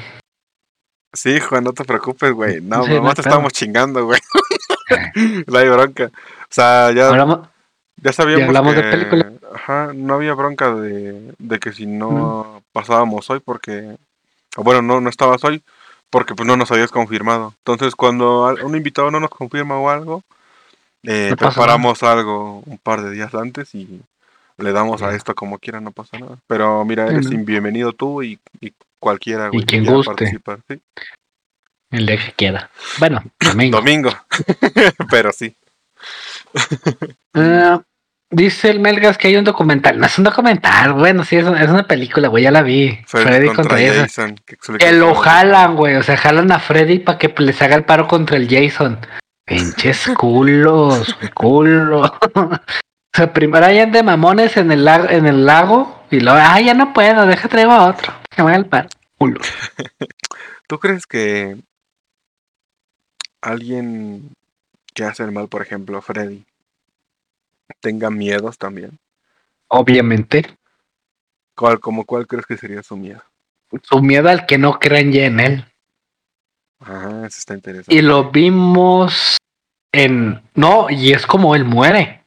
Sí, 1.12 1.38
Juan, 1.40 1.64
no 1.64 1.72
te 1.72 1.84
preocupes, 1.84 2.32
güey. 2.32 2.60
No, 2.60 2.84
Sí, 2.84 2.90
no 2.94 3.08
te 3.14 3.22
pedo. 3.22 3.28
estamos 3.30 3.52
chingando, 3.52 4.04
güey. 4.06 4.20
no 5.46 5.58
hay 5.58 5.68
bronca. 5.68 6.04
O 6.06 6.10
sea, 6.48 6.90
ya, 6.92 7.08
Hablamos- 7.08 7.48
ya 7.96 8.12
sabíamos 8.12 8.40
ya 8.42 8.46
hablamos 8.46 8.74
que... 8.74 8.82
de 8.82 8.90
película. 8.90 9.32
Ajá, 9.54 9.90
no 9.94 10.14
había 10.14 10.34
bronca 10.34 10.74
de, 10.74 11.34
de 11.38 11.58
que 11.58 11.72
si 11.72 11.86
no 11.86 12.62
pasábamos 12.72 13.28
hoy 13.30 13.40
porque... 13.40 13.96
Bueno, 14.56 14.82
no, 14.82 15.00
no 15.00 15.08
estabas 15.10 15.42
hoy 15.44 15.62
porque 16.10 16.34
pues 16.34 16.46
no 16.46 16.56
nos 16.56 16.70
habías 16.70 16.90
confirmado. 16.90 17.54
Entonces, 17.58 17.94
cuando 17.94 18.54
un 18.62 18.76
invitado 18.76 19.10
no 19.10 19.18
nos 19.20 19.30
confirma 19.30 19.78
o 19.78 19.88
algo, 19.88 20.22
eh, 21.04 21.28
No 21.30 21.36
preparamos 21.36 22.02
algo 22.02 22.62
un 22.66 22.78
par 22.78 23.02
de 23.02 23.10
días 23.12 23.34
antes 23.34 23.74
y 23.74 24.02
le 24.62 24.72
damos 24.72 25.02
a 25.02 25.14
esto 25.14 25.34
como 25.34 25.58
quiera, 25.58 25.80
no 25.80 25.90
pasa 25.92 26.18
nada. 26.18 26.38
Pero 26.46 26.84
mira, 26.84 27.06
eres 27.06 27.30
¿no? 27.30 27.44
bienvenido 27.44 27.92
tú 27.92 28.22
y, 28.22 28.38
y 28.60 28.72
cualquiera, 28.98 29.48
güey, 29.48 29.60
que 29.60 29.66
quien 29.66 29.82
quiera 29.82 29.96
guste. 29.96 30.10
participar, 30.14 30.58
¿sí? 30.68 30.80
el 31.90 32.06
día 32.06 32.16
que 32.16 32.32
queda. 32.32 32.70
Bueno, 32.98 33.22
domingo. 33.40 33.76
Domingo. 33.78 34.10
Pero 35.10 35.32
sí. 35.32 35.54
Ah, 37.34 37.80
dice 38.30 38.68
el 38.68 38.78
Melgas 38.80 39.16
que 39.16 39.28
hay 39.28 39.36
un 39.36 39.44
documental. 39.44 39.98
No 39.98 40.04
es 40.06 40.18
un 40.18 40.24
documental, 40.24 40.92
bueno, 40.92 41.24
sí, 41.24 41.36
es, 41.36 41.46
un- 41.46 41.56
es 41.56 41.68
una 41.70 41.86
película, 41.86 42.28
güey, 42.28 42.44
ya 42.44 42.50
la 42.50 42.60
vi. 42.62 42.98
Freddy, 43.06 43.48
contra, 43.54 43.78
Jason. 43.78 44.38
Jason. 44.46 44.76
Que, 44.78 44.92
lo 44.92 45.14
jalan, 45.14 45.76
güey, 45.76 45.94
o 45.96 46.02
sea, 46.02 46.16
jalan 46.18 46.52
a 46.52 46.58
Freddy 46.58 46.98
para 46.98 47.16
que 47.18 47.32
les 47.38 47.60
haga 47.62 47.76
el 47.76 47.84
paro 47.84 48.06
contra 48.06 48.36
el 48.36 48.48
Jason. 48.48 48.98
Pinches 49.46 50.10
culos, 50.16 51.16
culo. 51.34 52.12
O 53.14 53.16
sea, 53.16 53.32
primero 53.32 53.66
hay 53.66 53.90
de 53.90 54.02
mamones 54.02 54.56
en 54.56 54.72
el 54.72 54.84
lago, 54.84 55.08
en 55.08 55.26
el 55.26 55.44
lago 55.44 56.02
y 56.10 56.20
luego, 56.20 56.38
ah, 56.40 56.60
ya 56.60 56.74
no 56.74 56.92
puedo, 56.92 57.26
deja 57.26 57.48
traigo 57.48 57.72
a 57.72 57.88
otro. 57.88 58.12
Que 58.30 58.42
me 58.42 58.54
el. 58.54 58.68
Culo. 59.18 59.40
¿Tú 60.66 60.78
crees 60.78 61.06
que 61.06 61.56
alguien 63.42 64.32
que 64.94 65.04
hace 65.04 65.24
el 65.24 65.32
mal, 65.32 65.48
por 65.48 65.62
ejemplo, 65.62 66.00
Freddy, 66.00 66.44
tenga 67.80 68.10
miedos 68.10 68.56
también? 68.56 68.98
Obviamente, 69.68 70.56
¿Cuál, 71.54 71.80
como 71.80 72.04
cuál 72.04 72.26
crees 72.26 72.46
que 72.46 72.56
sería 72.56 72.82
su 72.82 72.96
miedo? 72.96 73.22
su 73.84 74.02
miedo 74.02 74.28
al 74.28 74.44
que 74.44 74.58
no 74.58 74.78
crean 74.78 75.12
ya 75.12 75.24
en 75.24 75.40
él. 75.40 75.64
Ajá, 76.80 77.26
eso 77.26 77.38
está 77.38 77.54
interesante. 77.54 77.94
Y 77.94 78.02
lo 78.02 78.30
vimos 78.30 79.38
en. 79.92 80.42
No, 80.54 80.90
y 80.90 81.12
es 81.12 81.26
como 81.26 81.54
él 81.54 81.64
muere. 81.64 82.21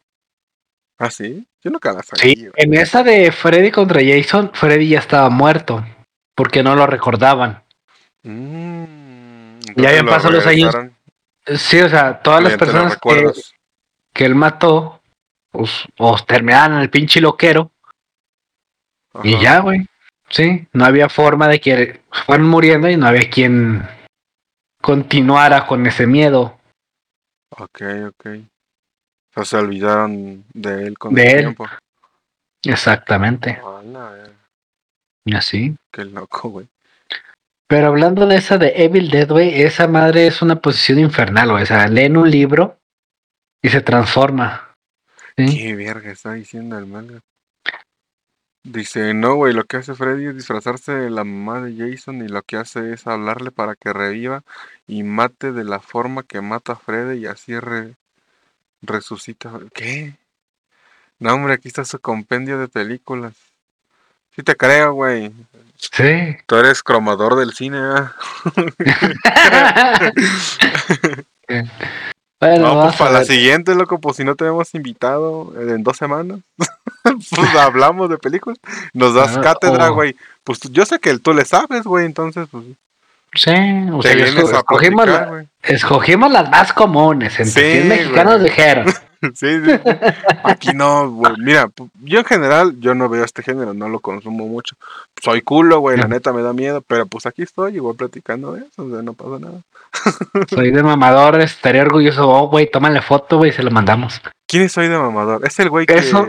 ¿Ah, 0.98 1.10
sí? 1.10 1.46
Yo 1.62 1.72
nunca 1.72 1.92
la 1.92 2.04
Sí, 2.04 2.50
en 2.56 2.74
esa 2.74 3.04
de 3.04 3.32
Freddy 3.32 3.72
contra 3.72 4.02
Jason, 4.02 4.52
Freddy 4.54 4.90
ya 4.90 5.00
estaba 5.00 5.30
muerto. 5.30 5.86
Porque 6.36 6.64
no 6.64 6.76
lo 6.76 6.86
recordaban. 6.88 7.64
Mm, 8.24 9.60
Ya 9.76 9.90
habían 9.90 10.06
pasado 10.06 10.34
los 10.34 10.46
años 10.46 10.76
Sí, 11.46 11.80
o 11.80 11.90
sea, 11.90 12.22
todas 12.22 12.42
las 12.42 12.58
personas 12.58 12.98
que, 12.98 13.32
que 14.12 14.26
él 14.26 14.34
mató, 14.34 15.02
pues, 15.52 15.86
o 15.98 16.18
terminaban 16.24 16.74
en 16.74 16.80
el 16.80 16.90
pinche 16.90 17.22
loquero. 17.22 17.72
Y 19.24 19.40
ya, 19.40 19.60
güey. 19.60 19.88
Sí, 20.30 20.68
no 20.74 20.86
había 20.86 21.08
forma 21.08 21.48
de 21.48 21.60
que 21.60 22.02
fueran 22.26 22.48
muriendo 22.48 22.90
y 22.90 22.98
no 22.98 23.06
había 23.06 23.30
quien 23.30 23.88
continuara 24.82 25.68
con 25.68 25.86
ese 25.86 26.08
miedo. 26.08 26.58
Ok, 27.52 27.82
ok. 28.08 28.28
O 29.36 29.44
sea, 29.44 29.60
se 29.60 29.66
olvidaron 29.66 30.46
de 30.54 30.88
él 30.88 30.98
con 30.98 31.14
De 31.14 31.24
el 31.24 31.30
él. 31.32 31.40
tiempo. 31.42 31.68
Exactamente. 32.64 33.60
Ala, 33.64 34.14
eh, 34.26 34.32
Y 35.26 35.36
así. 35.36 35.76
qué 35.92 36.06
loco, 36.06 36.50
güey. 36.50 36.68
Pero 37.68 37.88
hablando 37.88 38.28
de 38.28 38.36
esa 38.38 38.58
de 38.58 38.74
Evil 38.76 39.10
Dead, 39.10 39.28
güey, 39.28 39.62
esa 39.64 39.88
madre 39.88 40.28
es 40.28 40.42
una 40.42 40.58
posición 40.58 41.00
infernal, 41.00 41.52
güey. 41.52 41.64
O 41.64 41.66
sea, 41.66 41.88
leen 41.88 42.16
un 42.18 42.30
libro 42.30 42.78
y 43.62 43.70
se 43.70 43.82
transforma. 43.82 44.74
¿sí? 45.38 45.58
¿Qué 45.58 45.76
verga 45.76 46.12
está 46.12 46.34
diciendo 46.34 46.78
el 46.78 46.86
manga? 46.86 47.20
Dice, 48.64 49.14
no, 49.14 49.36
güey, 49.36 49.54
lo 49.54 49.66
que 49.66 49.78
hace 49.78 49.94
Freddy 49.94 50.28
es 50.28 50.36
disfrazarse 50.36 50.92
de 50.92 51.10
la 51.12 51.24
mamá 51.24 51.62
de 51.62 51.76
Jason 51.78 52.24
y 52.24 52.28
lo 52.28 52.42
que 52.42 52.58
hace 52.58 52.94
es 52.94 53.06
hablarle 53.06 53.52
para 53.52 53.76
que 53.76 53.94
reviva 53.94 54.42
y 54.88 55.04
mate 55.04 55.52
de 55.52 55.64
la 55.64 55.80
forma 55.80 56.24
que 56.24 56.42
mata 56.42 56.74
a 56.74 56.76
Freddy 56.78 57.20
y 57.20 57.26
así 57.28 57.60
re- 57.60 57.94
resucita. 58.88 59.52
¿Qué? 59.74 60.16
No, 61.20 61.34
hombre, 61.34 61.54
aquí 61.54 61.68
está 61.68 61.86
su 61.86 62.00
compendio 62.00 62.60
de 62.60 62.68
películas. 62.68 63.34
Sí 64.36 64.44
te 64.44 64.56
creo, 64.56 64.94
güey. 64.94 65.32
Sí. 65.78 66.38
Tú 66.46 66.56
eres 66.56 66.84
cromador 66.84 67.36
del 67.36 67.54
cine, 67.54 67.80
¿eh? 67.80 68.04
Bueno, 72.40 72.76
no, 72.76 72.82
pues 72.84 72.96
para 72.98 73.12
la 73.12 73.24
siguiente, 73.24 73.74
loco, 73.76 74.00
pues 74.00 74.18
si 74.18 74.24
no 74.26 74.36
te 74.36 74.46
hemos 74.46 74.76
invitado 74.76 75.54
eh, 75.58 75.76
en 75.76 75.84
dos 75.84 75.96
semanas, 75.98 76.40
pues 77.04 77.56
hablamos 77.56 78.10
de 78.10 78.18
películas. 78.18 78.60
Nos 78.94 79.16
das 79.16 79.38
Ah, 79.38 79.42
cátedra, 79.42 79.90
oh. 79.92 79.96
güey. 79.96 80.16
Pues 80.44 80.60
yo 80.72 80.86
sé 80.86 81.00
que 81.00 81.18
tú 81.18 81.34
le 81.34 81.46
sabes, 81.46 81.84
güey, 81.84 82.06
entonces, 82.06 82.48
pues 82.52 82.66
Sí, 83.36 83.52
o 83.92 84.00
te 84.00 84.28
sea, 84.28 84.42
escogimos, 84.60 85.08
la- 85.08 85.46
escogimos 85.64 86.32
las 86.32 86.50
más 86.50 86.74
comunes. 86.74 87.40
Entre 87.40 87.62
Sí, 87.62 87.72
100 87.82 87.88
mexicanos 87.90 88.44
dijeron. 88.44 88.86
Sí, 89.34 89.48
sí. 89.66 89.72
Aquí 90.44 90.74
no, 90.76 91.10
güey. 91.10 91.34
Mira, 91.40 91.68
yo 92.04 92.20
en 92.20 92.26
general, 92.26 92.76
yo 92.80 92.94
no 92.94 93.10
veo 93.10 93.24
este 93.24 93.42
género, 93.42 93.74
no 93.74 93.90
lo 93.90 94.00
consumo 94.00 94.46
mucho. 94.46 94.76
Soy 95.20 95.42
culo, 95.42 95.80
güey, 95.80 95.98
la 95.98 96.08
neta 96.08 96.32
me 96.32 96.44
da 96.44 96.54
miedo, 96.54 96.84
pero 96.86 97.08
pues 97.08 97.26
aquí 97.26 97.42
estoy, 97.42 97.76
igual 97.76 97.96
platicando 97.96 98.52
de 98.54 98.60
eso, 98.62 98.84
o 98.84 98.90
sea, 98.92 99.02
no 99.02 99.14
pasa 99.14 99.40
nada. 99.40 99.62
Soy 100.50 100.70
de 100.70 100.84
mamador, 100.84 101.42
estaría 101.42 101.82
orgulloso. 101.82 102.30
Oh, 102.30 102.50
güey, 102.50 102.70
tómale 102.70 103.02
foto, 103.02 103.38
güey, 103.38 103.50
y 103.50 103.54
se 103.54 103.64
lo 103.64 103.72
mandamos. 103.72 104.22
¿Quién 104.48 104.64
es 104.64 104.74
Soy 104.74 104.90
de 104.90 104.98
Mamador? 104.98 105.42
Es 105.44 105.60
el 105.60 105.70
güey 105.72 105.88
que... 105.88 105.96
Eso. 105.96 106.28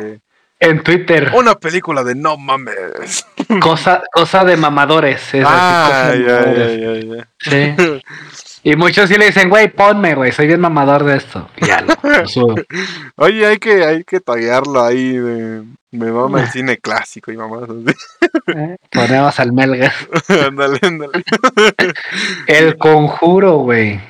En 0.58 0.82
Twitter, 0.82 1.32
Una 1.34 1.54
película 1.54 2.02
de 2.02 2.14
no 2.14 2.36
mames. 2.38 3.26
cosa, 3.60 4.02
cosa 4.12 4.44
de 4.44 4.56
mamadores. 4.56 5.20
es 5.34 5.44
así, 5.44 5.44
cosa 5.44 6.08
Ay, 6.10 6.22
de 6.22 6.24
mamadores. 6.32 6.68
ay, 6.68 7.10
ay. 7.12 7.22
Sí. 7.76 8.02
Y 8.62 8.74
muchos 8.74 9.08
sí 9.08 9.16
le 9.16 9.26
dicen, 9.26 9.48
güey, 9.48 9.68
ponme, 9.68 10.14
güey, 10.14 10.32
soy 10.32 10.46
bien 10.48 10.60
mamador 10.60 11.04
de 11.04 11.16
esto. 11.18 11.48
Y 11.58 11.66
ya 11.66 11.82
lo, 11.82 11.94
lo 12.02 12.26
subo. 12.26 12.54
Oye, 13.16 13.46
hay 13.46 13.58
que, 13.58 13.84
hay 13.84 14.02
que 14.04 14.18
taguearlo 14.20 14.82
ahí 14.82 15.16
de... 15.18 15.62
Me 15.92 16.10
mama 16.10 16.40
Ah. 16.40 16.42
el 16.42 16.48
cine 16.48 16.76
clásico 16.78 17.30
y 17.32 17.36
mamás 17.36 17.62
así. 17.70 17.96
¿eh? 18.58 18.76
Ponemos 18.90 19.38
al 19.38 19.52
Melgas. 19.52 19.94
ándale, 20.28 20.78
ándale. 20.82 21.22
El 22.48 22.76
conjuro, 22.76 23.58
güey. 23.58 24.00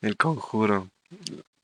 El 0.00 0.16
conjuro. 0.16 0.88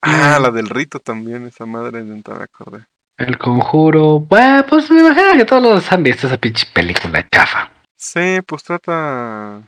Ah, 0.03 0.37
Mm. 0.39 0.43
la 0.43 0.51
del 0.51 0.69
rito 0.69 0.99
también, 1.01 1.47
esa 1.47 1.65
madre, 1.67 2.03
nunca 2.03 2.35
me 2.35 2.45
acordé. 2.45 2.85
El 3.17 3.39
conjuro. 3.39 4.21
Bueno, 4.21 4.65
pues 4.69 4.91
me 4.91 5.01
imagino 5.01 5.33
que 5.37 5.45
todos 5.45 5.63
los 5.63 5.93
han 5.93 6.03
visto 6.03 6.27
esa 6.27 6.37
pinche 6.37 6.67
película 6.73 7.27
chafa. 7.31 7.71
Sí, 7.97 8.41
pues 8.47 8.63
trata 8.65 9.63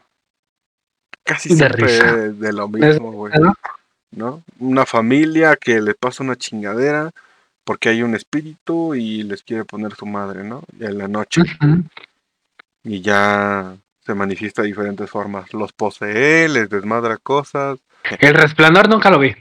casi 1.22 1.50
De 1.50 1.56
siempre 1.56 1.86
risa. 1.86 2.12
de, 2.12 2.52
lo 2.52 2.68
mismo, 2.68 3.12
güey. 3.12 3.32
¿no? 4.12 4.42
Una 4.58 4.86
familia 4.86 5.56
que 5.56 5.80
le 5.80 5.94
pasa 5.94 6.24
una 6.24 6.36
chingadera 6.36 7.10
porque 7.64 7.88
hay 7.88 8.02
un 8.02 8.14
espíritu 8.14 8.94
y 8.94 9.22
les 9.22 9.42
quiere 9.42 9.64
poner 9.64 9.94
su 9.94 10.06
madre, 10.06 10.44
¿no? 10.44 10.62
En 10.78 10.98
la 10.98 11.08
noche. 11.08 11.42
Y 12.84 13.00
ya 13.00 13.76
se 14.04 14.14
manifiesta 14.14 14.62
de 14.62 14.68
diferentes 14.68 15.10
formas. 15.10 15.52
Los 15.52 15.72
posee, 15.72 16.48
les 16.48 16.70
desmadra 16.70 17.16
cosas. 17.16 17.78
El 18.20 18.34
resplandor 18.34 18.88
nunca 18.88 19.10
lo 19.10 19.18
vi. 19.18 19.34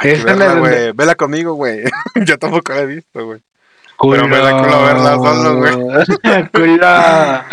Esa 0.00 0.08
es 0.08 0.24
verla, 0.24 0.54
güey. 0.54 0.92
Vela 0.92 1.14
conmigo, 1.14 1.54
güey. 1.54 1.84
Yo 2.26 2.38
tampoco 2.38 2.72
la 2.72 2.80
he 2.80 2.86
visto, 2.86 3.24
güey. 3.24 3.40
Pero 4.00 4.28
me 4.28 4.38
da 4.38 4.58
culo 4.58 4.82
verla 4.82 5.14
solo, 5.16 5.56
güey. 5.56 5.72
Culo. 6.52 6.84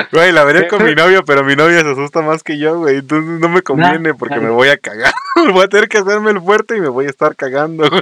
Güey, 0.12 0.32
la 0.32 0.44
vería 0.44 0.68
con 0.68 0.84
mi 0.84 0.94
novio, 0.96 1.24
pero 1.24 1.44
mi 1.44 1.56
novia 1.56 1.82
se 1.82 1.92
asusta 1.92 2.22
más 2.22 2.44
que 2.44 2.58
yo, 2.58 2.80
güey. 2.80 2.98
Entonces 2.98 3.40
no 3.40 3.48
me 3.48 3.62
conviene 3.62 4.14
porque 4.14 4.40
me 4.40 4.50
voy 4.50 4.70
a 4.70 4.78
cagar. 4.78 5.14
voy 5.54 5.64
a 5.64 5.68
tener 5.68 5.88
que 5.88 6.00
hacerme 6.00 6.32
el 6.32 6.42
fuerte 6.42 6.76
y 6.76 6.82
me 6.82 6.90
voy 6.90 7.06
a 7.06 7.10
estar 7.10 7.36
cagando, 7.36 7.90
güey. 7.90 8.02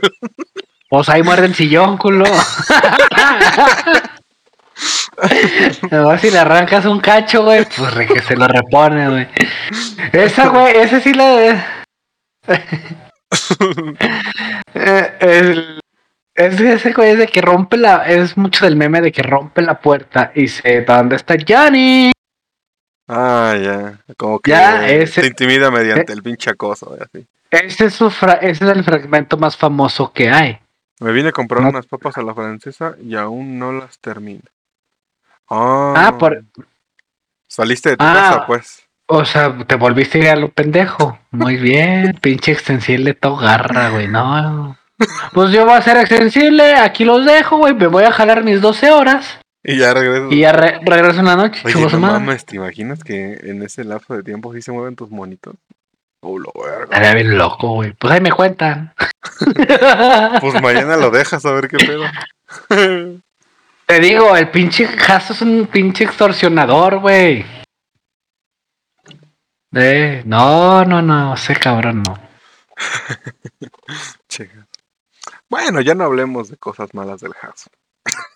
Pues 0.89 1.09
ahí 1.09 1.21
muerde 1.21 1.45
el 1.45 1.53
sillón, 1.53 1.97
culo. 1.97 2.25
Ver 5.91 6.19
si 6.19 6.31
le 6.31 6.39
arrancas 6.39 6.85
un 6.85 6.99
cacho, 6.99 7.43
güey, 7.43 7.65
pues 7.65 7.93
re 7.93 8.07
que 8.07 8.21
se 8.21 8.35
lo 8.35 8.47
repone, 8.47 9.09
güey. 9.09 9.27
Esa, 10.13 10.47
güey, 10.47 10.77
ese 10.77 11.01
sí 11.01 11.13
la... 11.13 11.85
Eh, 14.73 15.17
el- 15.21 15.79
es 16.35 16.59
ese 16.61 16.93
güey 16.93 17.15
de 17.15 17.27
que 17.27 17.41
rompe 17.41 17.75
la... 17.77 18.07
Es 18.07 18.37
mucho 18.37 18.63
del 18.65 18.75
meme 18.75 19.01
de 19.01 19.11
que 19.11 19.21
rompe 19.23 19.61
la 19.61 19.79
puerta 19.79 20.31
y 20.35 20.47
se... 20.47 20.81
¿Dónde 20.81 21.17
está 21.17 21.35
Johnny? 21.47 22.11
Ah, 23.07 23.55
ya. 23.61 23.99
Como 24.15 24.39
que 24.39 24.51
Ya, 24.51 24.87
ese- 24.87 25.21
se 25.21 25.27
intimida 25.27 25.69
mediante 25.71 26.13
el 26.13 26.23
pinche 26.23 26.49
acoso, 26.51 26.95
así. 27.01 27.25
Ese 27.51 27.85
es, 27.85 27.95
su 27.95 28.09
fra- 28.11 28.33
ese 28.33 28.63
es 28.63 28.71
el 28.71 28.83
fragmento 28.83 29.35
más 29.37 29.57
famoso 29.57 30.13
que 30.13 30.29
hay. 30.29 30.59
Me 30.99 31.11
vine 31.11 31.29
a 31.29 31.31
comprar 31.33 31.61
No. 31.61 31.69
unas 31.69 31.87
papas 31.87 32.17
a 32.17 32.21
la 32.21 32.33
francesa 32.35 32.95
y 33.01 33.15
aún 33.15 33.57
no 33.57 33.71
las 33.73 33.97
termino. 33.99 34.43
Ah, 35.49 35.93
Ah, 35.97 36.17
por- 36.17 36.43
Saliste 37.47 37.89
de 37.89 37.97
tu 37.97 38.05
Ah. 38.05 38.13
casa, 38.13 38.45
pues. 38.45 38.83
O 39.11 39.25
sea, 39.25 39.57
te 39.65 39.75
volviste 39.75 40.19
a 40.19 40.21
ir 40.23 40.29
a 40.29 40.35
lo 40.35 40.49
pendejo. 40.49 41.17
Muy 41.31 41.57
bien, 41.57 42.17
pinche 42.21 42.51
extensible 42.51 43.13
todo 43.15 43.37
garra, 43.37 43.89
güey. 43.89 44.07
No. 44.07 44.77
Pues 45.33 45.51
yo 45.51 45.65
voy 45.65 45.73
a 45.75 45.81
ser 45.81 45.97
extensible, 45.97 46.75
aquí 46.75 47.05
los 47.05 47.25
dejo, 47.25 47.57
güey. 47.57 47.73
Me 47.73 47.87
voy 47.87 48.03
a 48.03 48.11
jalar 48.11 48.43
mis 48.43 48.61
12 48.61 48.91
horas 48.91 49.39
Y 49.63 49.77
ya 49.77 49.93
regreso. 49.93 50.27
y 50.29 50.39
ya 50.41 50.51
re- 50.51 50.79
regreso 50.83 51.19
en 51.21 51.25
la 51.25 51.35
noche. 51.37 51.61
Oye, 51.65 51.75
no 51.91 51.99
mames, 51.99 52.45
¿te 52.45 52.57
imaginas 52.57 53.03
que 53.03 53.39
en 53.43 53.63
ese 53.63 53.83
lapso 53.83 54.13
de 54.15 54.23
tiempo 54.23 54.53
sí 54.53 54.61
se 54.61 54.71
mueven 54.71 54.95
tus 54.95 55.09
monitos? 55.09 55.55
Oh, 56.21 56.37
lo 56.37 56.51
verga. 56.61 56.83
Estaría 56.83 57.13
bien 57.13 57.37
loco, 57.37 57.69
güey. 57.75 57.93
Pues 57.93 58.13
ahí 58.13 58.21
me 58.21 58.31
cuentan. 58.31 58.93
Pues 60.41 60.61
mañana 60.61 60.97
lo 60.97 61.09
dejas 61.11 61.45
a 61.45 61.51
ver 61.53 61.67
qué 61.67 61.77
pedo. 61.77 62.03
Te 63.85 63.99
digo, 63.99 64.35
el 64.35 64.49
pinche 64.49 64.85
Jaso 64.85 65.33
es 65.33 65.41
un 65.41 65.67
pinche 65.71 66.03
extorsionador, 66.03 66.99
güey. 66.99 67.45
Eh, 69.73 70.23
no, 70.25 70.83
no, 70.85 71.01
no, 71.01 71.33
ese 71.35 71.55
cabrón 71.55 72.03
no. 72.03 72.17
Bueno, 75.49 75.81
ya 75.81 75.95
no 75.95 76.03
hablemos 76.05 76.49
de 76.49 76.57
cosas 76.57 76.93
malas 76.93 77.21
del 77.21 77.33
Haas. 77.41 77.69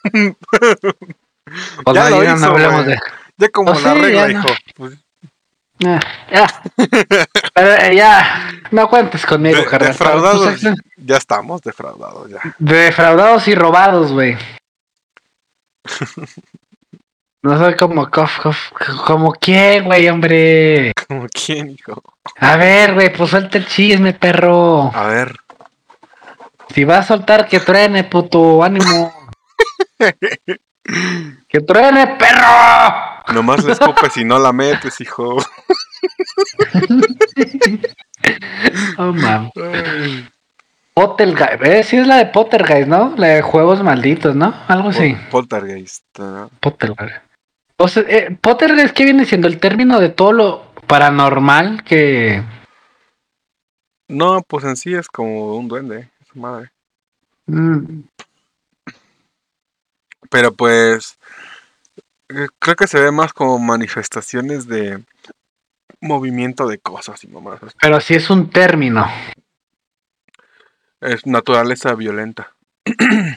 Pues 1.83 1.95
Ya 1.95 2.09
lo 2.09 2.23
ya 2.23 2.35
no 2.35 2.45
hablemos 2.47 2.85
de. 2.85 2.97
Ya 3.37 3.49
como 3.49 3.73
Pues 3.73 3.83
la 3.83 3.93
sí, 3.93 4.01
regla, 4.01 4.27
ya 4.27 4.33
no. 4.33 4.39
hijo. 4.39 4.47
Pues, 4.75 4.97
Ah, 5.85 5.99
ya. 6.31 6.47
Pero 7.53 7.71
eh, 7.73 7.95
ya, 7.97 8.49
no 8.71 8.89
cuentes 8.89 9.25
conmigo, 9.25 9.57
de- 9.57 9.65
carnal. 9.65 9.89
defraudados, 9.91 10.61
Pues, 10.61 10.75
ya 10.97 11.17
estamos 11.17 11.61
defraudados 11.61 12.29
ya. 12.29 12.39
Defraudados 12.59 13.47
y 13.49 13.55
robados, 13.55 14.11
güey. 14.13 14.37
No 17.43 17.57
soy 17.57 17.75
como 17.75 18.09
cof, 18.09 18.39
cof, 18.39 18.57
como 19.05 19.31
quién, 19.33 19.83
güey, 19.83 20.07
hombre. 20.07 20.93
¿Como 21.07 21.27
quién, 21.27 21.71
hijo? 21.71 22.01
A 22.39 22.55
ver, 22.55 22.93
güey, 22.93 23.11
pues 23.13 23.29
suelta 23.31 23.57
el 23.57 23.67
chisme, 23.67 24.13
perro. 24.13 24.91
A 24.95 25.07
ver, 25.07 25.35
Si 26.73 26.85
vas 26.85 26.99
a 27.05 27.07
soltar, 27.15 27.47
que 27.47 27.59
truene, 27.59 28.05
puto, 28.05 28.63
ánimo. 28.63 29.13
que 31.49 31.59
truene, 31.61 32.07
perro. 32.17 33.33
nomás 33.33 33.63
le 33.65 33.73
escupes 33.73 34.15
y 34.17 34.23
no 34.23 34.39
la 34.39 34.53
metes, 34.53 34.99
hijo. 35.01 35.37
Oh, 38.97 39.11
man. 39.11 39.51
Pottergeist, 40.93 41.61
eh, 41.65 41.83
sí 41.83 41.97
es 41.97 42.07
la 42.07 42.17
de 42.17 42.27
Pottergeist, 42.27 42.87
¿no? 42.87 43.13
La 43.17 43.27
de 43.27 43.41
juegos 43.41 43.83
malditos, 43.83 44.33
¿no? 44.35 44.53
Algo 44.67 44.89
así. 44.89 45.13
Pol- 45.29 45.47
Poltergeist. 45.47 46.05
¿no? 46.19 46.49
O 47.83 47.89
sea, 47.89 48.03
eh, 48.07 48.29
Pottergeist, 48.39 48.95
¿qué 48.95 49.03
viene 49.03 49.25
siendo 49.25 49.49
el 49.49 49.59
término 49.59 49.99
de 49.99 50.07
todo 50.07 50.31
lo 50.31 50.73
paranormal 50.87 51.83
que... 51.83 52.41
No, 54.07 54.41
pues 54.47 54.63
en 54.63 54.77
sí 54.77 54.93
es 54.95 55.09
como 55.09 55.57
un 55.57 55.67
duende, 55.67 56.09
su 56.31 56.39
madre. 56.39 56.71
Mm, 57.45 58.03
Pero 60.29 60.53
pues 60.53 61.17
eh, 62.29 62.47
creo 62.57 62.77
que 62.77 62.87
se 62.87 63.01
ve 63.01 63.11
más 63.11 63.33
como 63.33 63.59
manifestaciones 63.59 64.65
de 64.65 65.03
movimiento 65.99 66.69
de 66.69 66.77
cosas 66.77 67.21
y 67.25 67.27
mamás. 67.27 67.59
pero 67.81 67.99
sí 67.99 68.15
es 68.15 68.29
un 68.29 68.49
término. 68.49 69.05
Es 71.01 71.25
naturaleza 71.25 71.95
violenta. 71.95 72.53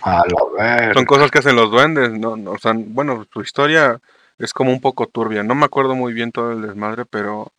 A 0.03 0.23
lo 0.29 0.53
ver. 0.53 0.95
Son 0.95 1.05
cosas 1.05 1.33
que 1.33 1.41
hacen 1.41 1.57
los 1.57 1.69
duendes, 1.69 2.13
no, 2.13 2.35
O 2.53 2.59
sea, 2.59 2.75
bueno, 2.77 3.27
su 3.33 3.41
historia 3.43 4.01
es 4.39 4.53
como 4.53 4.73
un 4.73 4.81
poco 4.81 5.07
turbia. 5.07 5.43
No 5.43 5.55
me 5.55 5.65
acuerdo 5.65 5.95
muy 5.95 6.13
bien 6.13 6.33
todo 6.33 6.53
el 6.53 6.63
desmadre, 6.63 7.05
pero 7.05 7.53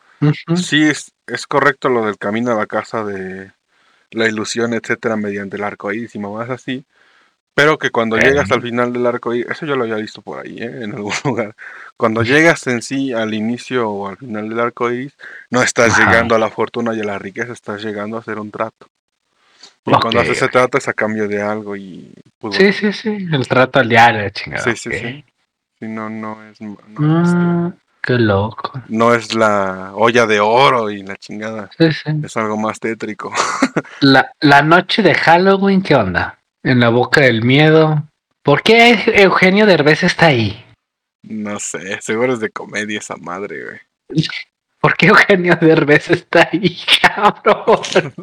sí 0.56 0.84
es, 0.84 1.12
es 1.26 1.48
correcto 1.48 1.90
lo 1.90 2.06
del 2.06 2.18
camino 2.18 2.52
a 2.52 2.56
la 2.56 2.68
casa 2.68 3.04
de 3.04 3.52
la 4.12 4.28
ilusión, 4.28 4.74
etcétera, 4.74 5.16
mediante 5.16 5.58
el 5.58 5.64
arco 5.64 5.92
iris 5.92 6.16
y 6.16 6.20
mamás 6.20 6.50
así. 6.50 6.86
Pero 7.54 7.80
que 7.80 7.90
cuando 7.90 8.18
llegas 8.18 8.52
al 8.52 8.62
final 8.62 8.94
del 8.94 9.08
arco 9.08 9.34
iris, 9.34 9.50
eso 9.50 9.66
yo 9.66 9.76
lo 9.76 9.84
había 9.84 9.96
visto 9.96 10.22
por 10.22 10.46
ahí, 10.46 10.60
¿eh? 10.60 10.84
en 10.84 10.94
algún 10.94 11.14
lugar. 11.26 11.56
Cuando 11.98 12.22
llegas 12.22 12.68
en 12.68 12.84
sí 12.84 13.14
al 13.14 13.34
inicio 13.34 13.90
o 13.90 14.08
al 14.08 14.18
final 14.18 14.48
del 14.48 14.60
arco 14.60 14.92
iris, 14.92 15.18
no 15.50 15.64
estás 15.64 15.98
llegando 15.98 16.36
a 16.36 16.40
la 16.40 16.52
fortuna 16.52 16.94
y 16.94 17.02
a 17.02 17.04
la 17.04 17.18
riqueza, 17.18 17.54
estás 17.54 17.84
llegando 17.84 18.18
a 18.18 18.20
hacer 18.20 18.40
un 18.40 18.52
trato. 18.52 18.88
Y 19.86 19.92
cuando 19.92 20.20
haces 20.20 20.38
ese 20.38 20.50
trato 20.50 20.78
es 20.78 20.88
a 20.88 20.94
cambio 20.94 21.28
de 21.28 21.42
algo 21.42 21.76
y 21.76 22.14
pues, 22.38 22.56
Sí, 22.56 22.74
sí, 22.74 22.92
sí. 22.92 23.28
El 23.32 23.48
trato 23.48 23.80
al 23.80 23.88
diario, 23.88 24.30
chingada. 24.30 24.64
Sí, 24.64 24.76
sí, 24.76 24.92
sí. 24.92 25.24
Si 25.80 25.88
no, 25.88 26.10
no 26.10 26.44
es. 26.50 26.60
No, 26.62 26.74
es, 27.24 27.30
Ah, 27.34 27.72
qué 28.02 28.14
loco. 28.14 28.72
no 28.88 29.14
es 29.14 29.34
la 29.36 29.92
olla 29.94 30.26
de 30.26 30.40
oro 30.40 30.90
y 30.90 31.04
la 31.04 31.18
chingada. 31.18 31.70
Sí, 31.78 31.92
sí. 31.92 32.12
Es 32.24 32.36
algo 32.38 32.58
más 32.58 32.80
tétrico. 32.80 33.32
La, 34.02 34.32
la 34.40 34.62
noche 34.64 35.04
de 35.04 35.14
Halloween, 35.14 35.82
¿qué 35.84 35.96
onda? 35.96 36.40
En 36.64 36.80
la 36.80 36.90
boca 36.90 37.22
del 37.22 37.44
miedo. 37.44 38.04
¿Por 38.42 38.64
qué 38.64 38.98
Eugenio 39.22 39.66
Derbez 39.66 40.04
está 40.04 40.28
ahí? 40.28 40.66
No 41.24 41.60
sé, 41.60 42.00
seguro 42.02 42.34
es 42.34 42.40
de 42.40 42.50
comedia 42.50 43.00
esa 43.00 43.18
madre, 43.18 43.64
güey. 43.66 43.80
¿Por 44.82 44.96
qué 44.96 45.08
Eugenio 45.08 45.56
Derbez 45.60 46.10
está 46.12 46.50
ahí, 46.52 46.78
cabrón? 47.02 48.14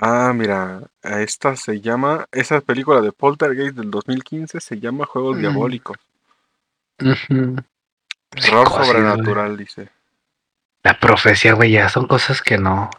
Ah, 0.00 0.32
mira, 0.34 0.82
esta 1.02 1.56
se 1.56 1.80
llama, 1.80 2.26
esa 2.32 2.60
película 2.60 3.00
de 3.00 3.12
Poltergeist 3.12 3.76
del 3.76 3.90
2015 3.90 4.60
se 4.60 4.78
llama 4.80 5.06
Juegos 5.06 5.36
Mm. 5.36 5.40
Diabólicos. 5.40 5.96
Ujú. 7.00 7.56
Terror 8.30 8.68
sobrenatural, 8.68 9.56
dice. 9.56 9.88
La 10.82 10.98
profecía, 10.98 11.54
güey, 11.54 11.72
ya 11.72 11.88
son 11.88 12.06
cosas 12.06 12.42
que 12.42 12.58
no. 12.58 12.90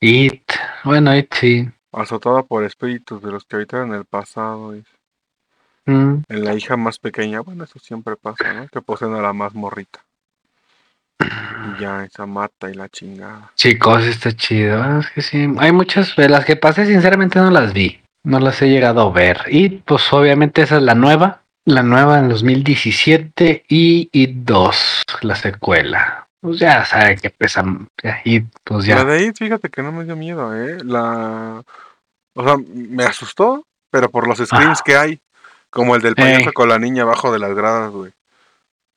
It. 0.00 0.50
Bueno, 0.84 1.16
It 1.16 1.32
sí. 1.34 1.68
Azotada 1.92 2.42
por 2.42 2.64
espíritus 2.64 3.22
de 3.22 3.32
los 3.32 3.44
que 3.44 3.56
habitan 3.56 3.88
en 3.88 3.94
el 3.94 4.04
pasado. 4.04 4.72
dice. 4.72 4.90
Mm. 5.86 6.22
En 6.28 6.44
la 6.44 6.54
hija 6.54 6.76
más 6.76 6.98
pequeña, 6.98 7.40
bueno, 7.40 7.64
eso 7.64 7.78
siempre 7.78 8.16
pasa, 8.16 8.52
¿no? 8.52 8.68
Que 8.68 8.82
poseen 8.82 9.14
a 9.14 9.22
la 9.22 9.32
más 9.32 9.54
morrita. 9.54 10.04
Y 11.20 11.80
ya, 11.80 12.04
esa 12.04 12.26
mata 12.26 12.70
y 12.70 12.74
la 12.74 12.88
chingada. 12.88 13.50
Chicos, 13.54 14.04
está 14.04 14.32
chido. 14.32 15.00
Es 15.00 15.10
que 15.10 15.22
sí. 15.22 15.46
Hay 15.58 15.72
muchas. 15.72 16.14
de 16.16 16.28
Las 16.28 16.44
que 16.44 16.56
pasé, 16.56 16.86
sinceramente, 16.86 17.38
no 17.38 17.50
las 17.50 17.72
vi. 17.72 18.00
No 18.24 18.38
las 18.40 18.60
he 18.62 18.68
llegado 18.68 19.00
a 19.02 19.10
ver. 19.12 19.42
Y 19.48 19.68
pues, 19.68 20.12
obviamente, 20.12 20.62
esa 20.62 20.76
es 20.76 20.82
la 20.82 20.94
nueva. 20.94 21.42
La 21.64 21.82
nueva 21.82 22.18
en 22.20 22.28
2017 22.28 23.64
y 23.68 24.08
It 24.12 24.30
2, 24.44 25.02
la 25.22 25.34
secuela. 25.34 26.28
Pues 26.40 26.60
ya 26.60 26.84
saben 26.84 27.18
que 27.18 27.30
pesan. 27.30 27.88
It, 28.24 28.44
pues 28.62 28.86
La 28.86 28.96
ya. 28.96 29.04
de 29.04 29.16
ahí, 29.18 29.32
fíjate 29.36 29.68
que 29.68 29.82
no 29.82 29.90
me 29.90 30.04
dio 30.04 30.14
miedo, 30.14 30.54
¿eh? 30.56 30.78
La... 30.84 31.62
O 32.34 32.44
sea, 32.44 32.56
me 32.72 33.02
asustó, 33.04 33.64
pero 33.90 34.10
por 34.10 34.28
los 34.28 34.38
screams 34.38 34.78
Ah. 34.80 34.82
que 34.84 34.96
hay. 34.96 35.20
Como 35.70 35.96
el 35.96 36.02
del 36.02 36.14
payaso 36.14 36.48
Ey. 36.50 36.52
con 36.52 36.68
la 36.68 36.78
niña 36.78 37.02
abajo 37.02 37.32
de 37.32 37.38
las 37.40 37.52
gradas, 37.54 37.90
güey. 37.90 38.12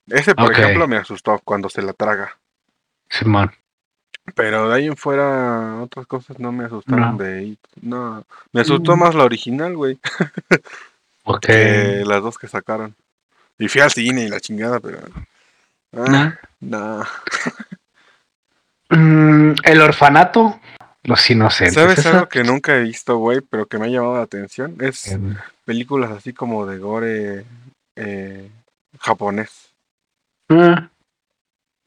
Ese, 0.09 0.35
por 0.35 0.51
ejemplo, 0.51 0.87
me 0.87 0.97
asustó 0.97 1.39
cuando 1.43 1.69
se 1.69 1.81
la 1.81 1.93
traga. 1.93 2.37
Simón. 3.09 3.51
Pero 4.35 4.69
de 4.69 4.75
ahí 4.75 4.85
en 4.87 4.95
fuera, 4.97 5.77
otras 5.81 6.05
cosas 6.05 6.37
no 6.39 6.51
me 6.51 6.65
asustaron 6.65 7.17
No. 7.17 7.23
de. 7.23 7.57
No, 7.81 8.23
me 8.53 8.61
asustó 8.61 8.95
Mm. 8.95 8.99
más 8.99 9.15
la 9.15 9.23
original, 9.23 9.75
güey, 9.75 9.97
Ok. 11.23 11.39
que 11.41 12.03
las 12.05 12.21
dos 12.21 12.37
que 12.37 12.47
sacaron. 12.47 12.95
Y 13.57 13.67
fui 13.67 13.81
al 13.81 13.91
cine 13.91 14.23
y 14.23 14.29
la 14.29 14.39
chingada, 14.39 14.79
pero... 14.79 14.99
Ah. 15.97 16.33
Mm, 18.91 19.53
el 19.63 19.81
orfanato. 19.81 20.59
Los 21.03 21.29
inocentes. 21.29 21.75
¿Sabes 21.75 22.05
algo 22.07 22.27
que 22.27 22.43
nunca 22.43 22.75
he 22.75 22.81
visto, 22.81 23.17
güey, 23.17 23.41
pero 23.41 23.67
que 23.67 23.77
me 23.77 23.85
ha 23.85 23.89
llamado 23.89 24.15
la 24.17 24.23
atención? 24.23 24.75
Es 24.81 25.07
Em, 25.11 25.35
películas 25.65 26.11
así 26.11 26.33
como 26.33 26.65
de 26.65 26.77
gore 26.79 27.45
eh, 27.95 28.49
japonés 28.99 29.68
ah, 30.49 30.89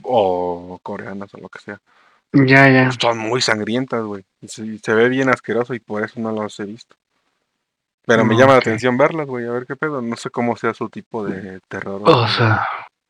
o 0.03 0.79
coreanas 0.83 1.33
o 1.35 1.39
lo 1.39 1.49
que 1.49 1.59
sea. 1.61 1.81
ya, 2.33 2.69
ya. 2.69 2.91
Son 3.01 3.19
muy 3.19 3.41
sangrientas, 3.41 4.03
güey. 4.05 4.25
Y 4.41 4.49
se, 4.49 4.79
se 4.79 4.95
ve 4.95 5.09
bien 5.09 5.29
asqueroso 5.29 5.75
y 5.75 5.81
por 5.81 6.03
eso 6.05 6.21
no 6.21 6.33
las 6.33 6.59
he 6.61 6.65
visto. 6.65 6.97
Pero 8.07 8.25
me 8.25 8.35
Mm, 8.35 8.39
llama 8.39 8.53
la 8.55 8.59
atención 8.59 8.97
verlas, 8.99 9.27
güey, 9.27 9.47
a 9.47 9.53
ver 9.53 9.67
qué 9.67 9.77
pedo. 9.77 10.03
No 10.03 10.17
sé 10.17 10.31
cómo 10.31 10.57
sea 10.57 10.75
su 10.75 10.89
tipo 10.89 11.25
de 11.25 11.61
terror. 11.69 12.03
O 12.05 12.27
sea, 12.29 12.67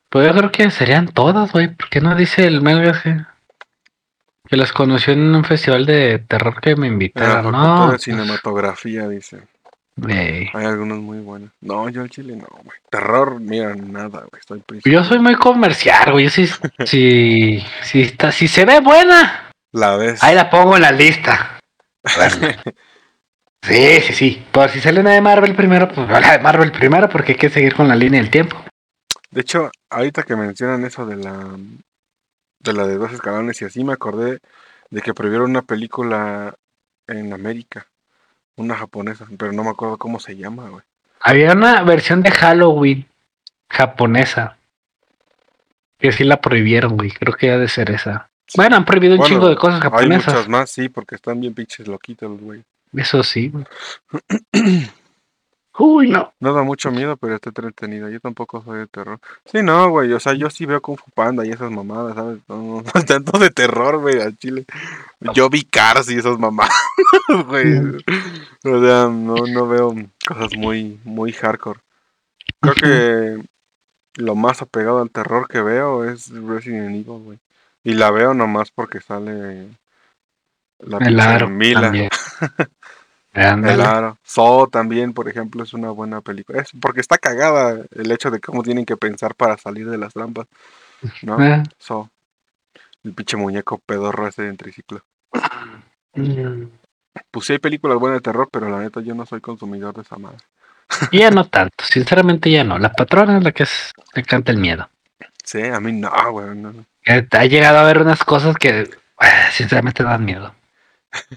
pues 0.09 0.27
yo 0.27 0.33
creo 0.35 0.51
que 0.51 0.69
serían 0.71 1.07
todas, 1.07 1.51
güey. 1.51 1.75
¿Por 1.75 1.89
qué 1.89 2.01
no 2.01 2.15
dice 2.15 2.45
el 2.45 2.61
Melgas 2.61 3.01
que, 3.01 3.17
que 4.47 4.57
las 4.57 4.71
conoció 4.71 5.13
en 5.13 5.33
un 5.35 5.43
festival 5.43 5.85
de 5.85 6.19
terror 6.19 6.61
que 6.61 6.75
me 6.75 6.87
invitaron? 6.87 7.51
No, 7.51 7.89
de 7.89 7.97
pues, 7.97 8.03
cinematografía, 8.03 9.07
dice. 9.07 9.47
Hay 10.01 10.65
algunos 10.65 10.99
muy 10.99 11.19
buenos. 11.19 11.51
No, 11.61 11.87
yo 11.89 12.01
al 12.01 12.09
chile 12.09 12.35
no, 12.35 12.47
güey. 12.63 12.77
Terror, 12.89 13.39
mira, 13.39 13.75
nada, 13.75 14.25
güey. 14.29 14.39
Estoy 14.39 14.63
Yo 14.85 15.03
soy 15.03 15.19
muy 15.19 15.35
comercial, 15.35 16.11
güey. 16.11 16.25
Yo 16.25 16.29
sí, 16.31 16.47
si, 16.85 17.63
si, 17.83 18.01
está, 18.01 18.31
si 18.31 18.47
se 18.47 18.65
ve 18.65 18.79
buena, 18.79 19.51
La 19.71 19.95
ves. 19.95 20.23
ahí 20.23 20.35
la 20.35 20.49
pongo 20.49 20.75
en 20.75 20.81
la 20.81 20.91
lista. 20.91 21.59
Sí, 23.65 24.01
sí, 24.01 24.13
sí. 24.13 24.45
Por 24.51 24.69
si 24.69 24.81
sale 24.81 24.99
una 24.99 25.11
de 25.11 25.21
Marvel 25.21 25.55
primero, 25.55 25.87
pues 25.87 26.09
la 26.09 26.33
de 26.33 26.39
Marvel 26.39 26.73
primero 26.73 27.07
porque 27.07 27.31
hay 27.31 27.37
que 27.37 27.49
seguir 27.49 27.73
con 27.73 27.87
la 27.87 27.95
línea 27.95 28.19
del 28.19 28.29
tiempo. 28.29 28.61
De 29.31 29.39
hecho, 29.39 29.71
ahorita 29.89 30.23
que 30.23 30.35
mencionan 30.35 30.83
eso 30.83 31.05
de 31.05 31.15
la 31.15 31.55
de 32.59 32.73
la 32.73 32.85
de 32.85 32.97
dos 32.97 33.13
escalones 33.13 33.61
y 33.61 33.65
así 33.65 33.85
me 33.85 33.93
acordé 33.93 34.39
de 34.89 35.01
que 35.01 35.13
prohibieron 35.13 35.49
una 35.51 35.61
película 35.61 36.55
en 37.07 37.31
América, 37.31 37.87
una 38.55 38.75
japonesa, 38.75 39.27
pero 39.37 39.51
no 39.51 39.63
me 39.63 39.69
acuerdo 39.69 39.97
cómo 39.97 40.19
se 40.19 40.35
llama, 40.35 40.69
güey. 40.69 40.83
Había 41.19 41.53
una 41.53 41.81
versión 41.83 42.21
de 42.21 42.31
Halloween 42.31 43.07
japonesa. 43.69 44.57
Que 45.97 46.11
sí 46.11 46.23
la 46.25 46.41
prohibieron, 46.41 46.97
güey. 46.97 47.11
Creo 47.11 47.33
que 47.33 47.51
ha 47.51 47.57
de 47.57 47.69
ser 47.69 47.89
esa. 47.91 48.29
Bueno, 48.55 48.75
han 48.75 48.85
prohibido 48.85 49.15
un 49.15 49.23
chingo 49.23 49.47
de 49.47 49.55
cosas 49.55 49.75
Hay 49.75 49.81
japonesas. 49.81 50.33
muchas 50.33 50.49
más, 50.49 50.69
sí, 50.69 50.89
porque 50.89 51.15
están 51.15 51.39
bien 51.39 51.53
pinches 51.53 51.87
loquitos 51.87 52.39
güey. 52.41 52.63
Eso 52.93 53.23
sí. 53.23 53.49
güey. 53.49 53.65
Uy, 55.79 56.07
no. 56.09 56.31
No 56.39 56.53
da 56.53 56.61
mucho 56.61 56.91
miedo, 56.91 57.17
pero 57.17 57.35
está 57.35 57.49
entretenido. 57.49 58.07
Yo 58.07 58.19
tampoco 58.19 58.63
soy 58.63 58.79
de 58.79 58.87
terror. 58.87 59.19
Sí, 59.45 59.63
no, 59.63 59.89
güey. 59.89 60.13
O 60.13 60.19
sea, 60.19 60.33
yo 60.33 60.49
sí 60.49 60.67
veo 60.67 60.81
Kung 60.81 60.97
Fu 60.97 61.09
Panda 61.11 61.45
y 61.45 61.49
esas 61.49 61.71
mamadas, 61.71 62.15
¿sabes? 62.15 62.39
No, 62.47 62.57
no, 62.57 62.81
no 62.81 62.91
es 62.93 63.05
tanto 63.05 63.39
de 63.39 63.49
terror, 63.49 63.97
güey, 63.97 64.21
al 64.21 64.37
chile. 64.37 64.65
Yo 65.33 65.49
vi 65.49 65.63
Cars 65.63 66.11
y 66.11 66.17
esas 66.17 66.37
mamadas, 66.37 66.75
güey. 67.47 67.79
O 68.63 68.85
sea, 68.85 69.07
no, 69.09 69.35
no 69.35 69.67
veo 69.67 69.95
cosas 70.27 70.55
muy, 70.55 70.99
muy 71.03 71.31
hardcore. 71.31 71.79
Creo 72.59 72.75
que 72.75 73.43
lo 74.15 74.35
más 74.35 74.61
apegado 74.61 75.01
al 75.01 75.09
terror 75.09 75.47
que 75.47 75.61
veo 75.61 76.05
es 76.05 76.29
Resident 76.29 76.91
Evil, 76.91 77.23
güey. 77.23 77.39
Y 77.83 77.95
la 77.95 78.11
veo 78.11 78.33
nomás 78.33 78.69
porque 78.69 79.01
sale 79.01 79.67
la 80.79 80.99
Mila. 81.49 81.91
también. 83.41 83.73
El 83.73 83.81
Ándale. 83.81 83.83
aro. 83.83 84.17
Saw 84.23 84.67
también, 84.67 85.13
por 85.13 85.27
ejemplo, 85.29 85.63
es 85.63 85.73
una 85.73 85.89
buena 85.91 86.21
película. 86.21 86.61
Es 86.61 86.69
porque 86.79 87.01
está 87.01 87.17
cagada 87.17 87.83
el 87.91 88.11
hecho 88.11 88.31
de 88.31 88.39
cómo 88.39 88.63
tienen 88.63 88.85
que 88.85 88.97
pensar 88.97 89.35
para 89.35 89.57
salir 89.57 89.89
de 89.89 89.97
las 89.97 90.13
trampas. 90.13 90.47
¿No? 91.21 91.41
Eh, 91.43 91.63
Saw. 91.79 92.07
El 93.03 93.13
pinche 93.13 93.35
muñeco 93.37 93.79
pedorro 93.79 94.27
ese 94.27 94.47
en 94.47 94.57
triciclo. 94.57 95.01
mm, 96.15 96.63
Pues 97.31 97.45
sí 97.45 97.53
hay 97.53 97.59
películas 97.59 97.97
buenas 97.99 98.19
de 98.19 98.23
terror, 98.23 98.49
pero 98.51 98.69
la 98.69 98.79
neta 98.79 99.01
yo 99.01 99.13
no 99.15 99.25
soy 99.25 99.41
consumidor 99.41 99.93
de 99.95 100.01
esa 100.03 100.17
madre. 100.17 100.37
Ya 101.11 101.31
no 101.31 101.45
tanto. 101.45 101.83
Sinceramente 101.83 102.51
ya 102.51 102.63
no. 102.63 102.77
La 102.77 102.91
patrona 102.91 103.37
es 103.37 103.43
la 103.43 103.51
que 103.51 103.63
es, 103.63 103.91
le 104.13 104.23
canta 104.23 104.51
el 104.51 104.57
miedo. 104.59 104.89
Sí, 105.43 105.61
a 105.61 105.79
mí 105.79 105.91
no, 105.93 106.11
güey. 106.31 106.55
No, 106.55 106.71
no. 106.71 106.85
Eh, 107.05 107.27
Ha 107.31 107.45
llegado 107.45 107.79
a 107.79 107.83
ver 107.83 107.97
unas 107.99 108.23
cosas 108.23 108.55
que 108.55 108.81
eh, 108.81 108.89
sinceramente 109.51 110.03
dan 110.03 110.23
miedo. 110.23 110.53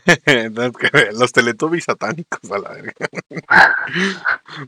Los 1.18 1.32
teletubbies 1.32 1.84
satánicos 1.84 2.40
a 2.50 2.58
la 2.58 2.68
verga. 2.70 2.92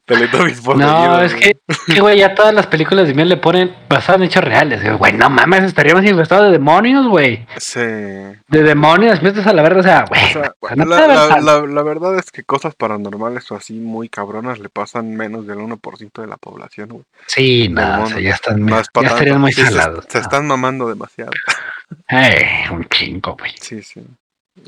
teletubbies 0.05 0.61
por 0.61 0.77
No, 0.77 1.21
es 1.21 1.35
que, 1.35 1.57
güey, 2.01 2.19
ya 2.19 2.35
todas 2.35 2.55
las 2.55 2.67
películas 2.67 3.07
de 3.09 3.15
miedo 3.15 3.29
le 3.29 3.37
ponen 3.37 3.75
basadas 3.89 4.21
en 4.21 4.27
hechos 4.27 4.45
reales. 4.45 4.99
Güey, 4.99 5.13
no 5.15 5.31
mames, 5.31 5.65
estaríamos 5.65 6.05
infestados 6.05 6.47
de 6.47 6.53
demonios, 6.53 7.07
güey. 7.09 7.47
Sí. 7.59 7.81
De 7.81 8.63
demonios, 8.63 9.23
metes 9.23 9.47
a 9.47 9.53
la 9.53 9.63
verga, 9.63 9.81
o 9.81 9.83
sea, 9.83 10.05
güey. 10.09 10.21
O 10.25 10.29
sea, 10.69 10.77
no 10.77 10.85
la, 10.85 10.97
puede 10.97 11.09
la- 11.09 11.23
haber 11.25 11.43
la- 11.43 11.67
la 11.67 11.83
verdad 11.83 12.19
es 12.19 12.31
que 12.31 12.43
cosas 12.45 12.75
paranormales 12.75 13.51
o 13.51 13.57
así 13.57 13.75
muy 13.75 14.09
cabronas 14.09 14.59
le 14.59 14.69
pasan 14.69 15.15
menos 15.17 15.47
del 15.47 15.59
1% 15.59 16.21
de 16.21 16.27
la 16.27 16.37
población, 16.37 16.89
güey. 16.91 17.05
Sí, 17.27 17.69
no, 17.69 18.03
o 18.05 18.07
sea, 18.07 18.21
ya 18.21 18.35
están, 18.35 18.65
No 18.65 18.77
ya 18.77 18.81
es 18.83 18.89
tanto. 18.93 19.11
estarían 19.11 19.41
muy 19.41 19.53
se- 19.53 19.65
salados. 19.67 20.05
Se, 20.09 20.19
están 20.19 20.47
mamando 20.47 20.89
demasiado. 20.89 21.31
Eh, 22.11 22.67
un 22.71 22.85
chingo, 22.87 23.35
güey. 23.39 23.53
Sí, 23.61 23.83
sí. 23.83 24.03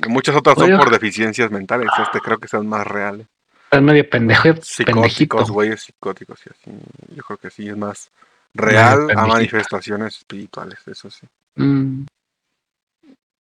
Muchas 0.09 0.35
otras 0.37 0.57
son 0.57 0.77
por 0.79 0.91
deficiencias 0.91 1.51
mentales. 1.51 1.89
Este 2.03 2.21
creo 2.21 2.39
que 2.39 2.49
son 2.49 2.67
más 2.67 2.87
reales. 2.87 3.27
Estás 3.65 3.83
medio 3.83 4.09
pendejo. 4.09 4.49
Psicóticos, 4.63 5.51
güeyes 5.51 5.83
psicóticos 5.83 6.41
y 6.47 6.51
así. 6.51 6.79
Yo 7.15 7.23
creo 7.23 7.37
que 7.39 7.51
sí 7.51 7.69
es 7.69 7.77
más 7.77 8.11
real 8.55 9.09
a 9.17 9.27
manifestaciones 9.27 10.17
espirituales, 10.19 10.79
eso 10.89 11.09
sí. 11.11 11.27
Mm, 11.57 12.05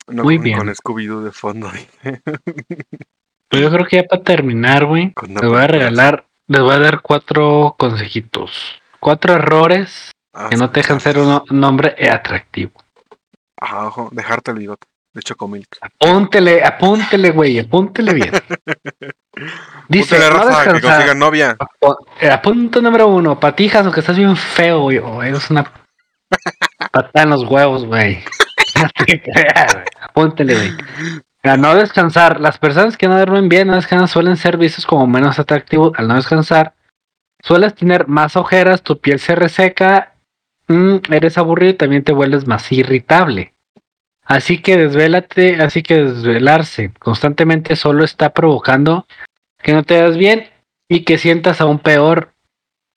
No 0.07 0.23
Muy 0.23 0.37
con, 0.37 0.43
bien. 0.43 0.57
con 0.57 0.69
Scooby-Doo 0.69 1.21
de 1.23 1.31
fondo. 1.31 1.69
dice. 1.71 2.21
Pues 3.49 3.61
yo 3.61 3.69
creo 3.71 3.85
que 3.85 3.97
ya 3.97 4.03
para 4.03 4.23
terminar, 4.23 4.85
güey, 4.85 5.13
les 5.27 5.41
voy 5.47 5.57
a 5.61 5.67
regalar, 5.67 6.25
les 6.47 6.61
voy 6.61 6.73
a 6.73 6.79
dar 6.79 7.01
cuatro 7.01 7.75
consejitos. 7.77 8.81
Cuatro 8.99 9.33
errores 9.33 10.11
Ah, 10.33 10.49
que 10.49 10.57
no 10.57 10.69
te 10.69 10.81
dejan 10.81 10.99
ser 10.99 11.17
un, 11.19 11.41
un 11.49 11.63
hombre 11.63 11.95
atractivo. 12.09 12.71
Ajá, 13.57 13.87
ojo, 13.87 14.09
dejarte 14.11 14.51
el 14.51 14.57
bigote. 14.57 14.85
De 15.15 15.21
Chocomilk. 15.21 15.77
Apúntele, 15.81 16.63
apúntele, 16.63 17.31
güey, 17.31 17.59
apúntele 17.59 18.13
bien. 18.13 18.31
Dice, 19.87 20.17
Púntele 20.17 20.29
no 20.29 20.43
raza, 20.43 20.63
que 20.63 20.81
consigan 20.81 21.19
novia. 21.19 21.57
Eh, 22.19 22.37
punto 22.43 22.81
número 22.81 23.07
uno, 23.07 23.39
patijas, 23.39 23.85
aunque 23.85 24.01
estás 24.01 24.17
bien 24.17 24.35
feo, 24.35 24.81
güey, 24.81 24.97
o 24.97 25.23
eres 25.23 25.49
una 25.49 25.63
patada 26.91 27.23
en 27.23 27.29
los 27.31 27.43
huevos. 27.43 27.83
No 27.85 27.89
güey. 27.89 28.23
Apúntele, 30.01 30.53
güey. 30.53 30.71
A 31.43 31.55
no 31.55 31.75
descansar. 31.75 32.41
Las 32.41 32.57
personas 32.57 32.97
que 32.97 33.07
no 33.07 33.15
duermen 33.15 33.47
bien, 33.47 33.69
no 33.69 33.75
descansan, 33.75 34.09
suelen 34.09 34.35
ser 34.35 34.57
vistos 34.57 34.85
como 34.85 35.07
menos 35.07 35.39
atractivos 35.39 35.93
al 35.95 36.09
no 36.09 36.15
descansar. 36.15 36.73
Sueles 37.41 37.73
tener 37.73 38.09
más 38.09 38.35
ojeras, 38.35 38.81
tu 38.81 38.99
piel 38.99 39.19
se 39.19 39.33
reseca, 39.35 40.15
mm, 40.67 40.97
eres 41.09 41.37
aburrido 41.37 41.71
y 41.71 41.75
también 41.75 42.03
te 42.03 42.11
vuelves 42.11 42.47
más 42.47 42.69
irritable. 42.73 43.54
Así 44.25 44.61
que 44.61 44.77
desvélate, 44.77 45.61
así 45.61 45.83
que 45.83 46.03
desvelarse 46.03 46.91
constantemente 46.99 47.75
solo 47.75 48.03
está 48.03 48.33
provocando 48.33 49.05
que 49.61 49.73
no 49.73 49.83
te 49.83 49.97
das 49.97 50.17
bien 50.17 50.49
y 50.89 51.03
que 51.03 51.17
sientas 51.17 51.61
aún 51.61 51.79
peor 51.79 52.33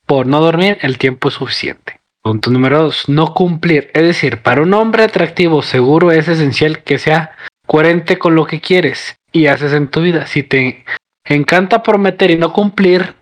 por 0.07 0.26
no 0.26 0.41
dormir 0.41 0.79
el 0.81 0.97
tiempo 0.97 1.29
es 1.29 1.35
suficiente. 1.35 2.01
Punto 2.22 2.51
número 2.51 2.83
dos, 2.83 3.09
no 3.09 3.35
cumplir. 3.35 3.91
Es 3.95 4.03
decir, 4.03 4.43
para 4.43 4.62
un 4.62 4.74
hombre 4.74 5.05
atractivo 5.05 5.62
seguro 5.62 6.11
es 6.11 6.29
esencial 6.29 6.83
que 6.83 6.99
sea 6.99 7.37
coherente 7.66 8.18
con 8.18 8.35
lo 8.35 8.47
que 8.47 8.61
quieres 8.61 9.16
y 9.33 9.47
haces 9.47 9.72
en 9.72 9.89
tu 9.89 10.01
vida. 10.01 10.26
Si 10.26 10.43
te 10.43 10.85
encanta 11.24 11.83
prometer 11.83 12.31
y 12.31 12.37
no 12.37 12.53
cumplir, 12.53 13.14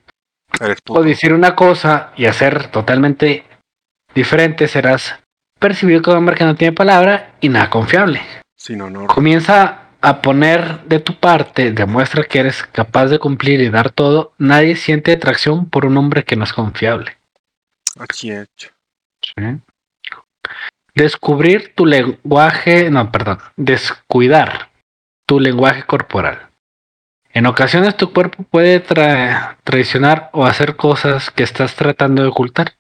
o 0.89 1.03
decir 1.03 1.33
una 1.33 1.55
cosa 1.55 2.13
y 2.17 2.27
hacer 2.27 2.69
totalmente 2.69 3.45
diferente, 4.15 4.69
serás 4.69 5.19
percibido 5.59 6.03
como 6.03 6.15
un 6.15 6.19
hombre 6.19 6.37
que 6.37 6.45
no 6.45 6.55
tiene 6.55 6.73
palabra 6.73 7.35
y 7.41 7.49
nada 7.49 7.71
confiable. 7.71 8.21
Sin 8.57 8.81
honor. 8.81 9.07
Comienza 9.09 9.83
a 10.01 10.23
poner 10.23 10.85
de 10.85 11.01
tu 11.01 11.15
parte, 11.19 11.73
demuestra 11.73 12.25
que 12.25 12.39
eres 12.41 12.63
capaz 12.65 13.07
de 13.07 13.19
cumplir 13.19 13.61
y 13.61 13.71
dar 13.71 13.91
todo. 13.91 14.33
Nadie 14.39 14.77
siente 14.77 15.13
atracción 15.13 15.69
por 15.69 15.87
un 15.87 15.97
hombre 15.97 16.25
que 16.25 16.37
no 16.37 16.45
es 16.45 16.53
confiable. 16.53 17.17
Aquí 17.99 18.31
hecho. 18.31 18.71
Descubrir 20.95 21.75
tu 21.75 21.85
lenguaje, 21.85 22.91
no, 22.91 23.11
perdón, 23.13 23.39
descuidar 23.57 24.71
tu 25.27 25.41
lenguaje 25.41 25.83
corporal. 25.83 26.49
En 27.31 27.45
ocasiones 27.47 27.97
tu 27.97 28.13
cuerpo 28.15 28.45
puede 28.45 28.83
tra- 28.83 29.57
traicionar 29.65 30.31
o 30.33 30.47
hacer 30.47 30.77
cosas 30.77 31.31
que 31.31 31.43
estás 31.43 31.75
tratando 31.75 32.23
de 32.23 32.29
ocultar. 32.29 32.76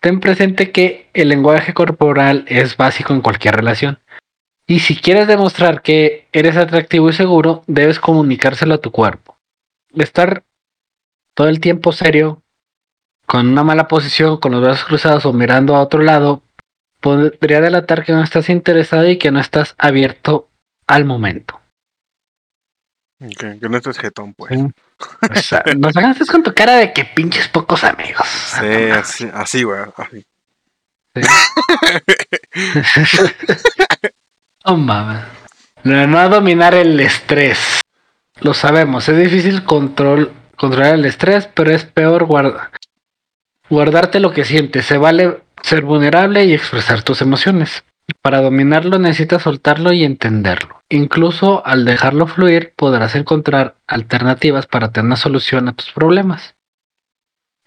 Ten 0.00 0.20
presente 0.20 0.72
que 0.72 1.10
el 1.12 1.28
lenguaje 1.28 1.74
corporal 1.74 2.44
es 2.48 2.76
básico 2.76 3.12
en 3.12 3.20
cualquier 3.20 3.56
relación. 3.56 3.98
Y 4.66 4.80
si 4.80 4.96
quieres 4.96 5.26
demostrar 5.26 5.82
que 5.82 6.28
eres 6.32 6.56
atractivo 6.56 7.10
y 7.10 7.12
seguro, 7.12 7.62
debes 7.66 8.00
comunicárselo 8.00 8.74
a 8.74 8.80
tu 8.80 8.92
cuerpo. 8.92 9.36
Estar 9.92 10.44
todo 11.34 11.48
el 11.48 11.60
tiempo 11.60 11.92
serio, 11.92 12.42
con 13.26 13.48
una 13.48 13.62
mala 13.62 13.88
posición, 13.88 14.38
con 14.38 14.52
los 14.52 14.62
brazos 14.62 14.84
cruzados 14.84 15.26
o 15.26 15.32
mirando 15.32 15.76
a 15.76 15.82
otro 15.82 16.02
lado, 16.02 16.42
podría 17.00 17.60
delatar 17.60 18.04
que 18.04 18.12
no 18.12 18.22
estás 18.22 18.48
interesado 18.48 19.08
y 19.08 19.18
que 19.18 19.30
no 19.30 19.40
estás 19.40 19.74
abierto 19.78 20.48
al 20.86 21.04
momento. 21.04 21.60
Ok, 23.20 23.60
Que 23.60 23.68
no 23.68 23.76
estés 23.76 23.98
jetón, 23.98 24.34
pues. 24.34 24.52
Sí. 24.52 24.66
O 25.22 25.34
sea, 25.40 25.62
nos 25.76 25.96
hagas 25.96 26.18
con 26.30 26.42
tu 26.42 26.52
cara 26.54 26.76
de 26.76 26.92
que 26.92 27.04
pinches 27.04 27.48
pocos 27.48 27.84
amigos. 27.84 28.26
Sí, 28.28 28.90
así, 28.90 29.28
así, 29.32 29.62
güey. 29.62 29.80
así. 29.96 30.24
Oh, 34.64 34.76
mames. 34.76 35.24
No, 35.84 36.06
no 36.06 36.28
dominar 36.28 36.74
el 36.74 37.00
estrés. 37.00 37.80
Lo 38.40 38.52
sabemos, 38.52 39.08
es 39.08 39.16
difícil 39.16 39.64
control, 39.64 40.32
controlar 40.56 40.94
el 40.96 41.06
estrés, 41.06 41.48
pero 41.54 41.70
es 41.70 41.84
peor 41.86 42.24
guarda- 42.26 42.70
guardarte 43.70 44.20
lo 44.20 44.32
que 44.32 44.44
sientes. 44.44 44.84
Se 44.84 44.98
vale 44.98 45.40
ser 45.62 45.80
vulnerable 45.82 46.44
y 46.44 46.52
expresar 46.52 47.02
tus 47.02 47.22
emociones. 47.22 47.84
Para 48.22 48.40
dominarlo 48.40 48.98
necesitas 48.98 49.42
soltarlo 49.42 49.92
y 49.92 50.04
entenderlo. 50.04 50.80
Incluso 50.88 51.64
al 51.66 51.84
dejarlo 51.84 52.26
fluir 52.26 52.72
podrás 52.76 53.14
encontrar 53.14 53.76
alternativas 53.86 54.66
para 54.66 54.90
tener 54.90 55.06
una 55.06 55.16
solución 55.16 55.68
a 55.68 55.72
tus 55.72 55.90
problemas. 55.92 56.54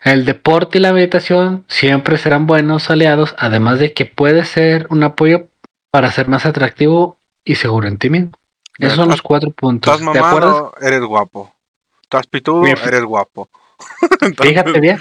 El 0.03 0.25
deporte 0.25 0.77
y 0.77 0.81
la 0.81 0.91
meditación 0.91 1.65
siempre 1.67 2.17
serán 2.17 2.45
buenos 2.45 2.89
aliados, 2.89 3.35
además 3.37 3.79
de 3.79 3.93
que 3.93 4.05
puede 4.05 4.43
ser 4.43 4.87
un 4.89 5.03
apoyo 5.03 5.47
para 5.91 6.11
ser 6.11 6.27
más 6.27 6.45
atractivo 6.45 7.17
y 7.45 7.55
seguro 7.55 7.87
en 7.87 7.97
ti 7.97 8.09
mismo. 8.09 8.31
Esos 8.77 8.95
son 8.95 9.09
los 9.09 9.21
cuatro 9.21 9.51
puntos. 9.51 9.93
Estás 9.93 10.05
mamado, 10.05 10.73
eres 10.81 11.01
guapo. 11.01 11.53
Estás 12.01 12.27
pitudo, 12.27 12.65
eres 12.65 13.03
guapo. 13.03 13.49
Fíjate 14.41 14.79
bien. 14.79 14.99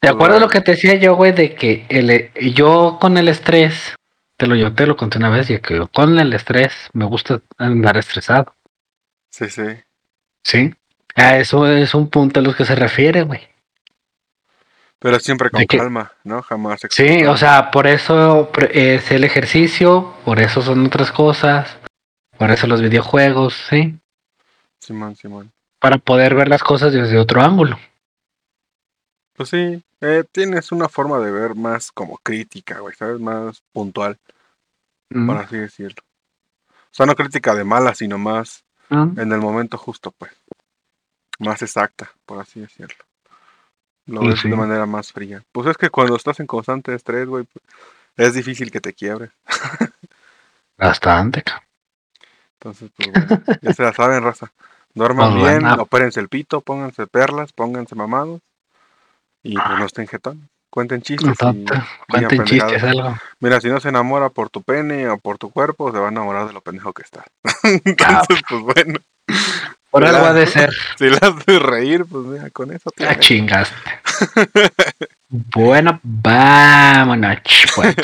¿De 0.00 0.08
acuerdo 0.08 0.38
a 0.38 0.40
lo 0.40 0.48
que 0.48 0.60
te 0.60 0.72
decía 0.72 0.96
yo, 0.96 1.14
güey, 1.14 1.32
de 1.32 1.54
que 1.54 1.86
el, 1.88 2.32
yo 2.54 2.98
con 3.00 3.16
el 3.18 3.28
estrés, 3.28 3.94
te 4.42 4.48
lo 4.48 4.56
yo 4.56 4.74
te 4.74 4.88
lo 4.88 4.96
conté 4.96 5.18
una 5.18 5.30
vez, 5.30 5.50
y 5.50 5.60
que 5.60 5.86
con 5.94 6.18
el 6.18 6.32
estrés 6.32 6.72
me 6.94 7.04
gusta 7.04 7.40
andar 7.58 7.96
estresado. 7.96 8.52
Sí, 9.30 9.48
sí. 9.48 9.62
¿Sí? 10.42 10.74
A 11.14 11.38
eso 11.38 11.64
es 11.68 11.94
un 11.94 12.10
punto 12.10 12.40
a 12.40 12.42
los 12.42 12.56
que 12.56 12.64
se 12.64 12.74
refiere, 12.74 13.22
güey. 13.22 13.48
Pero 14.98 15.20
siempre 15.20 15.48
con 15.48 15.64
calma, 15.66 16.10
¿no? 16.24 16.42
Jamás. 16.42 16.80
Sí, 16.90 17.24
o 17.24 17.36
sea, 17.36 17.70
por 17.70 17.86
eso 17.86 18.50
es 18.72 19.12
el 19.12 19.22
ejercicio, 19.22 20.12
por 20.24 20.40
eso 20.40 20.60
son 20.60 20.86
otras 20.86 21.12
cosas, 21.12 21.78
por 22.36 22.50
eso 22.50 22.66
los 22.66 22.82
videojuegos, 22.82 23.54
¿sí? 23.70 23.96
Simón, 24.80 25.14
Simón. 25.14 25.52
Para 25.78 25.98
poder 25.98 26.34
ver 26.34 26.48
las 26.48 26.64
cosas 26.64 26.92
desde 26.92 27.16
otro 27.16 27.42
ángulo. 27.42 27.78
Pues 29.34 29.50
sí, 29.50 29.80
eh, 30.02 30.24
tienes 30.30 30.72
una 30.72 30.88
forma 30.88 31.20
de 31.20 31.30
ver 31.30 31.54
más 31.54 31.92
como 31.92 32.18
crítica, 32.18 32.80
güey, 32.80 32.94
¿sabes? 32.96 33.20
Más 33.20 33.62
puntual, 33.72 34.18
por 35.08 35.36
así 35.36 35.56
decirlo. 35.56 36.02
O 36.68 36.94
sea, 36.94 37.06
no 37.06 37.14
crítica 37.14 37.54
de 37.54 37.62
mala, 37.62 37.94
sino 37.94 38.18
más 38.18 38.64
mm. 38.90 39.20
en 39.20 39.32
el 39.32 39.38
momento 39.38 39.78
justo, 39.78 40.10
pues. 40.10 40.32
Más 41.38 41.62
exacta, 41.62 42.12
por 42.26 42.40
así 42.40 42.60
decirlo. 42.60 43.04
Lo 44.06 44.22
ves 44.22 44.40
sí. 44.40 44.50
de 44.50 44.56
manera 44.56 44.86
más 44.86 45.12
fría. 45.12 45.44
Pues 45.52 45.68
es 45.68 45.76
que 45.76 45.88
cuando 45.88 46.16
estás 46.16 46.40
en 46.40 46.46
constante 46.46 46.94
estrés, 46.94 47.26
güey, 47.28 47.44
pues, 47.44 47.64
es 48.16 48.34
difícil 48.34 48.72
que 48.72 48.80
te 48.80 48.92
quiebres. 48.92 49.30
Bastante, 50.76 51.42
cabrón. 51.42 51.68
Entonces, 52.54 52.90
pues 52.96 53.12
bueno, 53.12 53.42
ya 53.60 53.72
se 53.72 53.82
la 53.82 53.92
saben, 53.92 54.22
raza. 54.22 54.52
Duerman 54.94 55.36
bien, 55.36 55.64
opérense 55.78 56.18
el 56.20 56.28
pito, 56.28 56.60
pónganse 56.60 57.06
perlas, 57.06 57.52
pónganse 57.52 57.94
mamados. 57.94 58.42
Y 59.42 59.56
Ah. 59.58 59.64
pues 59.66 59.78
no 59.80 59.86
estén 59.86 60.06
jetón. 60.08 60.48
Cuenten 60.70 61.02
chistes. 61.02 61.28
y 61.30 61.36
Cuenten 61.36 61.66
pendejadas. 62.28 62.48
chistes, 62.48 62.82
algo. 62.84 63.16
Mira, 63.40 63.60
si 63.60 63.68
no 63.68 63.78
se 63.80 63.90
enamora 63.90 64.30
por 64.30 64.48
tu 64.48 64.62
pene 64.62 65.06
o 65.08 65.18
por 65.18 65.36
tu 65.36 65.50
cuerpo, 65.50 65.92
se 65.92 65.98
va 65.98 66.06
a 66.08 66.10
enamorar 66.10 66.46
de 66.46 66.54
lo 66.54 66.60
pendejo 66.62 66.92
que. 66.94 67.02
Cabrón. 67.02 67.26
Entonces, 67.84 68.42
pues 68.48 68.62
bueno, 68.62 68.98
Por 69.90 70.04
algo 70.06 70.24
ha 70.24 70.32
de 70.32 70.46
ser. 70.46 70.70
si 70.98 71.10
le 71.10 71.16
haces 71.20 71.60
reír, 71.62 72.06
pues 72.10 72.24
mira, 72.24 72.48
con 72.50 72.72
eso 72.72 72.90
Ya 72.96 73.08
tienes. 73.08 73.18
chingaste. 73.20 73.74
bueno, 75.28 76.00
vámonos, 76.02 77.36
pues. 77.74 77.94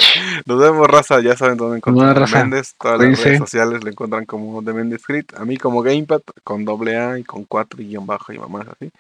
Nos 0.45 0.59
vemos, 0.61 0.87
raza. 0.89 1.21
Ya 1.21 1.37
saben 1.37 1.57
dónde 1.57 1.79
encontrar 1.79 2.09
Bueno, 2.13 2.21
raza. 2.21 2.41
a 2.41 2.45
Méndez. 2.45 2.75
Todas 2.79 3.01
las 3.01 3.23
redes 3.25 3.39
sociales 3.39 3.83
le 3.85 3.91
encuentran 3.91 4.27
como 4.27 4.61
de 4.61 4.73
Méndez 4.75 5.03
Crit. 5.07 5.33
A 5.39 5.45
mí 5.47 5.57
como 5.57 5.81
Gamepad, 5.83 6.21
con 6.45 6.65
doble 6.67 6.99
A 6.99 7.19
y 7.19 7.25
con 7.25 7.45
cuatro 7.45 7.81
y 7.83 7.87
guion 7.89 8.07
bajo 8.07 8.33
y 8.33 8.39
mamás 8.39 8.67
así. 8.69 8.91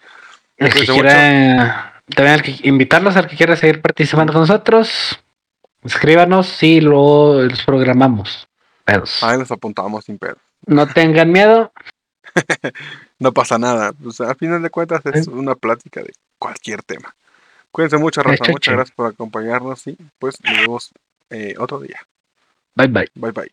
El 0.57 0.73
que 0.73 0.87
quiera, 0.87 1.98
también 2.15 2.35
al 2.35 2.43
que, 2.43 2.57
invitarlos 2.63 3.17
al 3.17 3.27
que 3.29 3.37
quiera 3.37 3.57
seguir 3.57 3.81
participando 3.81 4.33
con 4.33 4.43
nosotros, 4.43 5.19
escríbanos 5.85 6.63
y 6.63 6.81
luego 6.81 7.43
los 7.43 7.63
programamos. 7.65 8.49
Pedos. 8.85 9.23
Ahí 9.23 9.39
los 9.39 9.51
apuntamos 9.51 10.05
sin 10.05 10.19
pedo. 10.19 10.37
No 10.67 10.87
tengan 10.87 11.31
miedo. 11.33 11.73
No 13.21 13.33
pasa 13.33 13.59
nada. 13.59 13.93
O 14.07 14.13
sea, 14.13 14.31
a 14.31 14.35
final 14.37 14.63
de 14.63 14.71
cuentas 14.71 15.05
es 15.07 15.25
Sí. 15.25 15.31
una 15.33 15.57
plática 15.57 16.01
de 16.03 16.13
cualquier 16.39 16.85
tema. 16.85 17.17
Cuídense 17.73 17.97
mucho, 17.99 18.23
raza. 18.23 18.37
Hecho, 18.45 18.53
Muchas 18.53 18.71
che. 18.71 18.77
gracias 18.77 18.95
por 18.95 19.07
acompañarnos 19.09 19.85
y 19.89 19.97
pues 20.21 20.37
nos 20.45 20.57
vemos 20.57 20.91
eh, 21.31 21.55
otro 21.59 21.81
día. 21.81 22.01
Bye 22.77 22.87
bye. 22.87 23.09
Bye 23.17 23.33
bye. 23.33 23.51